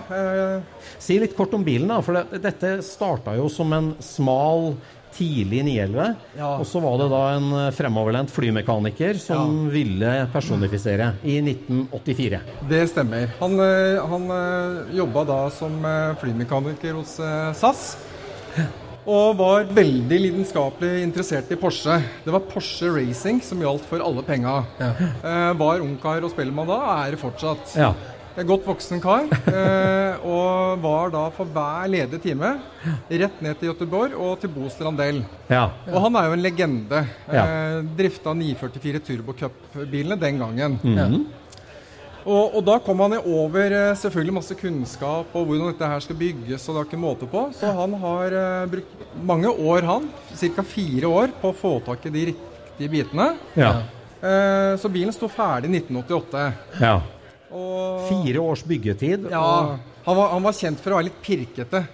Si 1.03 1.17
litt 1.19 1.35
kort 1.37 1.57
om 1.57 1.65
bilen, 1.67 1.89
da. 1.91 2.03
For 2.05 2.21
det, 2.21 2.43
dette 2.45 2.77
starta 2.87 3.35
jo 3.39 3.49
som 3.53 3.73
en 3.77 3.95
smal, 4.05 4.75
tidlig 5.15 5.63
911. 5.67 6.15
Ja. 6.39 6.51
Og 6.59 6.67
så 6.69 6.83
var 6.85 6.99
det 7.01 7.09
da 7.13 7.23
en 7.37 7.49
eh, 7.61 7.71
fremoverlent 7.77 8.33
flymekaniker 8.33 9.21
som 9.23 9.69
ville 9.73 10.13
personifisere 10.33 11.13
i 11.23 11.39
1984. 11.43 12.43
det 12.71 12.83
stemmer. 12.93 13.33
Han, 13.41 13.57
eh, 13.65 14.03
han 14.13 14.29
eh, 14.35 14.99
jobba 14.99 15.25
da 15.29 15.41
som 15.55 15.81
flymekaniker 16.21 16.99
hos 16.99 17.19
SAS. 17.59 17.89
Og 19.09 19.39
var 19.39 19.65
veldig 19.73 20.17
lidenskapelig 20.21 21.01
interessert 21.01 21.49
i 21.55 21.57
Porsche. 21.57 21.95
Det 22.27 22.33
var 22.35 22.45
Porsche 22.51 22.91
Racing 22.93 23.41
som 23.45 23.63
gjaldt 23.65 23.87
for 23.89 24.05
alle 24.05 24.25
penga. 24.27 24.59
Eh, 24.79 25.53
var 25.57 25.81
ungkar 25.81 26.25
og 26.27 26.33
spellemann 26.35 26.69
da, 26.69 26.79
er 27.07 27.15
det 27.15 27.21
fortsatt. 27.23 27.73
Ja. 27.79 27.95
Godt 28.47 28.67
voksen 28.69 29.01
kar. 29.03 29.27
Eh, 29.49 30.27
og 30.29 30.79
var 30.83 31.11
da 31.11 31.25
for 31.35 31.49
hver 31.51 31.89
ledige 31.91 32.21
time 32.23 32.53
rett 33.11 33.41
ned 33.43 33.59
til 33.59 33.73
Göteborg 33.73 34.15
og 34.15 34.39
til 34.43 34.53
Bo 34.53 34.69
Strandell. 34.71 35.25
ja. 35.51 35.65
Og 35.91 35.99
han 36.05 36.17
er 36.21 36.29
jo 36.29 36.37
en 36.37 36.45
legende. 36.45 37.01
Ja. 37.27 37.43
Eh, 37.43 37.81
drifta 37.99 38.35
944 38.35 39.03
Turbo 39.09 39.35
Cup-bilene 39.35 40.19
den 40.21 40.39
gangen. 40.39 40.79
Mhm. 40.83 41.27
Og, 42.29 42.59
og 42.59 42.65
da 42.67 42.77
kom 42.85 43.01
han 43.01 43.17
over 43.23 43.73
eh, 43.73 43.97
selvfølgelig 43.97 44.37
masse 44.37 44.55
kunnskap 44.59 45.35
og 45.35 45.47
hvordan 45.49 45.71
dette 45.73 45.91
her 45.91 46.01
skal 46.05 46.19
bygges, 46.19 46.67
og 46.69 46.75
det 46.75 46.81
er 46.81 46.89
ikke 46.91 47.01
måte 47.01 47.29
på. 47.31 47.47
Så 47.57 47.71
han 47.73 47.95
har 48.03 48.35
uh, 48.37 48.71
brukt 48.71 49.07
mange 49.25 49.49
år, 49.49 49.87
han, 49.89 50.11
ca. 50.37 50.65
fire 50.67 51.09
år, 51.09 51.33
på 51.41 51.55
å 51.55 51.57
få 51.57 51.79
tak 51.87 52.05
i 52.07 52.13
de 52.13 52.27
riktige 52.33 52.93
bitene. 52.99 53.33
ja. 53.59 53.79
Uh, 54.19 54.75
så 54.75 54.91
bilen 54.91 55.15
sto 55.15 55.29
ferdig 55.31 55.71
i 55.71 55.79
1988. 55.79 56.49
ja. 56.83 56.99
Og 57.53 58.09
Fire 58.09 58.41
års 58.41 58.63
byggetid. 58.63 59.31
ja, 59.31 59.41
og- 59.41 59.79
han 60.05 60.17
var, 60.17 60.29
han 60.33 60.43
var 60.43 60.53
kjent 60.53 60.81
for 60.81 60.91
å 60.91 60.97
være 60.97 61.05
litt 61.11 61.23
pirkete. 61.23 61.87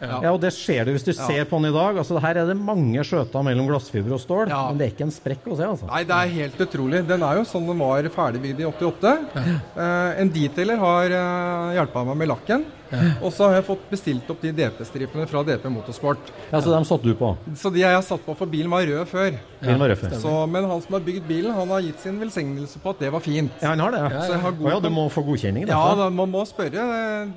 Ja, 0.00 0.32
og 0.32 0.40
det 0.40 0.52
ser 0.56 0.86
du 0.88 0.94
hvis 0.94 1.04
du 1.04 1.12
ser 1.12 1.44
på 1.48 1.58
den 1.60 1.70
i 1.70 1.74
dag. 1.76 1.98
Altså, 2.00 2.16
her 2.24 2.40
er 2.42 2.48
det 2.48 2.56
mange 2.56 3.04
skjøter 3.04 3.44
mellom 3.44 3.68
glassfiber 3.68 4.16
og 4.16 4.22
stål, 4.22 4.48
Ja. 4.48 4.62
men 4.70 4.78
det 4.80 4.86
er 4.86 4.94
ikke 4.94 5.06
en 5.08 5.14
sprekk 5.14 5.46
å 5.52 5.56
se, 5.58 5.68
altså. 5.68 5.88
Nei, 5.90 6.02
det 6.08 6.16
er 6.16 6.34
helt 6.40 6.60
utrolig. 6.66 7.02
Den 7.06 7.22
er 7.26 7.40
jo 7.40 7.46
sånn 7.48 7.66
den 7.68 7.78
var 7.78 8.08
ferdigbygd 8.16 8.60
i 8.64 8.68
88. 8.70 9.14
Eh, 9.36 10.20
en 10.22 10.30
detailer 10.32 10.80
har 10.80 11.12
uh, 11.14 11.72
hjulpet 11.76 12.06
meg 12.10 12.16
med 12.24 12.30
lakken. 12.32 12.64
Og 13.22 13.30
så 13.30 13.46
har 13.46 13.60
jeg 13.60 13.66
fått 13.68 13.82
bestilt 13.90 14.30
opp 14.32 14.40
de 14.42 14.50
DP-stripene 14.50 15.26
fra 15.30 15.44
DP 15.46 15.68
Motorsport. 15.70 16.32
Ja, 16.50 16.58
Så 16.58 16.72
dem 16.72 16.82
satte 16.88 17.06
du 17.06 17.14
på? 17.14 17.28
Så 17.54 17.70
de 17.70 17.84
jeg 17.84 17.94
har 17.94 18.02
satt 18.02 18.24
på, 18.26 18.34
for 18.34 18.50
bilen 18.50 18.70
var 18.72 18.82
rød 18.82 19.06
før. 19.06 19.36
Bilen 19.60 19.78
var 19.78 19.92
rød 19.92 20.00
før. 20.00 20.16
Så, 20.18 20.32
men 20.50 20.66
han 20.66 20.82
som 20.82 20.96
har 20.98 21.04
bygd 21.06 21.28
bilen, 21.28 21.54
han 21.54 21.70
har 21.70 21.84
gitt 21.86 22.02
sin 22.02 22.18
velsignelse 22.18 22.82
på 22.82 22.90
at 22.90 23.04
det 23.04 23.12
var 23.14 23.22
fint. 23.22 23.52
Ja, 23.62 23.76
han 23.76 23.84
har 23.84 23.94
det. 23.94 24.02
Så 24.26 24.34
jeg 24.34 24.42
har 24.42 24.56
god 24.58 24.66
Å 24.66 24.74
ja, 24.74 24.80
du 24.82 24.90
må 24.90 25.06
få 25.12 25.22
godkjenning? 25.28 25.68
Ja, 25.68 25.76
derfor. 25.76 26.02
da, 26.02 26.08
man 26.18 26.34
må 26.34 26.42
spørre 26.50 26.88
eh, 26.96 27.30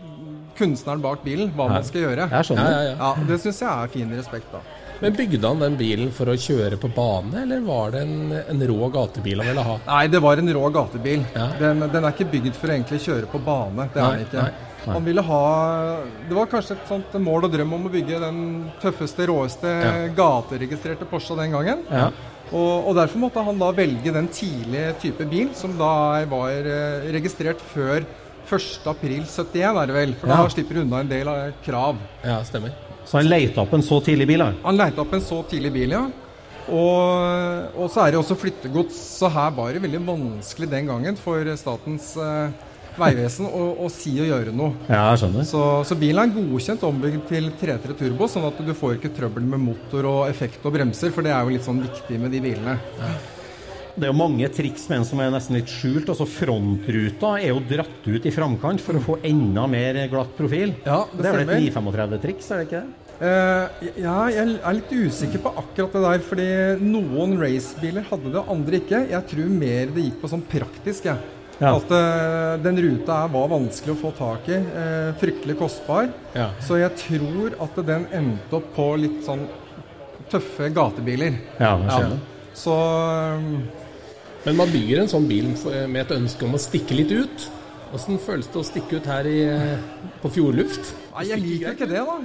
kunstneren 0.58 1.02
bak 1.04 1.24
bilen 1.26 1.52
hva 1.56 1.68
man 1.72 1.84
skal 1.88 2.02
gjøre. 2.08 2.30
Jeg. 2.30 2.56
Ja, 2.58 2.70
ja, 2.70 2.82
ja. 2.92 2.96
Ja, 3.00 3.14
Det 3.28 3.40
syns 3.44 3.60
jeg 3.64 3.70
er 3.70 3.88
fin 3.94 4.12
respekt, 4.18 4.50
da. 4.54 4.62
Men 5.04 5.16
bygde 5.18 5.48
han 5.50 5.60
den 5.60 5.74
bilen 5.76 6.12
for 6.16 6.30
å 6.32 6.36
kjøre 6.40 6.78
på 6.80 6.88
bane, 6.96 7.42
eller 7.44 7.64
var 7.66 7.92
det 7.92 8.04
en, 8.06 8.32
en 8.54 8.62
rå 8.70 8.88
gatebil 8.94 9.42
han 9.42 9.50
ville 9.50 9.64
ha? 9.68 9.74
Nei, 9.90 10.04
det 10.14 10.22
var 10.24 10.40
en 10.40 10.52
rå 10.56 10.70
gatebil. 10.72 11.26
Ja. 11.36 11.48
Den, 11.60 11.82
den 11.92 12.04
er 12.08 12.14
ikke 12.14 12.30
bygd 12.32 12.56
for 12.56 12.72
å 12.72 12.76
egentlig 12.78 13.02
kjøre 13.04 13.28
på 13.34 13.42
bane. 13.44 13.90
Det 13.92 14.00
er 14.00 14.06
Nei, 14.06 14.14
den 14.22 14.28
ikke. 14.30 14.46
nei, 14.46 14.70
Han 14.94 15.06
ville 15.08 15.22
ha 15.24 15.42
Det 16.30 16.36
var 16.38 16.48
kanskje 16.52 16.76
et 16.78 16.88
sånt 16.92 17.14
mål 17.24 17.46
og 17.50 17.54
drøm 17.54 17.74
om 17.76 17.86
å 17.88 17.92
bygge 17.92 18.20
den 18.24 18.40
tøffeste, 18.84 19.28
råeste 19.28 19.74
Ja. 19.84 19.92
gateregistrerte 20.16 21.08
Porsche 21.10 21.36
den 21.42 21.52
gangen. 21.56 21.84
Ja. 21.92 22.08
Og, 22.54 22.88
og 22.92 22.96
derfor 23.00 23.20
måtte 23.24 23.44
han 23.44 23.60
da 23.60 23.72
velge 23.76 24.12
den 24.14 24.28
tidlige 24.32 24.94
type 25.02 25.26
bil, 25.32 25.50
som 25.58 25.74
da 25.80 25.92
var 26.30 26.52
eh, 26.70 27.08
registrert 27.16 27.60
før 27.74 28.04
1.4.71, 28.50 29.82
er 29.82 29.88
det 29.88 29.96
vel. 29.96 30.14
For 30.20 30.28
Ja. 30.28 30.38
da 30.44 30.50
slipper 30.50 30.74
du 30.76 30.82
unna 30.82 31.00
en 31.02 31.08
del 31.10 31.28
av 31.28 31.52
krav. 31.66 31.98
Ja, 32.24 32.42
stemmer. 32.44 32.74
Så 33.06 33.18
han 33.20 33.28
leita 33.30 33.62
opp 33.62 33.74
en 33.74 33.82
så 33.82 34.02
tidlig 34.04 34.28
bil? 34.28 34.40
da? 34.40 34.52
Han 34.64 34.78
leita 34.78 35.02
opp 35.02 35.14
en 35.14 35.22
så 35.22 35.44
tidlig 35.50 35.74
bil, 35.74 35.92
ja. 35.92 36.06
Og, 36.70 37.74
og 37.76 37.90
så 37.92 38.06
er 38.06 38.12
det 38.12 38.20
også 38.22 38.38
flyttegods, 38.40 38.96
så 39.20 39.28
her 39.30 39.50
var 39.52 39.74
det 39.76 39.82
veldig 39.84 40.00
vanskelig 40.08 40.70
den 40.72 40.88
gangen 40.88 41.18
for 41.20 41.44
Statens 41.60 42.14
eh, 42.16 42.54
vegvesen 42.96 43.50
å, 43.50 43.66
å 43.84 43.90
si 43.92 44.14
og 44.22 44.30
gjøre 44.30 44.54
noe. 44.56 44.72
Ja, 44.88 45.10
jeg 45.12 45.20
skjønner. 45.26 45.44
Så, 45.50 45.64
så 45.90 45.98
bilen 46.00 46.24
er 46.24 46.32
godkjent 46.38 46.86
ombygd 46.88 47.28
til 47.28 47.52
3.3 47.60 47.98
turbo, 48.00 48.30
sånn 48.32 48.48
at 48.48 48.64
du 48.64 48.72
får 48.74 48.96
ikke 48.96 49.12
trøbbel 49.18 49.44
med 49.44 49.60
motor 49.60 50.08
og 50.08 50.22
effekt 50.30 50.64
og 50.64 50.72
bremser, 50.78 51.12
for 51.12 51.22
det 51.28 51.34
er 51.36 51.44
jo 51.44 51.52
litt 51.58 51.68
sånn 51.68 51.84
viktig 51.84 52.22
med 52.22 52.32
de 52.32 52.40
bilene. 52.48 52.78
Det 53.94 54.08
er 54.08 54.10
jo 54.10 54.18
mange 54.18 54.48
triks 54.50 54.88
med 54.90 55.00
den 55.00 55.06
som 55.06 55.22
er 55.22 55.30
nesten 55.34 55.58
litt 55.60 55.70
skjult. 55.70 56.10
altså 56.10 56.26
Frontruta 56.30 57.36
er 57.38 57.52
jo 57.52 57.62
dratt 57.70 58.08
ut 58.08 58.26
i 58.26 58.34
framkant 58.34 58.82
for 58.82 58.98
å 58.98 59.04
få 59.04 59.20
enda 59.30 59.68
mer 59.70 60.00
glatt 60.12 60.34
profil. 60.38 60.74
Ja, 60.86 61.04
det 61.12 61.22
det 61.22 61.30
er 61.30 61.38
vel 61.38 61.54
et 61.54 61.76
935-triks, 61.76 62.50
er 62.50 62.62
det 62.62 62.68
ikke 62.70 62.82
det? 62.82 63.00
Uh, 63.24 63.84
ja, 64.02 64.16
jeg 64.34 64.56
er 64.58 64.76
litt 64.80 64.90
usikker 64.92 65.44
på 65.46 65.54
akkurat 65.62 65.94
det 65.94 66.02
der, 66.08 66.26
fordi 66.26 66.48
noen 66.82 67.38
racebiler 67.40 68.10
hadde 68.10 68.34
det, 68.34 68.44
andre 68.56 68.82
ikke. 68.82 69.06
Jeg 69.14 69.30
tror 69.30 69.54
mer 69.62 69.94
det 69.94 70.08
gikk 70.08 70.20
på 70.24 70.34
sånn 70.34 70.46
praktisk, 70.50 71.08
jeg. 71.12 71.32
Ja. 71.62 71.76
At 71.78 71.94
uh, 71.94 72.58
den 72.66 72.82
ruta 72.82 73.22
her 73.22 73.32
var 73.32 73.54
vanskelig 73.54 73.94
å 73.94 74.02
få 74.02 74.16
tak 74.18 74.50
i. 74.50 74.58
Uh, 74.74 75.14
fryktelig 75.22 75.60
kostbar. 75.62 76.10
Ja. 76.34 76.50
Så 76.66 76.82
jeg 76.82 76.98
tror 77.06 77.54
at 77.62 77.78
den 77.94 78.10
endte 78.10 78.58
opp 78.58 78.74
på 78.74 78.90
litt 79.00 79.22
sånn 79.28 79.46
tøffe 80.34 80.74
gatebiler. 80.74 81.38
Ja, 81.62 81.78
det 81.78 81.92
skjer. 81.94 82.14
ja. 82.16 82.22
Så 82.54 82.74
eh, 82.74 83.46
Men 84.44 84.58
man 84.60 84.72
bygger 84.74 85.04
en 85.04 85.12
sånn 85.12 85.28
bil 85.30 85.52
med 85.88 86.02
et 86.04 86.16
ønske 86.18 86.46
om 86.48 86.58
å 86.58 86.62
stikke 86.62 86.98
litt 86.98 87.14
ut. 87.16 87.46
Åssen 87.94 88.18
føles 88.20 88.48
det 88.50 88.60
å 88.60 88.66
stikke 88.66 88.98
ut 89.00 89.08
her 89.08 89.28
i, 89.30 89.38
på 90.24 90.32
fjordluft? 90.34 90.96
Nei, 91.14 91.28
jeg 91.30 91.44
liker 91.44 91.76
ikke 91.76 91.88
det, 91.92 92.02
da. 92.02 92.16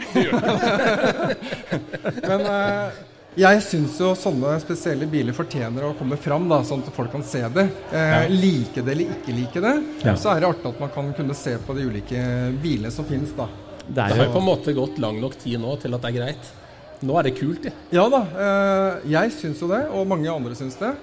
Men 2.30 2.46
eh, 2.48 2.98
jeg 3.38 3.60
syns 3.62 3.98
jo 4.00 4.14
sånne 4.18 4.56
spesielle 4.62 5.06
biler 5.10 5.36
fortjener 5.36 5.84
å 5.86 5.92
komme 5.98 6.16
fram, 6.18 6.48
da, 6.50 6.62
sånn 6.66 6.82
at 6.82 6.94
folk 6.96 7.12
kan 7.12 7.22
se 7.22 7.44
det. 7.54 7.68
Eh, 7.94 8.26
Like 8.32 8.82
det 8.82 8.94
eller 8.96 9.12
ikke 9.14 9.36
like 9.36 9.62
det. 9.62 9.74
Ja. 10.02 10.16
Så 10.18 10.32
er 10.32 10.42
det 10.42 10.48
artig 10.48 10.72
at 10.72 10.80
man 10.82 10.90
kan 10.94 11.12
kunne 11.14 11.36
se 11.38 11.54
på 11.62 11.76
de 11.76 11.84
ulike 11.86 12.24
bilene 12.62 12.90
som 12.94 13.06
finnes, 13.06 13.30
da. 13.38 13.46
Det 13.84 13.94
Det 13.94 14.02
er 14.02 14.08
har 14.08 14.18
jo 14.18 14.24
har 14.24 14.34
på 14.34 14.40
en 14.42 14.48
måte 14.48 14.74
gått 14.76 14.98
lang 15.00 15.20
nok 15.22 15.38
tid 15.38 15.60
nå 15.62 15.76
til 15.80 15.94
at 15.94 16.02
det 16.02 16.10
er 16.10 16.18
greit. 16.18 16.50
Nå 17.06 17.14
er 17.20 17.28
det 17.28 17.36
kult, 17.38 17.62
det. 17.62 17.72
Ja 17.94 18.08
da, 18.10 18.24
eh, 18.26 19.10
jeg 19.14 19.36
syns 19.36 19.62
jo 19.62 19.68
det, 19.70 19.84
og 19.92 20.08
mange 20.10 20.32
andre 20.32 20.56
syns 20.58 20.80
det. 20.80 20.96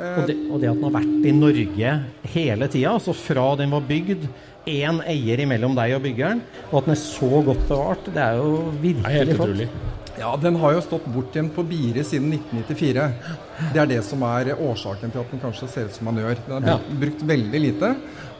Og 0.00 0.26
det, 0.28 0.36
og 0.48 0.62
det 0.62 0.70
at 0.70 0.78
den 0.78 0.86
har 0.86 0.94
vært 0.96 1.28
i 1.28 1.34
Norge 1.36 1.92
hele 2.34 2.68
tida, 2.72 2.94
altså 2.94 3.14
fra 3.16 3.50
den 3.60 3.74
var 3.74 3.84
bygd, 3.88 4.26
én 4.70 5.00
eier 5.08 5.40
imellom 5.44 5.76
deg 5.76 5.94
og 5.96 6.04
byggeren, 6.04 6.42
og 6.70 6.80
at 6.80 6.88
den 6.88 6.94
er 6.96 7.00
så 7.00 7.30
godt 7.46 7.64
bevart, 7.68 8.10
det 8.14 8.22
er 8.24 8.40
jo 8.40 8.50
virkelig 8.82 9.38
flott. 9.38 9.80
Ja, 10.20 10.34
den 10.36 10.58
har 10.60 10.74
jo 10.76 10.82
stått 10.84 11.06
bortgjemt 11.08 11.54
på 11.56 11.62
Bire 11.64 12.02
siden 12.04 12.34
1994. 12.36 13.06
Det 13.72 13.80
er 13.80 13.88
det 13.88 14.00
som 14.04 14.20
er 14.28 14.50
årsaken 14.52 15.14
til 15.14 15.22
at 15.22 15.30
den 15.32 15.40
kanskje 15.40 15.68
ser 15.70 15.88
ut 15.88 15.96
som 15.96 16.10
den 16.10 16.20
gjør. 16.20 16.42
Den 16.44 16.66
er 16.68 16.74
brukt, 16.76 16.98
brukt 17.00 17.24
veldig 17.30 17.62
lite. 17.62 17.94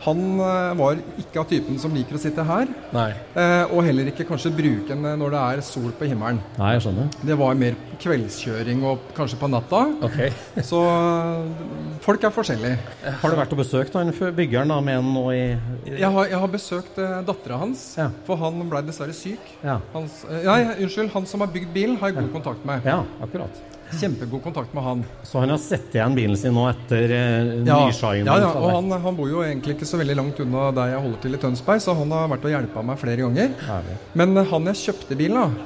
Han 0.07 0.21
eh, 0.41 0.71
var 0.79 1.01
ikke 1.21 1.43
av 1.43 1.49
typen 1.51 1.77
som 1.81 1.93
liker 1.93 2.17
å 2.17 2.21
sitte 2.23 2.45
her, 2.49 2.71
eh, 2.97 3.65
og 3.69 3.83
heller 3.85 4.09
ikke 4.09 4.25
kanskje 4.29 4.53
bruke 4.57 4.89
den 4.95 5.05
når 5.21 5.35
det 5.35 5.41
er 5.43 5.61
sol 5.67 5.91
på 5.99 6.09
himmelen. 6.09 6.39
Nei, 6.57 6.71
jeg 6.77 6.87
skjønner. 6.87 7.11
Det 7.29 7.37
var 7.41 7.59
mer 7.61 7.77
kveldskjøring 8.01 8.81
og 8.89 9.11
kanskje 9.17 9.39
på 9.43 9.51
natta. 9.53 9.83
Okay. 10.09 10.31
Så 10.71 10.81
eh, 10.89 11.99
folk 12.05 12.25
er 12.25 12.33
forskjellige. 12.35 12.79
Har 13.21 13.35
du 13.35 13.39
vært 13.43 13.53
og 13.57 13.61
besøkt 13.61 13.99
han 13.99 14.13
byggeren 14.37 14.73
da, 14.73 14.79
med 14.85 15.01
han 15.03 15.11
nå 15.15 15.27
i, 15.37 15.43
i 15.91 15.99
Jeg 16.01 16.13
har, 16.17 16.31
jeg 16.33 16.41
har 16.47 16.55
besøkt 16.55 17.03
eh, 17.03 17.19
dattera 17.29 17.61
hans, 17.61 17.85
Ja. 18.01 18.09
for 18.25 18.41
han 18.41 18.63
ble 18.73 18.83
dessverre 18.89 19.17
syk. 19.17 19.53
Ja. 19.65 19.79
Hans, 19.93 20.23
eh, 20.31 20.47
nei, 20.49 20.63
unnskyld, 20.87 21.13
han 21.13 21.29
som 21.29 21.45
har 21.45 21.53
bygd 21.53 21.75
bilen, 21.77 22.01
har 22.01 22.09
jeg 22.13 22.23
god 22.23 22.33
kontakt 22.41 22.65
med. 22.69 22.89
ja, 22.89 23.03
akkurat. 23.21 23.61
Kjempegod 23.99 24.43
kontakt 24.45 24.75
med 24.77 24.85
han. 24.87 25.05
Så 25.27 25.41
han 25.43 25.51
har 25.51 25.59
sett 25.59 25.95
igjen 25.97 26.15
bilen 26.15 26.37
sin 26.39 26.55
nå 26.55 26.69
etter 26.71 27.11
eh, 27.11 27.53
Ja, 27.67 27.81
nyshining? 27.89 28.27
ja, 28.31 28.37
ja, 28.45 28.51
og 28.55 28.71
han, 28.77 28.91
han 29.03 29.17
bor 29.19 29.29
jo 29.31 29.43
egentlig 29.43 29.75
ikke 29.79 29.89
så 29.89 29.99
veldig 30.01 30.17
langt 30.21 30.39
unna 30.45 30.69
der 30.77 30.93
jeg 30.95 31.03
holder 31.07 31.23
til 31.25 31.35
i 31.35 31.41
Tønsberg, 31.43 31.83
så 31.83 31.97
han 31.99 32.15
har 32.15 32.29
vært 32.31 32.47
og 32.47 32.55
hjulpet 32.55 32.87
meg 32.93 33.01
flere 33.03 33.25
ganger. 33.27 33.57
Herlig. 33.67 33.97
Men 34.23 34.37
eh, 34.39 34.47
han 34.53 34.71
jeg 34.71 34.81
kjøpte 34.85 35.19
bilen 35.19 35.41
av, 35.43 35.57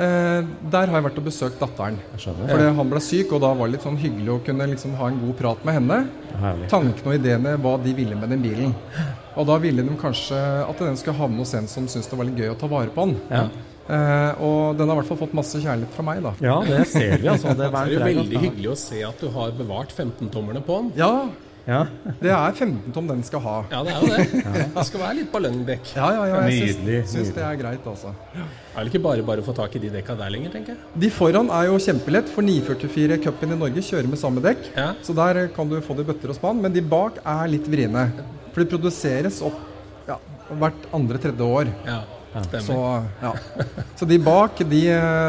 eh, 0.00 0.50
der 0.74 0.90
har 0.90 0.98
jeg 0.98 1.06
vært 1.06 1.22
og 1.22 1.28
besøkt 1.30 1.62
datteren. 1.62 2.00
Fordi 2.18 2.68
han 2.80 2.90
ble 2.92 3.04
syk, 3.06 3.32
og 3.38 3.44
da 3.46 3.52
var 3.54 3.70
det 3.70 3.76
litt 3.78 3.86
sånn 3.86 4.00
hyggelig 4.02 4.34
å 4.34 4.40
kunne 4.50 4.66
liksom 4.74 4.98
ha 4.98 5.08
en 5.12 5.22
god 5.22 5.36
prat 5.38 5.64
med 5.68 5.78
henne. 5.78 6.00
Herlig. 6.40 6.68
Tankene 6.72 7.12
og 7.14 7.18
ideene, 7.20 7.56
hva 7.62 7.76
de 7.84 7.94
ville 7.96 8.18
med 8.18 8.34
den 8.34 8.42
bilen. 8.44 8.74
Og 9.38 9.46
da 9.46 9.56
ville 9.62 9.84
de 9.86 9.94
kanskje 10.00 10.36
at 10.66 10.80
den 10.82 10.96
skulle 10.98 11.16
havne 11.20 11.44
hos 11.44 11.54
en 11.54 11.68
som 11.70 11.86
syntes 11.88 12.10
det 12.10 12.18
var 12.18 12.26
litt 12.26 12.40
gøy 12.42 12.50
å 12.50 12.58
ta 12.58 12.66
vare 12.70 12.90
på 12.92 13.06
den. 13.06 13.20
Ja. 13.30 13.44
Eh, 13.90 14.40
og 14.46 14.78
den 14.78 14.86
har 14.86 14.94
i 14.94 15.00
hvert 15.00 15.08
fall 15.10 15.18
fått 15.24 15.32
masse 15.34 15.58
kjærlighet 15.58 15.94
fra 15.96 16.04
meg, 16.06 16.22
da. 16.22 16.30
Ja, 16.44 16.56
det 16.62 16.84
ser 16.92 17.16
vi, 17.18 17.26
altså. 17.32 17.50
Det 17.58 17.58
er 17.58 17.60
det 17.60 17.68
er 17.70 17.76
varmt 17.76 17.90
det 17.90 17.98
jo 17.98 18.02
regn. 18.06 18.18
veldig 18.24 18.42
hyggelig 18.46 18.72
å 18.72 18.80
se 18.86 19.00
at 19.08 19.22
du 19.24 19.30
har 19.34 19.54
bevart 19.58 19.94
15-tommerne 19.96 20.62
på 20.66 20.82
den. 20.82 20.92
Ja, 21.00 21.12
Ja. 21.68 21.82
det 22.22 22.30
er 22.32 22.52
15 22.56 22.90
tom 22.96 23.06
den 23.06 23.20
skal 23.22 23.40
ha. 23.44 23.56
Ja, 23.70 23.82
det 23.84 23.92
er 23.92 24.00
jo 24.00 24.06
det. 24.16 24.62
Det 24.74 24.84
skal 24.88 25.00
være 25.02 25.16
litt 25.18 25.28
ballongdekk. 25.30 25.90
Ja, 25.94 26.06
ja, 26.16 26.22
ja, 26.30 26.38
jeg 26.48 26.70
syns, 26.78 27.10
syns 27.12 27.32
det 27.36 27.42
er 27.44 27.58
greit, 27.60 27.84
altså. 27.86 28.14
Er 28.34 28.80
det 28.80 28.90
ikke 28.90 29.02
bare 29.04 29.22
bare 29.26 29.42
å 29.42 29.46
få 29.46 29.54
tak 29.54 29.76
i 29.76 29.82
de 29.82 29.90
dekka 29.92 30.16
der 30.18 30.32
lenger, 30.32 30.50
tenker 30.54 30.72
jeg. 30.74 30.80
De 31.04 31.10
foran 31.12 31.50
er 31.52 31.66
jo 31.68 31.76
kjempelett, 31.84 32.30
for 32.32 32.42
944 32.46 33.18
Cupen 33.26 33.52
i 33.54 33.58
Norge 33.60 33.84
kjører 33.86 34.08
med 34.08 34.18
samme 34.22 34.42
dekk. 34.42 34.70
Ja. 34.74 34.88
Så 35.04 35.14
der 35.14 35.48
kan 35.54 35.68
du 35.70 35.76
få 35.84 35.94
det 35.98 36.06
i 36.08 36.12
bøtter 36.12 36.32
og 36.32 36.38
spann. 36.40 36.62
Men 36.64 36.72
de 36.74 36.80
bak 36.80 37.20
er 37.26 37.52
litt 37.52 37.68
vriene. 37.70 38.06
For 38.54 38.64
de 38.64 38.70
produseres 38.72 39.42
opp 39.46 39.60
ja, 40.08 40.16
hvert 40.58 40.88
andre-tredje 40.96 41.50
år. 41.60 41.70
Ja, 41.86 42.00
Så, 42.62 42.78
ja. 43.22 43.32
så 43.98 44.06
de 44.06 44.18
bak 44.22 44.60
de, 44.70 44.80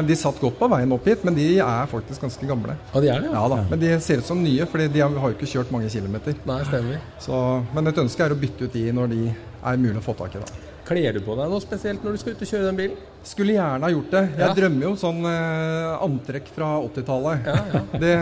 de 0.06 0.18
satt 0.20 0.38
godt 0.42 0.60
på 0.60 0.70
veien 0.70 0.92
opp 0.94 1.08
hit, 1.10 1.24
men 1.26 1.38
de 1.38 1.48
er 1.58 1.90
faktisk 1.90 2.28
ganske 2.28 2.50
gamle. 2.50 2.78
Ja, 2.94 3.02
de 3.02 3.14
er 3.14 3.24
det, 3.26 3.32
Ja 3.34 3.46
da, 3.50 3.62
Men 3.72 3.82
de 3.82 3.94
ser 4.06 4.22
ut 4.22 4.28
som 4.28 4.42
nye, 4.44 4.68
for 4.70 4.82
de 4.82 5.02
har 5.06 5.16
jo 5.18 5.34
ikke 5.34 5.50
kjørt 5.50 5.74
mange 5.74 5.90
kilometer. 5.90 6.38
Nei, 6.46 6.60
stemmer. 6.70 7.00
Så, 7.22 7.38
men 7.74 7.90
et 7.90 8.04
ønske 8.06 8.26
er 8.26 8.36
å 8.36 8.42
bytte 8.42 8.68
ut 8.68 8.78
de 8.78 8.92
når 8.96 9.16
de 9.16 9.24
er 9.32 9.82
mulig 9.82 9.98
å 10.02 10.06
få 10.06 10.18
tak 10.20 10.38
i. 10.38 10.44
da. 10.44 10.71
Kler 10.92 11.16
du 11.16 11.22
på 11.24 11.36
deg 11.40 11.50
noe 11.52 11.64
spesielt 11.64 12.04
når 12.04 12.18
du 12.18 12.20
skal 12.22 12.36
ut 12.36 12.42
og 12.44 12.50
kjøre 12.52 12.68
den 12.70 12.78
bilen? 12.82 13.00
Skulle 13.24 13.54
gjerne 13.54 13.86
ha 13.86 13.90
gjort 13.94 14.10
det. 14.16 14.22
Jeg 14.34 14.42
Ja. 14.42 14.54
drømmer 14.58 14.82
jo 14.88 14.92
sånn 14.98 15.20
eh, 15.30 16.04
antrekk 16.04 16.48
fra 16.56 16.70
80-tallet. 16.82 17.50
Det, 18.02 18.14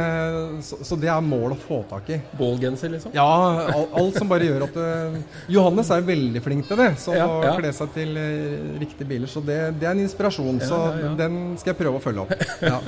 så, 0.67 0.80
så 0.84 0.97
det 0.99 1.07
er 1.07 1.22
mål 1.24 1.53
å 1.55 1.57
få 1.61 1.78
tak 1.88 2.09
i. 2.11 2.17
Ballgenser, 2.36 2.91
liksom? 2.91 3.13
Ja, 3.15 3.24
al- 3.72 3.88
alt 4.01 4.17
som 4.20 4.28
bare 4.28 4.43
gjør 4.49 4.65
at 4.67 4.76
du 4.76 5.53
Johannes 5.55 5.89
er 5.95 6.03
veldig 6.03 6.43
flink 6.43 6.67
til 6.67 6.82
det, 6.84 6.89
så 6.99 7.15
Ja, 7.15 7.30
å 7.32 7.39
ja. 7.47 7.55
kle 7.57 7.72
seg 7.80 7.93
til 7.95 8.11
eh, 8.20 8.76
riktige 8.84 9.07
biler. 9.07 9.32
Så 9.32 9.39
det, 9.47 9.57
det 9.80 9.88
er 9.88 9.95
en 9.95 10.03
inspirasjon. 10.03 10.59
Så 10.67 10.76
ja, 10.84 10.91
ja. 11.07 11.13
den 11.24 11.39
skal 11.61 11.72
jeg 11.74 11.80
prøve 11.80 12.01
å 12.01 12.03
følge 12.03 12.28
opp. 12.28 12.47
Ja. 12.59 12.82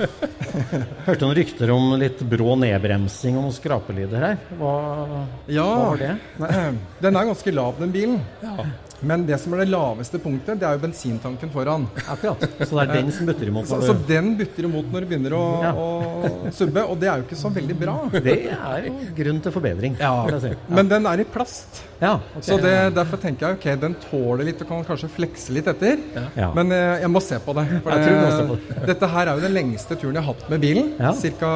Hørte 1.08 1.24
noen 1.24 1.36
rykter 1.40 1.72
om 1.72 1.94
litt 1.96 2.20
brå 2.28 2.58
nedbremsing 2.60 3.40
og 3.40 3.48
noen 3.48 3.56
skrapelyder 3.56 4.28
her. 4.28 4.38
Hva, 4.60 4.76
Ja, 5.48 5.64
hva 5.64 5.90
var 5.94 6.02
det? 6.04 6.14
den 7.08 7.16
er 7.16 7.30
ganske 7.32 7.56
lav, 7.56 7.80
den 7.80 7.92
bilen. 7.96 8.20
Ja. 8.44 8.68
Men 9.02 9.24
det 9.26 9.38
som 9.42 9.54
er 9.56 9.64
det 9.64 9.68
laveste 9.72 10.18
punktet, 10.22 10.60
det 10.60 10.66
er 10.68 10.76
jo 10.76 10.82
bensintanken 10.84 11.50
foran. 11.52 11.88
Akkurat. 12.06 12.44
Så 12.62 12.76
det 12.78 12.84
er 12.86 12.92
den 13.00 13.12
som 13.14 13.26
butter 13.26 13.50
imot? 13.50 13.66
Så, 13.70 13.80
så 13.82 13.96
den 14.08 14.32
butter 14.38 14.68
imot 14.68 14.90
når 14.94 15.04
du 15.06 15.10
begynner 15.12 15.36
å, 15.38 15.44
Ja. 15.62 15.72
å 15.74 16.52
subbe, 16.54 16.84
og 16.86 17.00
det 17.02 17.08
er 17.10 17.22
jo 17.22 17.26
ikke 17.28 17.40
så 17.42 17.50
veldig 17.54 17.78
bra. 17.80 17.96
Det 18.22 18.36
er 18.54 18.86
jo 18.88 18.94
grunn 19.16 19.40
til 19.42 19.54
forbedring. 19.54 19.96
Ja. 20.00 20.14
Si. 20.38 20.52
ja. 20.54 20.60
Men 20.70 20.88
den 20.92 21.06
er 21.10 21.20
i 21.24 21.26
plast. 21.28 21.82
Ja, 22.02 22.16
okay. 22.32 22.42
Så 22.48 22.56
det, 22.58 22.74
derfor 22.96 23.20
tenker 23.22 23.46
jeg 23.52 23.58
ok, 23.60 23.66
den 23.84 23.92
tåler 24.08 24.48
litt 24.48 24.62
og 24.64 24.70
kan 24.72 24.80
kanskje 24.88 25.10
flekse 25.14 25.54
litt 25.54 25.68
etter. 25.70 26.00
Ja. 26.34 26.48
Men 26.56 26.72
eh, 26.74 26.96
jeg 27.04 27.10
må 27.14 27.20
se 27.22 27.38
på 27.44 27.54
det. 27.54 27.62
For 27.84 27.94
det, 27.94 28.46
på 28.48 28.56
det. 28.58 28.78
dette 28.90 29.10
her 29.12 29.30
er 29.30 29.38
jo 29.38 29.44
den 29.44 29.54
lengste 29.54 29.94
turen 30.00 30.18
jeg 30.18 30.24
har 30.26 30.34
hatt 30.34 30.48
med 30.50 30.64
bilen. 30.64 30.88
Ja. 30.98 31.12
Cirka 31.14 31.50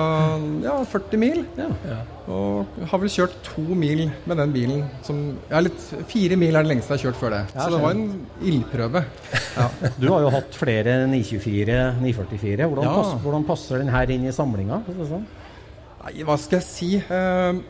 ja, 0.63 0.77
40 0.93 1.19
mil. 1.23 1.41
Ja. 1.59 1.99
Og 2.31 2.79
har 2.91 3.03
vel 3.03 3.11
kjørt 3.11 3.35
to 3.47 3.63
mil 3.79 4.05
med 4.27 4.41
den 4.43 4.55
bilen 4.55 4.85
som 5.07 5.19
Ja, 5.51 5.61
litt 5.63 5.79
Fire 6.11 6.39
mil 6.39 6.57
er 6.59 6.67
det 6.67 6.73
lengste 6.73 6.95
jeg 6.95 7.03
har 7.03 7.05
kjørt 7.11 7.21
før 7.21 7.35
det. 7.37 7.43
Ja, 7.55 7.67
Så 7.67 7.75
det 7.75 7.83
var 7.83 7.99
en 7.99 8.07
ildprøve. 8.53 9.05
Ja. 9.57 9.67
Du 9.97 10.11
har 10.13 10.21
jo 10.21 10.31
hatt 10.35 10.53
flere 10.59 10.95
924, 11.09 11.77
944. 12.03 12.67
Hvordan, 12.69 12.85
Ja. 12.87 13.19
hvordan 13.25 13.47
passer 13.49 13.81
den 13.81 13.89
her 13.89 14.11
inn 14.13 14.27
i 14.29 14.35
samlinga? 14.37 14.83
sånn? 15.09 15.25
Nei, 16.05 16.13
hva 16.29 16.37
skal 16.39 16.61
jeg 16.61 16.67
si? 16.69 16.91
Eh, 17.01 17.63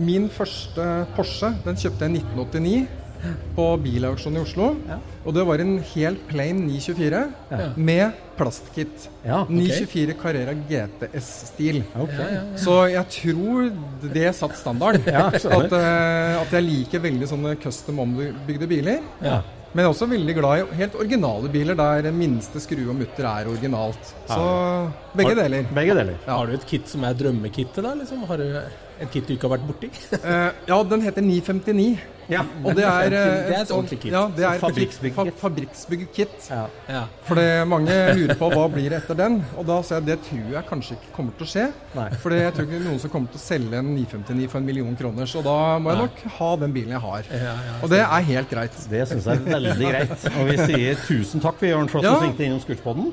min 0.00 0.30
første 0.32 0.86
Porsche 1.16 1.52
den 1.66 1.78
kjøpte 1.78 2.06
jeg 2.06 2.16
i 2.16 2.24
1989 2.24 3.00
på 3.56 3.66
bilauksjon 3.84 4.38
i 4.38 4.40
Oslo. 4.40 4.70
Og 5.26 5.34
det 5.36 5.44
var 5.44 5.60
en 5.62 5.76
helt 5.92 6.22
plain 6.30 6.62
924 6.64 7.22
med 7.76 8.20
plastkit. 8.38 9.08
Ja, 9.26 9.42
ok. 9.42 9.52
924 9.52 10.16
Carrera 10.22 10.54
GTS-stil. 10.70 11.82
Ok. 12.00 12.16
Så 12.60 12.76
jeg 12.94 13.04
tror 13.18 13.70
det 14.16 14.30
satt 14.38 14.56
standard. 14.58 15.00
Ja, 15.10 15.28
at, 15.28 15.44
uh, 15.44 16.40
at 16.40 16.54
jeg 16.56 16.68
liker 16.70 17.04
veldig 17.04 17.28
sånne 17.28 17.56
custom 17.60 18.00
ombygde 18.06 18.70
biler. 18.70 19.02
Ja. 19.70 19.76
Men 19.76 19.84
jeg 19.84 19.86
er 19.86 19.92
også 19.94 20.06
veldig 20.10 20.34
glad 20.34 20.60
i 20.60 20.78
helt 20.80 20.94
originale 20.98 21.48
biler 21.52 21.76
der 21.78 22.10
minste 22.10 22.58
skrue 22.62 22.88
og 22.90 22.96
mutter 22.98 23.26
er 23.30 23.50
originalt. 23.50 24.14
Så 24.26 24.46
begge 25.14 25.36
deler. 25.38 25.68
Begge 25.74 25.94
deler. 25.94 26.16
Har 26.26 26.46
du 26.46 26.56
et 26.56 26.66
kit 26.66 26.88
som 26.90 27.04
er 27.06 27.14
drømmekittet, 27.14 27.78
da? 27.86 27.92
Liksom? 27.94 28.24
Har 28.26 28.42
du 28.42 28.48
et 28.50 29.12
kit 29.12 29.28
du 29.28 29.36
ikke 29.36 29.46
har 29.46 29.54
vært 29.54 29.68
borti? 29.68 29.92
uh, 30.26 30.50
ja, 30.66 30.80
den 30.90 31.06
heter 31.06 31.22
959. 31.22 31.86
Ja. 32.30 32.44
Og 32.64 32.74
det 32.78 32.84
er, 32.84 33.04
eh, 33.04 33.10
Det 33.50 33.56
er 33.56 33.62
et 33.64 33.72
ordentlig 33.74 34.00
kit. 34.00 34.12
Ja, 34.12 34.22
det 34.36 34.44
er 34.46 34.58
Fabrikksbygd 35.40 36.08
kit. 36.14 36.36
Ja. 36.50 36.66
Ja. 36.88 37.04
For 37.26 37.40
mange 37.66 37.90
lurer 38.16 38.36
på 38.38 38.50
hva 38.52 38.66
blir 38.72 38.90
det 38.90 39.02
etter 39.02 39.16
den. 39.18 39.40
Og 39.58 39.66
da 39.66 39.80
sier 39.82 40.00
jeg 40.00 40.06
det 40.06 40.18
tror 40.28 40.52
jeg 40.54 40.64
kanskje 40.70 40.96
ikke 40.98 41.12
kommer 41.16 41.36
til 41.38 41.46
å 41.46 41.50
skje. 41.50 41.66
For 42.22 42.30
jeg 42.36 42.54
tror 42.54 42.66
ikke 42.68 42.82
noen 42.86 43.00
som 43.02 43.10
kommer 43.10 43.28
til 43.34 43.40
å 43.40 43.44
selge 43.44 43.74
en 43.82 43.90
959 43.96 44.48
for 44.50 44.58
en 44.58 44.66
million 44.70 44.96
kroner. 44.96 45.26
Så 45.26 45.42
da 45.44 45.78
må 45.82 45.90
jeg 45.94 46.02
nok 46.04 46.24
ha 46.38 46.50
den 46.56 46.72
bilen 46.72 46.94
jeg 46.96 47.00
har. 47.00 47.22
Og 47.82 47.90
det 47.90 48.00
er 48.00 48.28
helt 48.32 48.50
greit. 48.50 48.80
Det 48.90 49.08
syns 49.08 49.24
jeg 49.26 49.36
er 49.36 49.50
veldig 49.58 49.90
greit. 49.90 50.26
Og 50.40 50.46
vi 50.50 50.56
sier 50.56 50.94
tusen 51.06 51.40
takk, 51.42 51.58
vi, 51.60 51.68
Jørn, 51.74 51.88
for 51.90 51.98
at 51.98 52.04
Ja. 52.04 52.14
du 52.14 52.26
svingte 52.26 52.46
innom. 52.46 52.60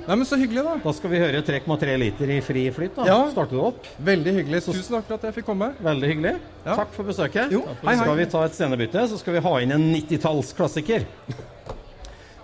Nei, 0.07 0.15
men 0.15 0.25
så 0.25 0.37
hyggelig, 0.37 0.63
da. 0.63 0.75
Da 0.83 0.91
skal 0.93 1.09
vi 1.09 1.19
høre 1.19 1.41
3,3 1.45 1.97
liter 1.99 2.29
i 2.29 2.39
fri 2.41 2.69
flyt. 2.71 2.95
da. 2.95 3.05
Ja. 3.05 3.17
Starter 3.31 3.51
du 3.57 3.61
opp? 3.61 3.85
Veldig 4.03 4.33
hyggelig. 4.39 4.63
Tusen 4.65 4.95
takk 4.95 5.07
for 5.07 5.13
at 5.15 5.21
jeg 5.27 5.33
fikk 5.39 5.45
komme. 5.45 5.73
Veldig 5.83 6.09
hyggelig. 6.11 6.35
Ja. 6.65 6.75
Takk 6.75 6.91
for 6.91 7.03
besøket. 7.07 7.51
Jo, 7.51 7.61
hei, 7.85 7.95
hei. 7.95 7.97
skal 8.03 8.15
vi 8.17 8.25
ta 8.25 8.43
et 8.43 8.51
scenebytte, 8.57 9.06
så 9.11 9.19
skal 9.19 9.37
vi 9.37 9.43
ha 9.45 9.53
inn 9.61 9.75
en 9.75 9.87
90-tallsklassiker. 9.93 11.05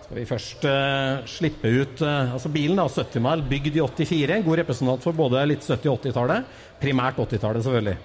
Skal 0.04 0.18
vi 0.20 0.30
først 0.30 0.66
uh, 0.70 1.24
slippe 1.30 1.70
ut 1.74 2.02
uh, 2.06 2.34
altså 2.36 2.52
Bilen 2.54 2.78
er 2.78 2.92
70 2.92 3.24
mil, 3.24 3.44
bygd 3.50 3.78
i 3.80 3.84
84. 3.84 4.42
God 4.46 4.60
representant 4.62 5.06
for 5.06 5.18
både 5.18 5.46
litt 5.50 5.64
70- 5.66 5.90
og 5.90 6.02
80-tallet. 6.02 6.58
Primært 6.84 7.22
80-tallet, 7.24 7.66
selvfølgelig. 7.66 7.96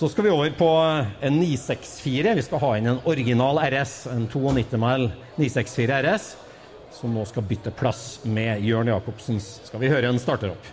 Så 0.00 0.08
skal 0.08 0.24
vi 0.24 0.30
over 0.30 0.50
på 0.56 0.68
eh, 0.86 1.08
en 1.26 1.40
964. 1.40 2.34
Vi 2.38 2.42
skal 2.46 2.62
ha 2.62 2.70
inn 2.78 2.86
en 2.92 3.00
original 3.10 3.58
RS, 3.66 3.94
en 4.12 4.28
92 4.30 4.78
mil 4.80 5.08
964 5.36 5.98
RS, 6.06 6.28
som 6.94 7.12
nå 7.12 7.24
skal 7.28 7.44
bytte 7.44 7.72
plass 7.74 8.20
med 8.24 8.62
Jørn 8.64 8.88
Jacobsens. 8.88 9.48
Skal 9.66 9.82
vi 9.82 9.90
høre 9.92 10.08
en 10.08 10.22
starter 10.22 10.54
opp. 10.54 10.70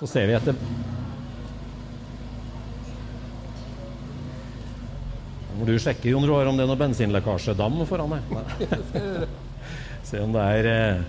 Så 0.00 0.08
ser 0.10 0.26
vi 0.28 0.34
etter 0.36 0.56
må 5.58 5.66
du 5.68 5.74
sjekke 5.80 6.10
Jon 6.12 6.26
Roar, 6.28 6.46
om 6.50 6.56
det 6.58 6.64
er 6.66 6.70
noe 6.70 6.80
bensinlekkasjedam 6.80 7.80
foran 7.88 8.12
deg. 8.16 8.22
Se 10.08 10.20
om 10.22 10.32
det 10.36 10.42
er 10.60 10.68
eh, 10.70 11.04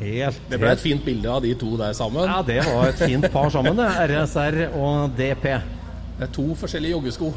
helt 0.00 0.40
Det 0.50 0.58
ble 0.60 0.72
et 0.74 0.82
fint 0.82 1.04
bilde 1.06 1.30
av 1.32 1.42
de 1.44 1.52
to 1.58 1.74
der 1.80 1.94
sammen. 1.96 2.26
Ja, 2.28 2.40
det 2.44 2.58
var 2.66 2.90
et 2.90 3.02
fint 3.06 3.28
par 3.32 3.50
sammen, 3.54 3.78
det. 3.78 3.88
RSR 4.10 4.58
og 4.76 5.14
DP. 5.18 5.46
Det 6.16 6.26
er 6.28 6.32
to 6.34 6.48
forskjellige 6.58 6.96
joggesko. 6.96 7.30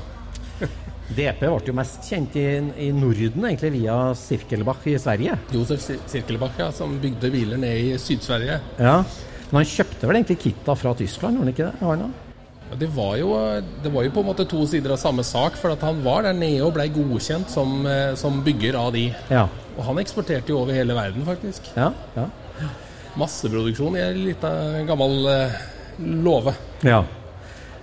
DP 1.10 1.40
ble 1.42 1.72
jo 1.72 1.74
mest 1.74 2.06
kjent 2.06 2.36
i, 2.38 2.46
i 2.86 2.90
Norden, 2.94 3.46
egentlig 3.50 3.72
via 3.80 3.96
Sirkelbach 4.18 4.84
i 4.92 4.94
Sverige. 5.02 5.38
Josef 5.56 5.82
Sir- 5.82 6.04
Sirkelbach, 6.12 6.54
ja, 6.62 6.68
som 6.76 7.00
bygde 7.02 7.32
biler 7.34 7.58
ned 7.58 7.80
i 7.82 7.96
Syd-Sverige. 8.02 8.60
Ja. 8.78 9.00
Men 9.50 9.64
han 9.64 9.70
kjøpte 9.72 10.06
vel 10.06 10.20
egentlig 10.20 10.38
kitta 10.44 10.76
fra 10.78 10.92
Tyskland, 11.00 11.40
gjorde 11.40 11.48
han 11.48 11.56
ikke 11.56 11.70
det? 11.72 11.80
Har 11.82 11.96
han 11.96 12.04
da? 12.04 12.10
Ja, 12.12 12.29
Det 12.78 12.88
var, 12.94 13.16
jo, 13.18 13.34
det 13.84 13.90
var 13.90 14.06
jo 14.06 14.12
på 14.14 14.22
en 14.22 14.28
måte 14.30 14.46
to 14.50 14.62
sider 14.70 14.94
av 14.94 15.00
samme 15.02 15.24
sak, 15.26 15.56
for 15.58 15.74
at 15.74 15.82
han 15.86 16.04
var 16.06 16.28
der 16.28 16.36
nede 16.38 16.62
og 16.68 16.76
ble 16.76 16.86
godkjent 16.94 17.50
som, 17.50 17.82
eh, 17.90 18.14
som 18.20 18.44
bygger 18.46 18.78
av 18.78 18.92
de. 18.94 19.08
Ja. 19.32 19.48
Og 19.76 19.82
han 19.88 20.02
eksporterte 20.02 20.54
jo 20.54 20.62
over 20.62 20.78
hele 20.78 20.94
verden, 20.98 21.26
faktisk. 21.26 21.72
Ja. 21.74 21.90
ja. 22.14 22.28
Masseproduksjon 23.18 23.98
i 23.98 24.04
en 24.06 24.20
lita 24.28 24.52
gammel 24.86 25.32
eh, 25.32 25.56
låve. 26.22 26.54
Ja. 26.86 27.02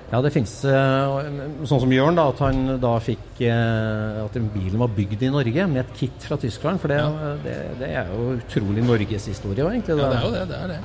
Ja, 0.07 0.21
det 0.23 0.31
fins 0.31 0.53
sånn 0.63 1.81
som 1.83 1.91
Jørn, 1.91 2.15
da, 2.15 2.29
at 2.31 2.39
han 2.45 2.77
da 2.79 2.93
fikk 3.03 3.41
eh, 3.43 4.21
At 4.23 4.37
bilen 4.55 4.79
var 4.79 4.93
bygd 4.95 5.25
i 5.27 5.31
Norge 5.35 5.65
med 5.67 5.81
et 5.83 5.97
kit 5.99 6.29
fra 6.29 6.39
Tyskland. 6.39 6.79
For 6.79 6.95
det, 6.95 7.01
det, 7.43 7.57
det 7.81 7.89
er 7.91 8.13
jo 8.13 8.37
utrolig 8.37 8.87
norgeshistorie, 8.87 9.67
egentlig. 9.67 9.99
Ja, 9.99 10.13
det 10.15 10.21
er 10.21 10.29
jo 10.29 10.37
det. 10.37 10.45
det 10.53 10.61
er 10.63 10.73
det. 10.77 10.79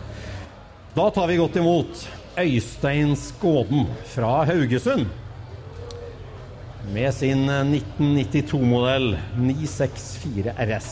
Da 0.97 1.05
tar 1.13 1.29
vi 1.29 1.37
godt 1.37 1.61
imot 1.61 2.01
Øystein 2.39 3.15
Skåden 3.19 3.87
fra 4.07 4.43
Haugesund. 4.47 5.05
Med 6.91 7.13
sin 7.13 7.43
1992-modell 7.49 9.17
964 9.37 10.53
RS. 10.55 10.89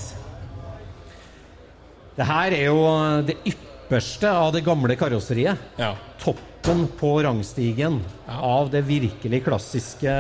Det 2.20 2.28
her 2.28 2.56
er 2.58 2.66
jo 2.68 2.84
det 3.24 3.38
ypperste 3.48 4.28
av 4.28 4.52
det 4.54 4.66
gamle 4.66 4.98
karosseriet. 5.00 5.58
Ja. 5.80 5.94
Toppen 6.20 6.86
på 7.00 7.14
rangstigen 7.24 8.02
av 8.28 8.68
det 8.74 8.84
virkelig 8.88 9.44
klassiske, 9.48 10.14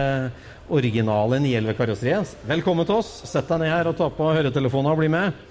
originale 0.71 1.41
911-karosseriet. 1.43 2.37
Velkommen 2.47 2.87
til 2.87 3.01
oss. 3.01 3.11
Sett 3.27 3.51
deg 3.51 3.65
ned 3.65 3.73
her 3.75 3.91
og 3.91 3.99
ta 3.99 4.07
på 4.07 4.31
høretelefonen 4.39 4.93
og 4.93 5.01
bli 5.03 5.11
med. 5.11 5.47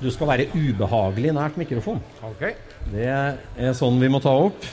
Du 0.00 0.08
skal 0.12 0.32
være 0.32 0.48
ubehagelig 0.56 1.36
nært 1.36 1.60
mikrofon. 1.60 2.00
Ok. 2.24 2.48
Det 2.92 3.06
er 3.08 3.76
sånn 3.76 3.96
vi 4.02 4.10
må 4.12 4.20
ta 4.22 4.32
opp. 4.46 4.66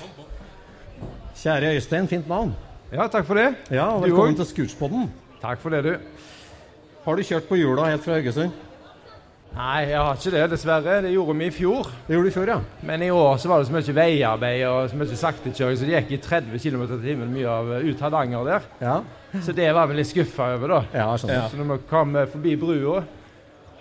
Kjære 1.41 1.71
Øystein, 1.77 2.09
fint 2.11 2.27
navn. 2.29 2.51
Ja, 2.91 3.07
takk 3.09 3.25
for 3.25 3.39
det. 3.39 3.47
Ja, 3.71 3.87
og 3.95 4.03
Velkommen 4.05 4.35
til 4.37 4.45
Scootspodden. 4.49 5.07
Takk 5.41 5.61
for 5.63 5.73
det, 5.73 5.83
du. 5.87 6.27
Har 7.05 7.17
du 7.17 7.23
kjørt 7.25 7.47
på 7.49 7.57
hjula 7.57 7.87
helt 7.89 8.03
fra 8.05 8.19
Haugesund? 8.19 8.51
Nei, 9.51 9.79
jeg 9.89 9.97
har 9.99 10.15
ikke 10.15 10.31
det, 10.31 10.43
dessverre. 10.53 10.97
Det 11.03 11.09
gjorde 11.11 11.33
vi 11.39 11.47
i 11.49 11.53
fjor. 11.55 11.87
Det 12.07 12.13
gjorde 12.15 12.27
du 12.27 12.31
i 12.31 12.35
fjor, 12.35 12.51
ja. 12.53 12.59
Men 12.87 13.01
i 13.03 13.09
år 13.11 13.39
så 13.41 13.49
var 13.51 13.59
det 13.63 13.67
så 13.67 13.73
mye 13.75 13.95
veiarbeid 13.97 14.61
og 14.69 14.91
så 14.91 14.99
mye 14.99 15.17
saktekjøring, 15.19 15.79
så 15.81 15.87
det 15.89 15.95
gikk 15.97 16.13
i 16.15 16.19
30 16.23 16.61
km 16.63 16.83
i 16.85 16.99
timen 17.07 17.33
mye 17.33 17.49
av 17.51 17.73
eh, 17.79 17.89
ut 17.89 18.03
Hardanger 18.05 18.47
der. 18.47 18.69
Ja, 18.83 18.99
Så 19.43 19.55
det 19.55 19.67
var 19.75 19.87
vi 19.91 19.97
litt 19.97 20.11
skuffa 20.11 20.53
over, 20.55 20.75
da. 20.75 20.79
ja 21.01 21.09
sånn. 21.19 21.33
ja. 21.35 21.49
Så 21.51 21.59
når 21.59 21.73
vi 21.73 21.89
kom 21.89 22.15
eh, 22.19 22.29
forbi 22.31 22.55
brua, 22.61 23.01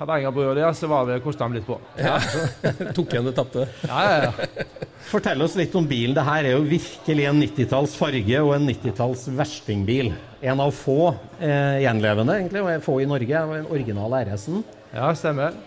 Hardangerbrua 0.01 0.55
der, 0.57 0.73
så 0.73 0.89
var 0.89 1.05
det 1.11 1.19
kosta 1.21 1.45
den 1.45 1.59
litt 1.59 1.67
på. 1.69 1.77
Ja. 2.01 2.15
Tok 2.97 3.13
igjen 3.13 3.27
det 3.29 3.35
tapte. 3.37 3.67
Ja, 3.85 4.01
ja, 4.07 4.31
ja. 4.31 4.65
Fortell 5.11 5.43
oss 5.45 5.57
litt 5.59 5.75
om 5.77 5.85
bilen. 5.89 6.15
Det 6.17 6.25
her 6.25 6.49
er 6.49 6.55
jo 6.55 6.63
virkelig 6.65 7.27
en 7.29 7.43
90-talls 7.43 7.97
farge 7.99 8.41
og 8.41 8.55
en 8.57 8.69
90-talls 8.71 9.27
verstingbil. 9.37 10.13
En 10.41 10.63
av 10.65 10.73
få 10.73 11.11
eh, 11.37 11.83
gjenlevende, 11.85 12.39
egentlig, 12.41 12.63
og 12.65 12.85
få 12.87 12.97
i 13.05 13.09
Norge. 13.11 13.43
Den 13.45 13.61
En 13.61 13.69
original 13.77 14.17
RS-en. 14.23 14.65
ja 14.95 15.11
stemmer. 15.19 15.59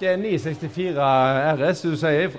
Det 0.00 0.08
er 0.12 0.16
964 0.20 1.10
RS, 1.60 1.84
du 1.84 1.96
sier. 2.00 2.32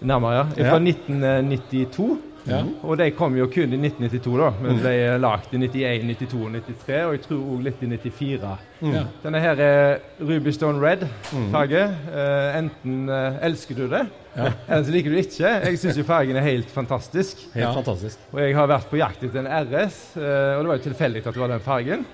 Nærmere, 0.00 0.40
ja. 0.40 0.46
Ja. 0.56 0.72
Fra 0.72 0.80
1992. 0.80 2.08
Ja. 2.48 2.62
Og 2.82 2.96
de 3.00 3.10
kom 3.16 3.36
jo 3.36 3.46
kun 3.52 3.72
i 3.76 3.80
1992, 3.80 4.36
da. 4.40 4.50
Men 4.64 4.78
ble 4.80 4.94
lagd 5.20 5.52
i 5.52 5.58
91, 5.60 6.06
92 6.14 6.38
og 6.46 6.54
93, 6.56 7.02
og 7.04 7.12
jeg 7.16 7.24
tror 7.26 7.42
òg 7.54 7.66
litt 7.66 7.82
i 7.84 7.90
94. 7.92 8.54
Ja. 8.88 9.02
Denne 9.24 9.40
her 9.42 9.58
er 9.60 9.98
Ruby 10.22 10.52
Stone 10.54 10.78
Red-farge. 10.80 11.82
Eh, 12.14 12.58
enten 12.60 13.08
eh, 13.10 13.38
elsker 13.48 13.74
du 13.74 13.88
det, 13.90 14.04
eller 14.68 14.84
så 14.86 14.92
liker 14.94 15.10
du 15.10 15.18
ikke. 15.18 15.50
Jeg 15.66 15.78
syns 15.82 15.98
jo 15.98 16.04
fargen 16.06 16.36
er 16.38 16.44
helt 16.46 16.70
fantastisk. 16.70 17.40
Helt 17.56 17.64
Ja. 17.66 17.72
fantastisk. 17.74 18.22
Og 18.32 18.40
jeg 18.44 18.54
har 18.54 18.70
vært 18.70 18.88
på 18.92 19.00
jakt 19.00 19.24
etter 19.26 19.42
en 19.42 19.50
RS, 19.66 19.98
eh, 20.16 20.54
og 20.54 20.62
det 20.62 20.70
var 20.72 20.78
jo 20.78 20.86
tilfeldig 20.86 21.24
at 21.26 21.34
det 21.34 21.42
var 21.42 21.52
den 21.56 21.64
fargen. 21.66 22.06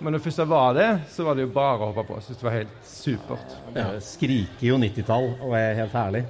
Men 0.00 0.12
når 0.16 0.22
først 0.28 0.42
det 0.44 0.48
var 0.54 0.74
det, 0.78 0.88
så 1.10 1.26
var 1.26 1.34
det 1.34 1.48
jo 1.48 1.52
bare 1.56 1.76
å 1.82 1.90
hoppe 1.90 2.06
på. 2.06 2.20
Jeg 2.20 2.28
syns 2.30 2.40
det 2.42 2.48
var 2.48 2.58
helt 2.60 2.80
supert. 2.86 3.56
det 3.74 3.86
skriker 4.06 4.66
jo 4.70 4.78
90-tall 4.78 5.32
og 5.42 5.56
er 5.58 5.74
helt 5.82 5.96
herlig. 5.98 6.24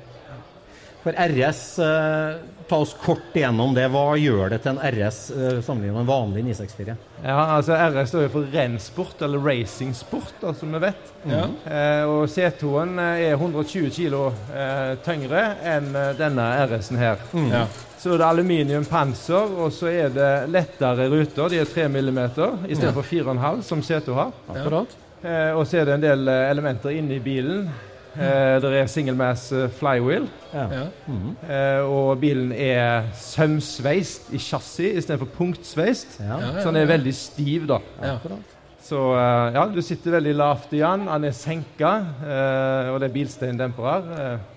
For 1.07 1.15
RS, 1.15 1.79
eh, 1.79 2.37
ta 2.69 2.77
oss 2.77 2.97
kort 2.99 3.37
igjennom 3.39 3.75
det. 3.77 3.85
Hva 3.95 4.17
gjør 4.19 4.49
det 4.51 4.57
til 4.65 4.73
en 4.73 4.81
RS 4.83 5.19
eh, 5.31 5.61
sammenlignet 5.63 5.95
med 5.95 6.03
en 6.03 6.09
vanlig 6.09 6.43
964? 6.49 6.97
Ja, 7.23 7.37
altså 7.55 7.77
RS 7.79 8.11
står 8.11 8.25
jo 8.25 8.33
for 8.33 8.49
rennsport, 8.51 9.23
eller 9.23 9.45
racingsport, 9.47 10.33
da, 10.41 10.51
som 10.59 10.75
vi 10.75 10.81
vet. 10.83 11.15
Ja. 11.31 11.45
Eh, 11.63 12.03
og 12.11 12.27
C2-en 12.35 12.99
er 13.05 13.37
120 13.37 13.95
kg 13.95 14.19
eh, 14.51 14.93
tyngre 15.07 15.47
enn 15.77 15.93
eh, 15.95 16.11
denne 16.19 16.51
RS-en 16.67 16.99
her. 16.99 17.23
Ja. 17.53 17.63
Så 18.03 18.17
er 18.17 18.25
det 18.25 18.27
aluminium 18.27 18.91
panser, 18.91 19.55
og 19.63 19.71
så 19.79 19.95
er 19.95 20.11
det 20.11 20.31
lettere 20.51 21.07
ruter. 21.15 21.55
De 21.55 21.63
er 21.63 21.71
3 21.71 21.87
mm 21.87 22.23
istedenfor 22.67 23.07
4,5 23.07 23.63
som 23.71 23.87
C2 23.93 24.19
har. 24.25 24.35
Akkurat. 24.51 25.03
Eh, 25.23 25.53
og 25.55 25.65
så 25.67 25.81
er 25.81 25.89
det 25.89 26.01
en 26.01 26.05
del 26.05 26.29
eh, 26.29 26.49
elementer 26.51 26.99
inni 26.99 27.23
bilen. 27.23 27.69
Eh, 28.17 28.57
det 28.63 28.71
er 28.81 28.87
single 28.89 29.15
mass 29.19 29.51
eh, 29.53 29.67
flywheel. 29.77 30.27
Ja. 30.55 30.67
Ja. 30.73 30.85
Eh, 31.49 31.81
og 31.85 32.19
bilen 32.23 32.53
er 32.53 33.11
sømsveist 33.19 34.31
i 34.33 34.39
chassis 34.41 35.03
istedenfor 35.03 35.29
punktsveist. 35.37 36.19
Ja. 36.21 36.39
Ja, 36.41 36.53
ja, 36.57 36.63
Så 36.63 36.71
den 36.73 36.83
er 36.83 36.91
veldig 36.91 37.15
stiv, 37.15 37.67
da. 37.69 37.81
Ja. 38.03 38.17
Så 38.87 39.01
eh, 39.19 39.55
ja, 39.59 39.65
du 39.75 39.81
sitter 39.83 40.17
veldig 40.17 40.35
lavt 40.39 40.73
i 40.73 40.81
den. 40.81 41.07
Den 41.11 41.25
er 41.29 41.35
senka, 41.37 41.95
eh, 42.25 42.93
og 42.95 43.01
det 43.03 43.11
er 43.11 43.17
bilsteindempere. 43.17 43.97
Eh. 44.17 44.53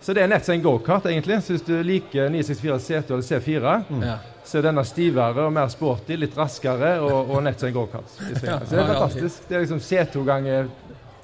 Så 0.00 0.14
det 0.16 0.22
er 0.24 0.30
nett 0.32 0.46
som 0.46 0.54
en 0.56 0.62
gokart, 0.64 1.06
egentlig. 1.10 1.36
Så 1.44 1.52
hvis 1.54 1.64
du 1.66 1.74
liker 1.84 2.30
964 2.32 2.78
C2 2.86 3.16
eller 3.16 3.26
C4, 3.26 3.74
Ja. 4.06 4.14
så 4.44 4.58
er 4.58 4.62
denne 4.70 4.84
stivere 4.88 5.44
og 5.44 5.52
mer 5.52 5.68
sporty, 5.68 6.16
litt 6.16 6.36
raskere, 6.40 6.94
og, 7.04 7.30
og 7.34 7.42
nett 7.44 7.60
som 7.60 7.68
en 7.68 7.74
gokart. 7.76 8.08
Så 8.16 8.40
det 8.40 8.80
er 8.80 8.88
fantastisk. 8.94 9.44
Det 9.48 9.56
er 9.58 9.66
liksom 9.66 9.82
C2 9.84 10.24
ganger 10.24 10.70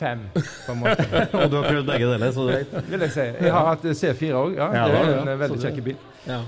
fem, 0.00 0.26
på 0.34 0.74
en 0.74 0.82
måte. 0.84 1.06
Og 1.40 1.48
du 1.50 1.56
har 1.60 1.66
prøvd 1.70 1.88
begge 1.88 2.12
deler, 2.12 2.32
så 2.36 2.44
du 2.46 2.52
vet. 2.52 2.76
Vil 2.90 3.06
jeg 3.06 3.14
si. 3.16 3.26
Jeg 3.46 3.52
har 3.56 3.66
hatt 3.72 3.88
C4 4.02 4.30
òg. 4.44 4.54
Ja, 4.60 4.70
det 4.90 5.00
er 5.02 5.10
en 5.22 5.32
eh, 5.34 5.40
veldig 5.46 5.60
kjekk 5.64 5.82
bil. 5.90 5.98
Ja. 6.28 6.40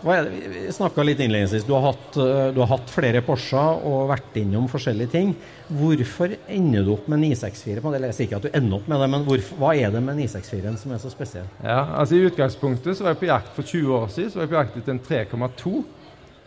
Vi- 0.00 0.72
snakka 0.72 1.02
litt 1.04 1.18
innledningsvis. 1.20 1.66
Du, 1.68 1.74
har 1.76 1.82
hatt, 1.90 2.16
øh, 2.16 2.54
du 2.56 2.60
har 2.62 2.70
hatt 2.70 2.88
flere 2.88 3.20
Porscher 3.20 3.82
og 3.84 4.06
vært 4.08 4.38
innom 4.40 4.64
forskjellige 4.72 5.10
ting. 5.12 5.34
Hvorfor 5.68 6.32
ender 6.48 6.86
du 6.86 6.94
opp 6.94 7.08
med 7.12 7.20
964? 7.20 7.82
det? 7.84 7.94
Eller 7.98 8.08
Jeg 8.08 8.16
sier 8.16 8.28
ikke 8.30 8.38
at 8.40 8.46
du 8.48 8.56
ender 8.56 8.78
opp 8.78 8.88
med 8.88 9.04
det, 9.04 9.10
men 9.12 9.26
hvorfor, 9.28 9.60
hva 9.60 9.74
er 9.76 9.92
det 9.92 10.00
med 10.06 10.16
964-en 10.22 10.78
som 10.80 10.94
er 10.96 11.02
så 11.04 11.12
spesiell? 11.12 11.44
Ja, 11.62 11.82
altså 12.00 12.16
I 12.16 12.24
utgangspunktet 12.30 12.96
så 12.96 13.04
var 13.04 13.12
jeg 13.12 13.20
på 13.26 13.28
jakt 13.28 13.52
for 13.58 13.62
20 13.74 13.94
år 14.00 14.08
siden 14.16 14.30
så 14.32 14.40
var 14.40 14.46
jeg 14.48 14.52
på 14.54 14.60
jakt 14.62 14.80
etter 14.80 14.96
en 14.96 15.04
3,2. 15.10 15.74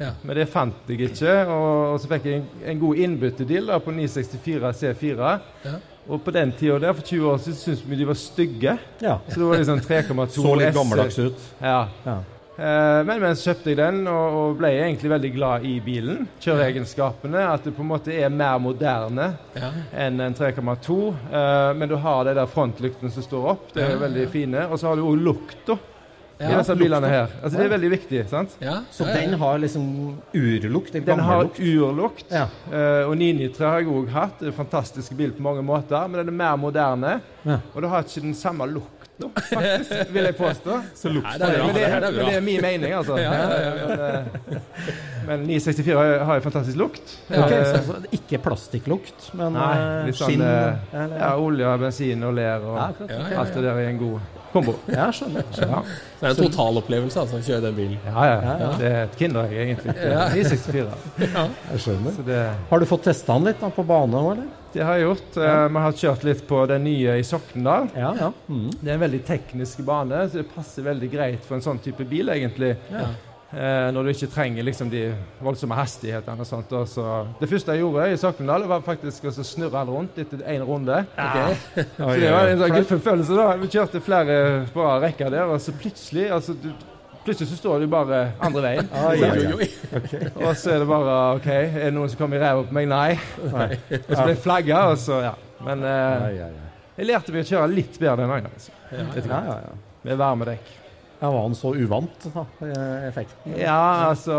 Ja. 0.01 0.09
Men 0.25 0.35
det 0.35 0.49
fant 0.49 0.89
jeg 0.89 1.05
ikke, 1.11 1.33
og, 1.53 1.93
og 1.93 1.99
så 2.01 2.09
fikk 2.09 2.25
jeg 2.25 2.39
en, 2.41 2.47
en 2.73 2.79
god 2.81 3.03
innbyttedeal 3.05 3.69
på 3.85 3.93
964 3.93 4.73
C4. 4.81 5.33
Ja. 5.69 5.75
Og 6.09 6.19
på 6.25 6.31
den 6.35 6.51
tida 6.59 6.79
der, 6.83 6.93
for 6.97 7.01
20 7.07 7.29
år 7.31 7.37
siden, 7.45 7.55
syntes 7.61 7.83
vi 7.87 7.95
de 7.95 8.05
var 8.09 8.17
stygge. 8.19 8.77
Ja. 8.99 9.19
Så 9.29 9.39
det 9.39 9.45
var 9.47 9.57
liksom 9.61 9.79
3,2 9.79 10.25
S. 10.27 10.35
Så 10.43 10.55
litt 10.59 10.75
gammeldags 10.75 11.19
ut. 11.19 11.49
Ja. 11.61 11.87
Ja. 12.03 12.17
Eh, 12.53 12.99
men, 13.07 13.17
men 13.23 13.33
så 13.39 13.47
kjøpte 13.49 13.71
jeg 13.71 13.77
den 13.79 14.03
og, 14.11 14.35
og 14.37 14.57
ble 14.59 14.69
egentlig 14.75 15.09
veldig 15.09 15.31
glad 15.33 15.63
i 15.65 15.71
bilen. 15.81 16.27
Kjøreegenskapene. 16.43 17.45
At 17.49 17.63
det 17.65 17.73
på 17.77 17.81
en 17.81 17.89
måte 17.93 18.13
er 18.13 18.29
mer 18.29 18.59
moderne 18.61 19.31
Ja. 19.57 19.71
enn 20.05 20.19
en 20.21 20.35
3,2. 20.37 20.99
Eh, 21.31 21.71
men 21.79 21.89
du 21.89 21.95
har 22.03 22.27
de 22.27 22.35
der 22.37 22.51
frontlyktene 22.51 23.09
som 23.15 23.25
står 23.25 23.47
opp. 23.55 23.71
De 23.73 23.81
er 23.81 23.87
Ja, 23.93 23.95
ja, 23.95 24.03
veldig 24.03 24.27
fine. 24.35 24.67
Og 24.69 24.77
så 24.79 24.91
har 24.91 24.99
du 24.99 25.07
òg 25.07 25.23
lukta 25.23 25.79
i 26.51 26.57
disse 26.59 26.75
bilene 26.79 27.07
her. 27.11 27.27
Altså 27.43 27.57
Det 27.57 27.65
er 27.65 27.73
veldig 27.75 27.91
viktig. 27.93 28.23
sant? 28.29 28.55
Ja. 28.61 28.77
Så 28.91 29.03
ja, 29.07 29.09
ja. 29.15 29.21
den 29.21 29.39
har 29.39 29.57
liksom 29.63 29.85
urlukt? 30.35 30.95
en 30.95 31.05
Den 31.05 31.19
har 31.19 31.45
urlukt. 31.59 32.25
Ja. 32.31 32.47
Eh, 32.71 33.03
og 33.09 33.15
993 33.17 33.65
har 33.67 33.79
jeg 33.83 33.87
òg 33.93 34.09
hatt. 34.15 34.39
Det 34.39 34.49
er 34.49 34.51
en 34.53 34.57
fantastisk 34.63 35.15
bil 35.17 35.31
på 35.37 35.41
mange 35.45 35.63
måter, 35.63 36.07
men 36.07 36.23
den 36.25 36.33
er 36.33 36.39
mer 36.43 36.55
moderne. 36.57 37.19
Ja. 37.45 37.59
Og 37.73 37.81
du 37.81 37.87
har 37.87 38.03
ikke 38.03 38.21
den 38.25 38.35
samme 38.35 38.67
lukten 38.67 39.29
faktisk, 39.29 40.09
vil 40.13 40.25
jeg 40.25 40.35
påstå. 40.35 40.77
Så 41.01 41.09
lukt 41.13 41.27
det 41.37 41.47
er 41.47 41.57
bra. 41.59 41.65
men, 41.67 41.75
det, 41.75 41.81
det 41.83 41.91
er 41.93 42.11
men 42.11 42.25
det 42.25 42.35
er 42.35 42.41
min 42.41 42.61
mening, 42.65 42.93
altså. 42.97 43.17
Ja, 43.21 43.33
ja, 43.33 43.59
ja, 43.61 43.73
ja. 43.77 43.87
Men, 43.87 43.99
eh, 44.01 44.93
men 45.27 45.43
964 45.47 45.93
har, 45.95 46.17
har 46.27 46.35
jo 46.39 46.41
fantastisk 46.49 46.77
lukt. 46.81 47.13
Ok, 47.29 47.51
Eh, 47.53 47.65
så, 47.69 47.77
så 47.87 47.99
ikke 48.17 48.39
plastikklukt, 48.43 49.29
men 49.39 49.53
Nei, 49.55 49.69
eh, 49.77 50.05
litt 50.09 50.17
sånn, 50.19 50.33
skinn? 50.33 50.41
eller? 50.43 51.13
ja, 51.21 51.29
olje, 51.39 51.75
bensin 51.85 52.23
og 52.27 52.33
ler 52.35 52.65
og 52.65 52.75
Ja, 52.79 52.87
akkurat. 52.89 53.13
Ja, 53.13 53.27
ja, 53.31 53.37
alt 53.43 53.53
det 53.55 53.63
der 53.69 53.79
i 53.79 53.85
en 53.93 54.01
god 54.01 54.41
kombo. 54.53 54.75
Ja, 54.91 55.09
skjønner. 55.15 55.45
skjønner. 55.53 55.75
Ja. 55.75 55.83
Så 55.83 56.23
det 56.23 56.29
er 56.29 56.33
en 56.33 56.41
totalopplevelse 56.47 57.21
altså, 57.23 57.39
å 57.41 57.45
kjøre 57.47 57.63
den 57.67 57.77
bilen. 57.77 57.97
Ja, 58.05 58.25
ja. 58.29 58.35
Ja, 58.43 58.55
ja. 58.63 58.71
Det 58.79 58.89
er 58.89 58.99
et 59.07 59.17
kinderegg, 59.19 59.55
egentlig. 59.67 59.95
Ja. 59.99 60.25
964. 60.33 60.97
Jeg 61.73 61.85
skjønner. 61.87 62.17
Så 62.17 62.27
det, 62.27 62.41
Har 62.69 62.83
du 62.83 62.89
fått 62.89 63.07
testa 63.09 63.37
den 63.37 63.49
litt 63.51 63.61
da, 63.63 63.71
på 63.73 63.85
bane 63.87 64.21
òg, 64.21 64.35
eller? 64.35 64.51
det 64.73 64.81
har 64.81 64.97
jeg 64.97 65.03
gjort. 65.05 65.35
Eh, 65.37 65.67
Vi 65.69 65.81
har 65.83 65.97
kjørt 66.01 66.23
litt 66.25 66.39
på 66.49 66.63
den 66.65 66.83
nye 66.87 67.17
i 67.21 67.25
Sokndal. 67.27 67.91
Ja, 67.93 68.09
ja. 68.17 68.31
Mm. 68.49 68.71
Det 68.79 68.89
er 68.89 68.95
en 68.95 69.03
veldig 69.03 69.19
teknisk 69.27 69.83
bane, 69.85 70.23
så 70.29 70.41
det 70.41 70.47
passer 70.49 70.87
veldig 70.87 71.09
greit 71.13 71.45
for 71.45 71.59
en 71.59 71.65
sånn 71.65 71.81
type 71.83 72.07
bil, 72.09 72.31
egentlig. 72.33 72.71
Ja. 72.89 73.11
Eh, 73.53 73.87
når 73.93 74.07
du 74.07 74.09
ikke 74.09 74.29
trenger 74.33 74.65
liksom 74.65 74.89
de 74.89 75.03
voldsomme 75.43 75.77
hastighetene 75.77 76.41
og 76.41 76.47
sånt. 76.49 76.71
Og 76.73 76.87
så. 76.89 77.09
Det 77.37 77.49
første 77.51 77.75
jeg 77.75 77.83
gjorde 77.83 78.07
i 78.09 78.17
Sokndal, 78.17 78.65
var 78.69 78.81
faktisk 78.85 79.27
å 79.29 79.33
snurre 79.35 79.83
den 79.83 79.93
rundt 79.93 80.17
etter 80.23 80.41
én 80.49 80.65
runde. 80.65 81.03
Så 81.97 82.15
det 82.17 82.31
var 82.33 82.49
en 82.49 82.63
sånn 82.63 82.73
guffen 82.79 83.03
følelse, 83.03 83.37
da. 83.37 83.51
Vi 83.61 83.69
kjørte 83.75 84.01
flere 84.03 84.39
på 84.73 84.87
rekker 85.05 85.29
der, 85.33 85.53
og 85.53 85.61
så 85.61 85.75
plutselig 85.77 86.31
altså, 86.33 86.57
du, 86.57 86.71
Plutselig 87.23 87.53
så 87.53 87.55
står 87.55 87.79
du 87.79 87.85
bare 87.87 88.17
andre 88.43 88.61
veien. 88.65 88.89
Ah, 88.91 89.13
ja, 89.15 89.29
ja. 89.39 89.53
oi. 89.55 89.69
Og 90.43 90.57
så 90.59 90.73
er 90.73 90.81
det 90.81 90.87
bare 90.89 91.13
OK, 91.37 91.47
er 91.47 91.77
det 91.85 91.93
noen 91.95 92.11
som 92.11 92.19
kommer 92.19 92.35
i 92.35 92.41
ræva 92.41 92.65
på 92.67 92.75
meg? 92.75 92.89
Nei. 92.91 93.13
Og 94.01 94.09
så 94.09 94.17
ble 94.17 94.33
jeg 94.33 94.41
flagga, 94.43 94.81
og 94.91 94.99
så 94.99 95.21
Ja. 95.29 95.31
Men 95.63 95.85
eh, 95.87 96.41
jeg 96.97 97.07
lærte 97.07 97.31
meg 97.31 97.45
å 97.45 97.51
kjøre 97.53 97.71
litt 97.71 97.95
bedre 97.95 98.25
den 98.25 98.33
gangen. 98.33 98.51
Altså. 98.51 98.75
Ja, 98.91 99.39
ja, 99.47 99.59
ja. 99.69 99.75
Med 100.03 100.19
varmedekk. 100.19 100.73
Ja, 101.23 101.29
Var 101.31 101.41
han 101.41 101.53
så 101.55 101.69
uvant, 101.71 102.25
da, 102.33 102.41
eh, 102.67 103.07
effekten? 103.07 103.53
Ja, 103.55 104.09
altså 104.09 104.35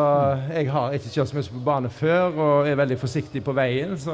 Jeg 0.52 0.68
har 0.70 0.92
ikke 0.92 1.12
kjørt 1.14 1.30
så 1.30 1.38
mye 1.38 1.52
på 1.54 1.62
bane 1.64 1.88
før 1.88 2.36
og 2.44 2.68
er 2.68 2.76
veldig 2.76 2.98
forsiktig 3.00 3.40
på 3.44 3.54
veien, 3.56 3.94
så 3.96 4.12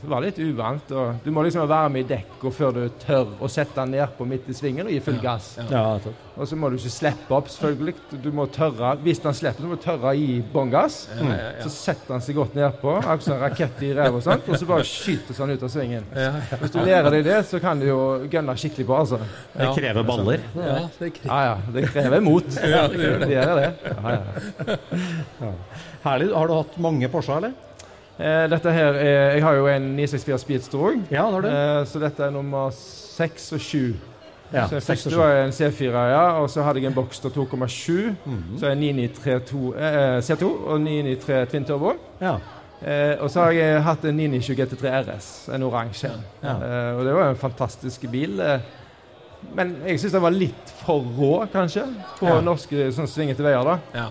det 0.00 0.08
var 0.08 0.24
litt 0.24 0.38
uvant. 0.40 0.94
Og 0.96 1.20
du 1.24 1.28
må 1.30 1.44
liksom 1.44 1.68
være 1.68 1.90
med 1.92 2.06
i 2.06 2.14
dekka 2.14 2.52
før 2.56 2.72
du 2.72 2.88
tør 3.02 3.34
å 3.36 3.50
sette 3.52 3.76
den 3.82 3.98
nedpå 3.98 4.24
midt 4.24 4.48
i 4.48 4.56
svingen 4.56 4.88
og 4.88 4.94
gi 4.96 5.02
full 5.04 5.20
gass. 5.20 5.58
Ja, 5.68 5.98
ja. 6.00 6.14
Og 6.36 6.44
så 6.48 6.56
må 6.56 6.68
du 6.68 6.76
ikke 6.76 6.92
slippe 6.92 7.32
opp, 7.32 7.46
selvfølgelig. 7.48 7.94
Du 8.20 8.30
må 8.32 8.44
tørre, 8.52 8.94
Hvis 9.00 9.20
den 9.24 9.34
slipper, 9.34 9.62
så 9.64 9.68
må 9.70 9.76
du 9.76 9.82
tørre 9.84 10.10
å 10.10 10.16
gi 10.16 10.40
bånn 10.52 10.70
gass. 10.72 11.08
Ja, 11.16 11.24
ja, 11.24 11.36
ja. 11.56 11.62
Så 11.64 11.70
setter 11.72 12.12
han 12.12 12.20
seg 12.24 12.36
godt 12.36 12.56
nedpå, 12.56 12.96
akkurat 12.98 13.24
som 13.24 13.36
en 13.36 13.40
rakett 13.40 13.82
i 13.82 13.92
ræva, 13.96 14.16
og 14.18 14.24
sånt, 14.24 14.48
og 14.48 14.58
så 14.60 14.68
bare 14.68 14.84
skyter 14.84 15.38
han 15.40 15.50
ut 15.54 15.62
av 15.64 15.72
svingen. 15.72 16.04
Ja, 16.12 16.32
ja. 16.50 16.58
Hvis 16.60 16.74
du 16.74 16.80
lærer 16.84 17.10
deg 17.14 17.24
det, 17.24 17.38
så 17.48 17.60
kan 17.60 17.80
du 17.80 17.86
jo 17.88 18.00
gunne 18.32 18.56
skikkelig 18.56 18.86
på, 18.88 18.98
altså. 19.00 19.20
Det 19.56 19.70
krever 19.78 20.04
baller. 20.04 20.44
Ja, 20.56 20.76
det 21.00 21.12
krever. 21.16 21.32
Ja, 21.32 21.40
ja. 21.48 21.56
Det 21.72 21.86
krever 21.88 22.05
mot. 22.24 22.58
Ja, 22.62 22.86
det 22.88 23.00
gjør 23.00 23.18
det. 23.22 23.28
Gjør 23.34 23.54
det. 23.60 23.68
Ja, 23.84 24.16
ja. 24.16 24.76
Ja. 25.40 25.52
Herlig. 26.06 26.32
Har 26.34 26.50
du 26.50 26.54
hatt 26.56 26.76
mange 26.82 27.08
Porscher, 27.12 27.40
eller? 27.40 27.54
Eh, 28.16 28.44
dette 28.48 28.72
her 28.72 28.94
er, 28.96 29.34
Jeg 29.36 29.42
har 29.44 29.54
jo 29.58 29.66
en 29.68 29.88
964 29.96 30.38
Speedster 30.40 30.78
òg, 30.78 31.02
Ja, 31.12 31.26
eh, 31.28 31.80
så 31.84 32.00
dette 32.00 32.24
er 32.24 32.30
nummer 32.32 32.70
6 32.72 33.52
og 33.52 33.60
7. 33.60 33.96
Ja, 34.52 34.66
så 34.68 34.76
den 34.76 34.84
seks 34.84 35.06
jeg 35.08 35.18
var 35.18 35.40
en 35.42 35.50
C4, 35.50 36.02
ja, 36.12 36.22
og 36.40 36.50
så 36.50 36.62
hadde 36.62 36.80
jeg 36.80 36.86
en 36.92 36.94
Boxster 36.94 37.32
2,7. 37.34 38.14
Mhm. 38.24 38.58
Så 38.60 38.70
en 38.70 38.78
993 38.78 39.72
eh, 39.74 40.18
C2 40.22 40.50
og 40.66 40.80
993 40.80 41.50
Twin 41.50 41.64
Turbo. 41.66 41.92
Ja. 42.20 42.36
Eh, 42.86 43.16
og 43.20 43.30
så 43.32 43.46
har 43.46 43.56
jeg 43.56 43.82
hatt 43.82 44.04
en 44.04 44.16
997 44.16 44.54
GT3 44.60 44.92
RS, 45.02 45.28
en 45.54 45.62
oransje. 45.66 46.10
Ja. 46.42 46.54
Eh, 46.54 46.98
og 46.98 47.04
det 47.08 47.14
var 47.16 47.30
en 47.32 47.40
fantastisk 47.40 48.06
bil. 48.12 48.40
Eh, 48.40 48.60
men 49.56 49.76
jeg 49.86 50.00
syns 50.02 50.12
den 50.16 50.22
var 50.26 50.34
litt 50.34 50.72
for 50.82 51.04
rå, 51.18 51.46
kanskje, 51.52 51.86
på 52.18 52.26
Ja. 52.28 52.40
norske 52.44 52.90
sånn 52.92 53.08
svingete 53.08 53.42
veier. 53.46 53.64
da. 53.64 53.78
Ja. 53.94 54.08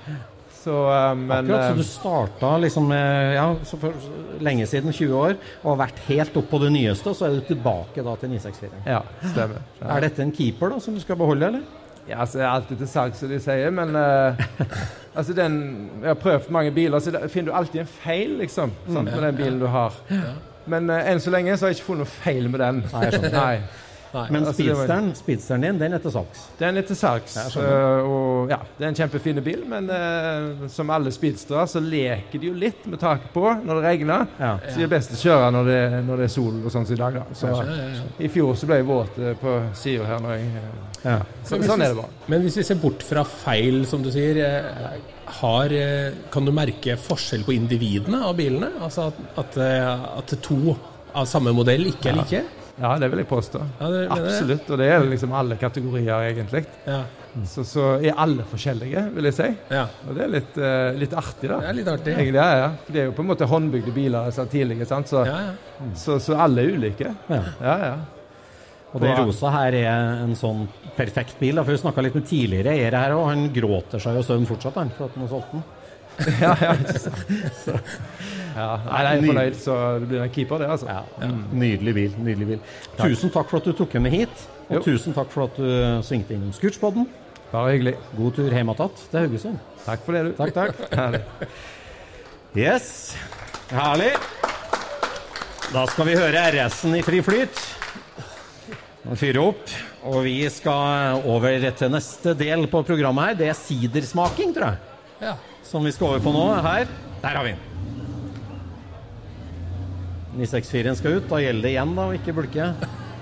Så, 0.65 0.73
eh, 0.89 1.13
men 1.15 1.45
Akkurat, 1.45 1.61
så 1.67 1.71
eh, 1.71 1.77
du 1.77 1.83
starta 1.83 2.57
liksom 2.57 2.89
ja, 2.89 3.55
så 3.63 3.77
for 3.77 3.93
lenge 4.41 4.65
siden, 4.65 4.91
20 4.91 5.13
år, 5.13 5.35
og 5.63 5.75
har 5.77 5.87
vært 5.87 5.99
helt 6.07 6.37
opp 6.37 6.49
på 6.49 6.59
det 6.63 6.71
nyeste, 6.73 7.09
og 7.11 7.15
så 7.15 7.27
er 7.27 7.35
du 7.37 7.41
tilbake 7.53 8.01
da 8.03 8.15
til 8.15 8.29
964. 8.33 8.71
Ja, 8.89 9.01
stemmer. 9.21 9.61
Ja. 9.81 9.91
Er 9.97 10.01
dette 10.07 10.23
en 10.25 10.31
keeper 10.33 10.69
da, 10.73 10.79
som 10.79 10.95
du 10.97 10.99
skal 11.03 11.19
beholde, 11.21 11.45
eller? 11.51 11.61
Ja, 12.09 12.19
altså, 12.21 12.39
er 12.39 12.49
alltid 12.49 12.77
til 12.77 12.87
salgs, 12.87 13.17
som 13.21 13.29
de 13.29 13.39
sier, 13.41 13.71
men 13.73 13.95
uh, 13.95 14.37
altså 15.17 15.33
den, 15.33 15.55
Jeg 16.01 16.07
har 16.11 16.19
prøvd 16.21 16.51
mange 16.53 16.71
biler, 16.71 16.99
så 16.99 17.13
finner 17.29 17.51
du 17.51 17.55
alltid 17.57 17.79
en 17.81 17.87
feil 18.03 18.35
liksom, 18.43 18.73
sant, 18.89 19.09
med 19.09 19.23
den 19.23 19.35
bilen 19.39 19.59
du 19.59 19.65
har. 19.73 19.93
Men 20.69 20.89
uh, 20.89 20.99
enn 21.09 21.21
så 21.21 21.33
lenge 21.33 21.57
så 21.57 21.65
har 21.65 21.73
jeg 21.73 21.79
ikke 21.79 21.87
funnet 21.91 22.05
noe 22.05 22.13
feil 22.23 22.49
med 22.49 22.61
den. 22.61 22.83
Nei, 22.93 23.03
jeg. 23.09 23.63
Nei. 24.15 24.25
Men 24.31 24.45
Altså, 24.45 24.63
var- 24.63 24.75
speedsteren, 24.85 25.07
speedsteren 25.19 25.63
din, 25.65 25.79
den 25.79 25.93
er 25.97 25.99
til 25.99 26.11
salgs. 26.13 26.43
Den 26.59 26.77
er 26.79 26.85
til 26.87 26.95
salgs. 26.95 27.33
Eh, 27.35 28.05
og 28.07 28.49
ja, 28.53 28.59
Det 28.77 28.85
er 28.85 28.87
en 28.93 28.95
kjempefin 28.95 29.41
bil, 29.43 29.65
men 29.67 29.89
uh, 29.91 30.67
som 30.71 30.89
alle 30.95 31.11
speedstere 31.11 31.65
så 31.67 31.81
leker 31.83 32.39
de 32.39 32.47
jo 32.47 32.53
litt 32.55 32.85
med 32.87 33.01
taket 33.01 33.33
på 33.35 33.43
når 33.65 33.81
det 33.81 33.83
regner. 33.89 34.27
Ja. 34.39 34.53
Så 34.69 34.79
det 34.79 34.87
er 34.87 34.93
best 34.95 35.11
å 35.17 35.19
kjøre 35.19 35.51
når 35.57 35.69
det, 35.71 35.81
når 36.07 36.23
det 36.23 36.29
er 36.29 36.33
sol 36.37 36.61
og 36.63 36.71
sånn 36.71 36.87
som 36.87 36.95
i 36.95 37.01
dag. 37.03 37.19
da. 37.19 37.25
Så, 37.35 37.51
Ja, 37.51 37.67
ja, 37.67 37.89
ja. 37.97 38.07
I 38.23 38.31
fjor 38.31 38.55
så 38.55 38.71
ble 38.71 38.79
jeg 38.79 38.87
våt 38.93 39.19
uh, 39.19 39.33
på 39.43 39.57
sida 39.83 40.07
her. 40.13 40.23
når 40.23 40.37
jeg... 40.37 40.65
Ja. 41.05 41.19
Så, 41.43 41.59
sånn 41.61 41.83
er 41.85 41.91
det 41.91 41.99
bare. 41.99 42.09
Men 42.31 42.41
hvis 42.47 42.55
vi 42.57 42.63
ser 42.65 42.79
bort 42.81 43.03
fra 43.05 43.21
feil, 43.27 43.83
som 43.85 44.01
du 44.01 44.09
sier, 44.15 44.39
har, 45.41 45.73
kan 46.33 46.45
du 46.47 46.51
merke 46.55 46.95
forskjell 46.97 47.43
på 47.45 47.53
individene 47.53 48.23
av 48.25 48.35
bilene? 48.39 48.71
Altså 48.81 49.09
at, 49.11 49.19
at, 49.43 49.57
at 50.23 50.35
to 50.41 50.73
av 51.15 51.27
samme 51.29 51.53
modell 51.55 51.91
ikke 51.91 52.09
er 52.11 52.17
like? 52.23 52.41
Ja, 52.41 52.64
det 52.75 53.07
vil 53.11 53.21
jeg 53.21 53.27
påstå. 53.29 53.59
Ja, 53.79 53.89
det. 53.93 54.01
Absolutt. 54.11 54.69
Og 54.69 54.81
det 54.81 54.87
er 54.91 55.05
liksom 55.07 55.35
alle 55.37 55.55
kategorier, 55.59 56.25
egentlig. 56.31 56.65
Ja. 56.85 57.03
Så, 57.47 57.63
så 57.67 57.85
er 57.99 58.15
alle 58.19 58.45
forskjellige, 58.47 59.01
vil 59.15 59.27
jeg 59.29 59.35
si. 59.35 59.47
ja. 59.71 59.85
Og 60.07 60.15
det 60.15 60.23
er 60.23 60.33
litt, 60.33 60.57
uh, 60.59 60.89
litt 60.99 61.15
artig, 61.19 61.49
da. 61.51 61.59
Det 61.63 61.69
er 61.69 61.77
litt 61.79 61.91
artig. 61.91 62.15
Egentlig, 62.15 62.39
ja, 62.39 62.59
ja. 62.61 62.67
For 62.85 62.95
det 62.95 63.01
er 63.01 63.07
jo 63.09 63.15
på 63.15 63.23
en 63.25 63.29
måte 63.31 63.47
håndbygde 63.51 63.95
biler 63.95 64.29
så 64.35 64.45
tidligere, 64.51 64.87
sant? 64.89 65.11
Så, 65.11 65.23
Ja, 65.27 65.39
ja. 65.49 65.87
så, 65.99 66.19
så 66.23 66.37
alle 66.39 66.63
er 66.63 66.75
ulike. 66.75 67.11
Ja. 67.31 67.41
Ja, 67.63 67.77
ja. 67.85 67.95
Og 68.95 69.01
den 69.03 69.17
rosa 69.19 69.51
her 69.51 69.75
er 69.75 70.21
en 70.23 70.35
sånn 70.39 70.69
perfekt 70.95 71.35
bil. 71.41 71.57
Da, 71.57 71.65
for 71.67 71.75
Vi 71.75 71.81
snakka 71.81 72.03
litt 72.05 72.15
med 72.15 72.27
tidligere 72.29 72.71
eiere 72.75 73.01
her, 73.03 73.15
og 73.17 73.27
han 73.27 73.49
gråter 73.55 73.99
seg 73.99 74.15
jo 74.15 74.23
søvn 74.23 74.47
fortsatt, 74.47 74.77
han, 74.79 74.93
for 74.95 75.09
at 75.09 75.17
han 75.17 75.25
har 75.25 75.33
solgt 75.33 75.55
den. 75.55 75.65
ja, 76.45 76.53
ja, 76.63 76.75
ikke 76.79 76.99
sant. 77.59 77.91
Ja. 78.55 78.69
Nei, 78.85 79.01
jeg 79.03 79.17
er 79.19 79.27
fornøyd, 79.27 79.55
så 79.59 79.75
det 79.99 80.07
blir 80.09 80.23
en 80.23 80.33
keeper, 80.35 80.61
det, 80.63 80.69
altså. 80.71 80.87
Ja, 80.87 81.29
Nydelig 81.51 81.93
bil. 81.97 82.15
nydelig 82.23 82.47
bil. 82.47 82.59
Tusen 82.97 83.31
takk 83.33 83.49
for 83.51 83.59
at 83.61 83.67
du 83.69 83.73
tok 83.75 83.93
henne 83.97 84.07
med 84.09 84.15
hit, 84.15 84.47
og 84.69 84.77
Jo. 84.79 84.83
tusen 84.87 85.13
takk 85.13 85.29
for 85.33 85.43
at 85.49 85.57
du 85.59 85.67
svingte 86.07 86.33
innom 86.37 86.53
Scootspoden. 86.55 87.07
Bare 87.51 87.75
hyggelig. 87.75 87.95
God 88.17 88.33
tur 88.35 88.49
hjem 88.51 88.71
igjen 88.73 88.95
til 89.11 89.19
Haugesund. 89.19 89.59
Takk 89.85 90.01
for 90.05 90.17
det, 90.17 90.23
du. 90.25 90.31
Takk, 90.39 90.53
takk. 90.55 90.81
Herlig. 90.99 91.21
Yes. 92.55 93.15
Herlig. 93.71 94.13
Da 95.73 95.85
skal 95.91 96.07
vi 96.09 96.15
høre 96.17 96.41
RS-en 96.53 96.95
i 96.95 97.03
fri 97.05 97.21
flyt. 97.25 97.61
Fyre 99.19 99.43
opp. 99.43 99.69
Og 100.05 100.19
vi 100.25 100.37
skal 100.53 101.21
over 101.25 101.69
til 101.77 101.89
neste 101.93 102.33
del 102.37 102.67
på 102.69 102.81
programmet 102.85 103.31
her. 103.31 103.37
Det 103.39 103.47
er 103.51 103.57
sidersmaking, 103.57 104.53
tror 104.55 104.73
jeg. 104.73 104.77
Ja. 105.21 105.35
Som 105.65 105.85
vi 105.85 105.93
skal 105.95 106.11
over 106.13 106.19
på 106.25 106.33
nå. 106.35 106.45
Her. 106.65 106.85
Der 107.23 107.39
har 107.39 107.43
vi 107.47 107.55
den. 107.55 107.74
964-en 110.37 110.99
skal 110.99 111.19
ut. 111.19 111.29
Da 111.31 111.41
gjelder 111.43 111.67
det 111.67 111.73
igjen 111.75 111.95
da, 111.97 112.07
å 112.09 112.15
ikke 112.17 112.35
bulke. 112.35 112.71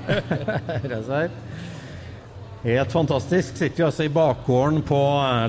Helt 2.63 2.91
fantastisk. 2.95 3.57
Sitter 3.59 3.81
vi 3.81 3.83
altså 3.83 4.05
i 4.07 4.11
bakgården 4.13 4.85
på 4.87 4.97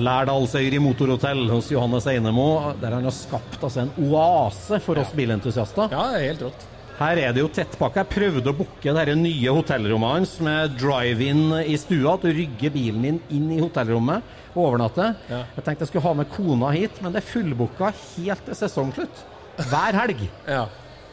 Lærdalsøyri 0.03 0.81
motorhotell 0.83 1.45
hos 1.47 1.69
Johannes 1.71 2.07
Einemo, 2.11 2.73
der 2.81 2.97
han 2.97 3.07
har 3.07 3.15
skapt 3.15 3.61
altså 3.63 3.85
en 3.85 3.93
oase 4.09 4.81
for 4.83 4.99
oss 4.99 5.13
bilentusiaster. 5.15 5.95
ja, 5.95 6.09
helt 6.19 6.43
rått. 6.43 6.65
Her 6.95 7.19
er 7.19 7.33
det 7.35 7.41
jo 7.43 7.49
tettpakka. 7.51 8.03
Jeg 8.03 8.11
prøvde 8.13 8.51
å 8.51 8.55
booke 8.55 8.93
det 8.95 9.15
nye 9.19 9.55
hotellrommet 9.57 10.13
hans 10.13 10.35
med 10.43 10.77
drive-in 10.79 11.49
i 11.63 11.75
stua. 11.79 12.13
At 12.15 12.23
du 12.23 12.31
rygger 12.31 12.71
bilen 12.71 13.03
din 13.03 13.17
inn 13.35 13.49
i 13.51 13.59
hotellrommet 13.59 14.23
og 14.53 14.61
overnatter. 14.69 15.15
Ja. 15.27 15.41
Jeg 15.57 15.65
tenkte 15.65 15.83
jeg 15.83 15.91
skulle 15.91 16.05
ha 16.07 16.13
med 16.19 16.31
kona 16.31 16.71
hit, 16.75 17.01
men 17.03 17.15
det 17.15 17.23
er 17.23 17.27
fullbooka 17.31 17.91
helt 17.95 18.47
til 18.47 18.59
sesongslutt. 18.59 19.23
Hver 19.71 19.99
helg. 20.03 20.23
Ja. 20.47 20.65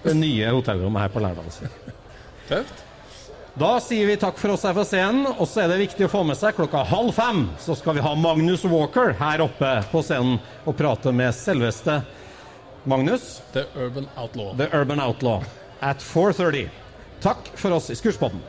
Det 0.02 0.14
nye 0.18 0.48
hotellrommet 0.50 1.04
her 1.04 1.12
på 1.12 1.22
Lærdal. 1.22 1.52
Tøft. 2.48 2.82
Da 3.52 3.74
sier 3.84 4.08
vi 4.08 4.16
takk 4.16 4.38
for 4.40 4.54
oss 4.54 4.62
her 4.64 4.72
fra 4.72 4.84
scenen, 4.88 5.26
og 5.28 5.44
så 5.44 5.60
er 5.62 5.74
det 5.74 5.82
viktig 5.82 6.06
å 6.06 6.10
få 6.10 6.22
med 6.24 6.38
seg 6.40 6.56
klokka 6.56 6.86
halv 6.88 7.12
fem 7.12 7.42
så 7.60 7.76
skal 7.76 7.98
vi 7.98 8.04
ha 8.04 8.14
Magnus 8.16 8.64
Walker 8.64 9.12
her 9.18 9.44
oppe 9.44 9.74
på 9.92 10.00
scenen 10.06 10.38
og 10.64 10.78
prate 10.78 11.12
med 11.12 11.36
selveste 11.36 12.00
Magnus, 12.88 13.42
The 13.52 13.66
Urban 13.76 14.08
Outlaw. 14.16 14.56
The 14.56 14.70
Urban 14.72 15.04
Outlaw, 15.04 15.44
at 15.84 16.00
4.30. 16.02 16.72
Takk 17.22 17.52
for 17.54 17.76
oss 17.76 17.92
i 17.92 17.98
Skurspodden. 18.00 18.40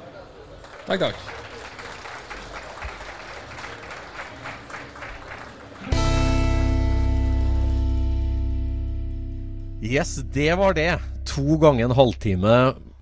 Takk, 0.88 1.04
takk. 1.10 1.42
Yes, 9.84 10.15
det 10.31 10.53
var 10.55 10.73
det. 10.77 10.95
To 11.27 11.57
ganger 11.59 11.89
en 11.89 11.97
halvtime 11.97 12.57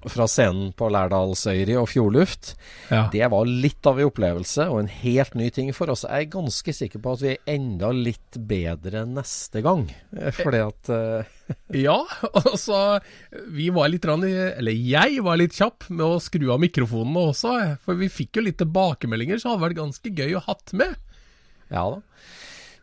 fra 0.09 0.25
scenen 0.25 0.71
på 0.73 0.87
Lærdalsøyri 0.89 1.75
og 1.77 1.91
Fjordluft. 1.91 2.55
Ja. 2.89 3.03
Det 3.13 3.27
var 3.29 3.45
litt 3.45 3.85
av 3.85 3.99
en 4.01 4.09
opplevelse 4.09 4.65
og 4.71 4.79
en 4.79 4.89
helt 4.89 5.35
ny 5.37 5.51
ting 5.53 5.69
for 5.77 5.93
oss. 5.93 6.07
Jeg 6.07 6.25
er 6.25 6.31
ganske 6.33 6.73
sikker 6.73 7.03
på 7.03 7.13
at 7.13 7.21
vi 7.21 7.29
er 7.35 7.53
enda 7.53 7.91
litt 7.93 8.39
bedre 8.49 9.05
neste 9.05 9.61
gang. 9.61 9.85
Eh, 10.17 10.33
Fordi 10.33 10.63
at 10.65 10.89
uh... 10.89 11.37
Ja, 11.85 11.99
altså 12.31 13.01
Vi 13.51 13.65
var 13.75 13.89
litt 13.91 14.05
rann, 14.07 14.23
Eller 14.23 14.71
jeg 14.71 15.19
var 15.25 15.37
litt 15.37 15.57
kjapp 15.57 15.89
med 15.91 16.05
å 16.07 16.21
skru 16.23 16.49
av 16.49 16.63
mikrofonene 16.65 17.29
også. 17.29 17.55
For 17.85 17.99
vi 17.99 18.09
fikk 18.09 18.41
jo 18.41 18.47
litt 18.49 18.57
tilbakemeldinger, 18.63 19.37
så 19.37 19.51
det 19.51 19.53
hadde 19.53 19.67
vært 19.67 19.81
ganske 19.83 20.17
gøy 20.17 20.39
å 20.39 20.45
hatt 20.49 20.73
med. 20.81 20.97
Ja 21.69 21.91
da. 21.93 22.01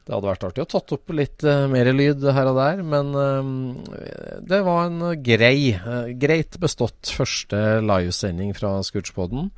Det 0.09 0.17
hadde 0.17 0.31
vært 0.31 0.45
artig 0.49 0.63
å 0.65 0.69
tatt 0.73 0.93
opp 0.97 1.13
litt 1.13 1.45
uh, 1.45 1.67
mer 1.69 1.91
lyd 1.93 2.23
her 2.33 2.49
og 2.49 2.57
der, 2.57 2.79
men 2.81 3.11
uh, 3.13 4.39
det 4.41 4.63
var 4.65 4.87
en 4.87 5.03
grei, 5.21 5.75
uh, 5.77 6.09
greit 6.17 6.57
bestått 6.63 7.13
første 7.13 7.83
livesending 7.85 8.55
fra 8.57 8.79
Scootspoden. 8.87 9.51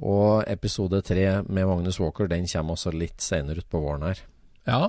Og 0.00 0.48
episode 0.48 1.02
tre 1.04 1.26
med 1.44 1.68
Magnus 1.68 2.00
Walker 2.00 2.30
den 2.30 2.48
kommer 2.48 2.78
også 2.78 2.94
litt 2.96 3.20
senere 3.20 3.60
utpå 3.60 3.82
våren 3.84 4.08
her. 4.08 4.22
Ja, 4.64 4.86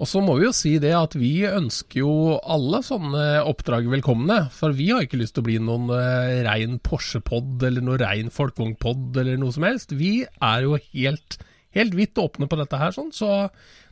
og 0.00 0.08
så 0.08 0.22
må 0.24 0.34
vi 0.38 0.46
jo 0.46 0.52
si 0.56 0.72
det 0.82 0.94
at 0.96 1.14
vi 1.18 1.44
ønsker 1.46 2.00
jo 2.00 2.12
alle 2.40 2.80
sånne 2.82 3.44
oppdrag 3.46 3.86
velkomne. 3.92 4.46
For 4.56 4.74
vi 4.74 4.88
har 4.90 5.04
ikke 5.04 5.20
lyst 5.20 5.36
til 5.36 5.44
å 5.44 5.48
bli 5.50 5.60
noen 5.62 5.92
uh, 5.92 6.40
rein 6.46 6.80
Porsche-pod 6.82 7.62
eller 7.68 7.84
noen 7.84 8.02
rein 8.02 8.34
folkevognpod 8.34 9.20
eller 9.20 9.38
noe 9.38 9.54
som 9.54 9.68
helst. 9.68 9.94
Vi 9.94 10.24
er 10.24 10.64
jo 10.64 10.80
helt, 10.90 11.38
helt 11.76 11.94
vidt 11.94 12.18
åpne 12.18 12.50
på 12.50 12.58
dette 12.58 12.80
her, 12.80 12.96
sånn. 12.96 13.12
Så 13.14 13.28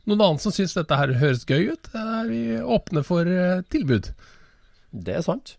noen 0.09 0.25
annen 0.25 0.41
som 0.41 0.53
syns 0.55 0.75
dette 0.77 0.97
her 0.97 1.15
høres 1.21 1.45
gøy 1.47 1.73
ut, 1.75 1.89
er 1.95 2.29
vi 2.29 2.43
åpne 2.59 3.05
for 3.05 3.29
eh, 3.29 3.63
tilbud. 3.71 4.11
Det 4.89 5.19
er 5.19 5.25
sant. 5.25 5.55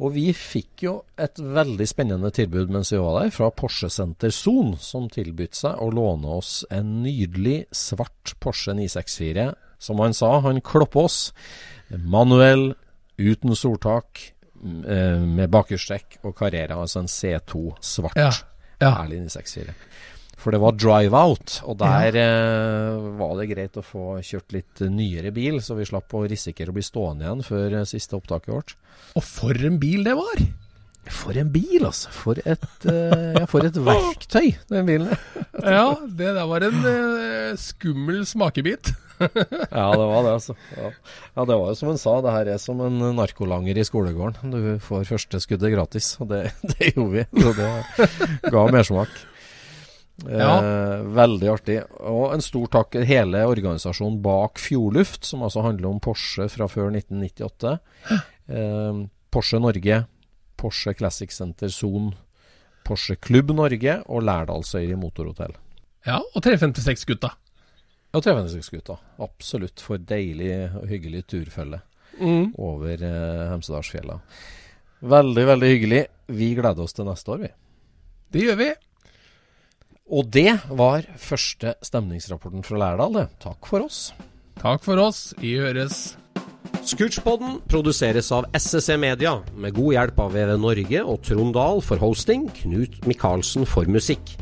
Og 0.00 0.14
vi 0.14 0.30
fikk 0.32 0.84
jo 0.86 0.94
et 1.20 1.36
veldig 1.36 1.86
spennende 1.88 2.30
tilbud 2.32 2.72
mens 2.72 2.92
vi 2.94 3.00
var 3.02 3.18
der, 3.18 3.32
fra 3.34 3.50
Porsche 3.52 3.90
Center 3.92 4.32
Son, 4.32 4.72
som 4.80 5.10
tilbød 5.12 5.58
seg 5.58 5.76
å 5.76 5.90
låne 5.92 6.38
oss 6.40 6.62
en 6.72 7.02
nydelig 7.04 7.66
svart 7.76 8.34
Porsche 8.40 8.72
964. 8.78 9.50
Som 9.80 10.00
han 10.00 10.16
sa, 10.16 10.32
han 10.44 10.60
klopper 10.64 11.08
oss. 11.08 11.18
Manuell, 11.90 12.72
uten 13.20 13.56
soltak, 13.56 14.22
eh, 14.60 15.20
med 15.20 15.52
bakerstrekk 15.52 16.20
og 16.24 16.34
Carrera, 16.36 16.80
altså 16.80 17.04
en 17.04 17.12
C2 17.12 17.76
svart. 17.84 18.16
Ja, 18.16 18.32
ja. 18.80 18.94
Herlig 19.02 19.20
964. 19.26 19.76
For 20.40 20.54
det 20.54 20.60
var 20.62 20.78
drive 20.78 21.20
out, 21.20 21.58
og 21.68 21.76
der 21.82 22.16
eh, 22.16 23.08
var 23.20 23.34
det 23.36 23.50
greit 23.50 23.76
å 23.76 23.84
få 23.84 24.04
kjørt 24.24 24.54
litt 24.56 24.80
nyere 24.88 25.34
bil, 25.36 25.60
så 25.60 25.76
vi 25.76 25.88
slapp 25.88 26.14
å 26.16 26.24
risikere 26.30 26.72
å 26.72 26.76
bli 26.76 26.84
stående 26.84 27.26
igjen 27.26 27.44
før 27.44 27.76
eh, 27.82 27.88
siste 27.88 28.16
opptaket 28.16 28.54
vårt. 28.54 28.74
Og 29.20 29.26
for 29.26 29.68
en 29.68 29.76
bil 29.82 30.06
det 30.06 30.16
var! 30.16 30.44
For 31.10 31.36
en 31.40 31.48
bil, 31.52 31.82
altså. 31.82 32.10
For 32.12 32.38
et, 32.44 32.66
uh, 32.86 33.32
ja, 33.34 33.44
for 33.50 33.64
et 33.66 33.76
verktøy, 33.90 34.56
den 34.72 34.88
bilen. 34.88 35.12
Ja, 35.60 35.92
det 36.06 36.30
der 36.36 36.46
var 36.48 36.64
en 36.64 36.84
uh, 36.86 37.56
skummel 37.60 38.22
smakebit. 38.28 38.92
ja, 39.20 39.86
det 39.92 40.06
var 40.08 40.22
det, 40.24 40.34
altså. 40.38 40.54
Ja. 40.76 40.92
ja, 41.36 41.44
det 41.50 41.58
var 41.60 41.66
jo 41.72 41.76
som 41.76 41.90
hun 41.90 42.00
sa, 42.00 42.14
det 42.24 42.32
her 42.32 42.52
er 42.54 42.62
som 42.62 42.80
en 42.84 43.02
narkolanger 43.18 43.80
i 43.80 43.84
skolegården. 43.84 44.54
Du 44.54 44.70
får 44.84 45.08
første 45.10 45.42
skuddet 45.44 45.74
gratis, 45.74 46.14
og 46.22 46.30
det, 46.32 46.46
det 46.64 46.94
gjorde 46.94 47.10
vi. 47.18 47.26
Så 47.42 47.52
det 47.58 48.52
ga 48.54 48.64
mersmak. 48.72 49.12
Ja. 50.28 50.50
Eh, 50.60 51.02
veldig 51.16 51.48
artig. 51.48 51.78
Og 52.04 52.34
en 52.34 52.42
stor 52.44 52.66
takk 52.68 52.90
til 52.92 53.06
hele 53.08 53.40
organisasjonen 53.48 54.18
bak 54.24 54.58
Fjordluft, 54.60 55.24
som 55.24 55.42
altså 55.46 55.62
handler 55.64 55.88
om 55.94 56.00
Porsche 56.04 56.48
fra 56.52 56.66
før 56.68 56.90
1998. 56.92 57.78
Eh, 58.50 59.00
Porsche 59.32 59.60
Norge, 59.62 60.02
Porsche 60.60 60.92
Classic 60.98 61.32
Center 61.32 61.68
Zone, 61.72 62.12
Porsche 62.84 63.16
Klubb 63.16 63.52
Norge 63.54 64.00
og 64.10 64.24
Lærdalsøyri 64.26 64.96
Motorhotell. 64.98 65.54
Ja, 66.06 66.18
og 66.20 66.42
356-gutta. 66.42 67.30
Ja, 68.10 68.18
356-gutta. 68.20 68.96
Absolutt 69.22 69.80
for 69.84 69.98
deilig 70.02 70.52
og 70.74 70.88
hyggelig 70.90 71.24
turfølge 71.30 71.80
Mm. 72.20 72.50
over 72.58 73.00
eh, 73.06 73.44
Hemsedalsfjella. 73.52 74.16
Veldig, 75.00 75.44
veldig 75.46 75.68
hyggelig. 75.70 76.00
Vi 76.28 76.48
gleder 76.58 76.82
oss 76.84 76.92
til 76.92 77.06
neste 77.06 77.30
år, 77.32 77.38
vi. 77.46 77.50
Det 78.34 78.42
gjør 78.44 78.58
vi. 78.58 78.66
Og 80.10 80.26
det 80.34 80.56
var 80.74 81.06
første 81.22 81.76
stemningsrapporten 81.86 82.64
fra 82.66 82.80
Lærdal, 82.82 83.14
det. 83.14 83.28
Takk 83.42 83.68
for 83.70 83.86
oss. 83.86 84.08
Takk 84.58 84.82
for 84.82 84.98
oss. 84.98 85.30
Vi 85.38 85.54
høres. 85.62 86.16
Scootchpoden 86.82 87.60
produseres 87.70 88.30
av 88.34 88.48
SSC 88.56 88.96
Media, 88.98 89.36
med 89.54 89.76
god 89.76 89.94
hjelp 89.94 90.20
av 90.24 90.34
VV 90.34 90.54
Norge 90.58 91.02
og 91.04 91.20
Trond 91.26 91.54
Dahl 91.54 91.82
for 91.84 92.02
hosting, 92.02 92.48
Knut 92.56 92.98
Micaelsen 93.06 93.68
for 93.68 93.86
musikk. 93.86 94.34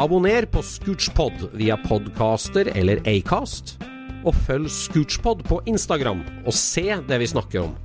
Abonner 0.00 0.48
på 0.50 0.62
Scootchpod 0.64 1.50
via 1.60 1.76
podcaster 1.84 2.72
eller 2.74 3.02
Acast, 3.08 3.76
og 4.24 4.34
følg 4.48 4.72
Scootchpod 4.72 5.44
på 5.46 5.60
Instagram 5.70 6.24
og 6.42 6.56
se 6.56 6.88
det 7.06 7.20
vi 7.22 7.30
snakker 7.30 7.68
om. 7.68 7.76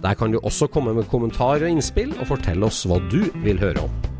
Der 0.00 0.16
kan 0.16 0.32
du 0.32 0.40
også 0.40 0.70
komme 0.70 0.94
med 0.96 1.10
kommentarer 1.10 1.66
og 1.66 1.76
innspill, 1.76 2.14
og 2.20 2.28
fortelle 2.30 2.70
oss 2.70 2.84
hva 2.88 3.02
du 3.10 3.22
vil 3.44 3.60
høre 3.60 3.86
om. 3.88 4.13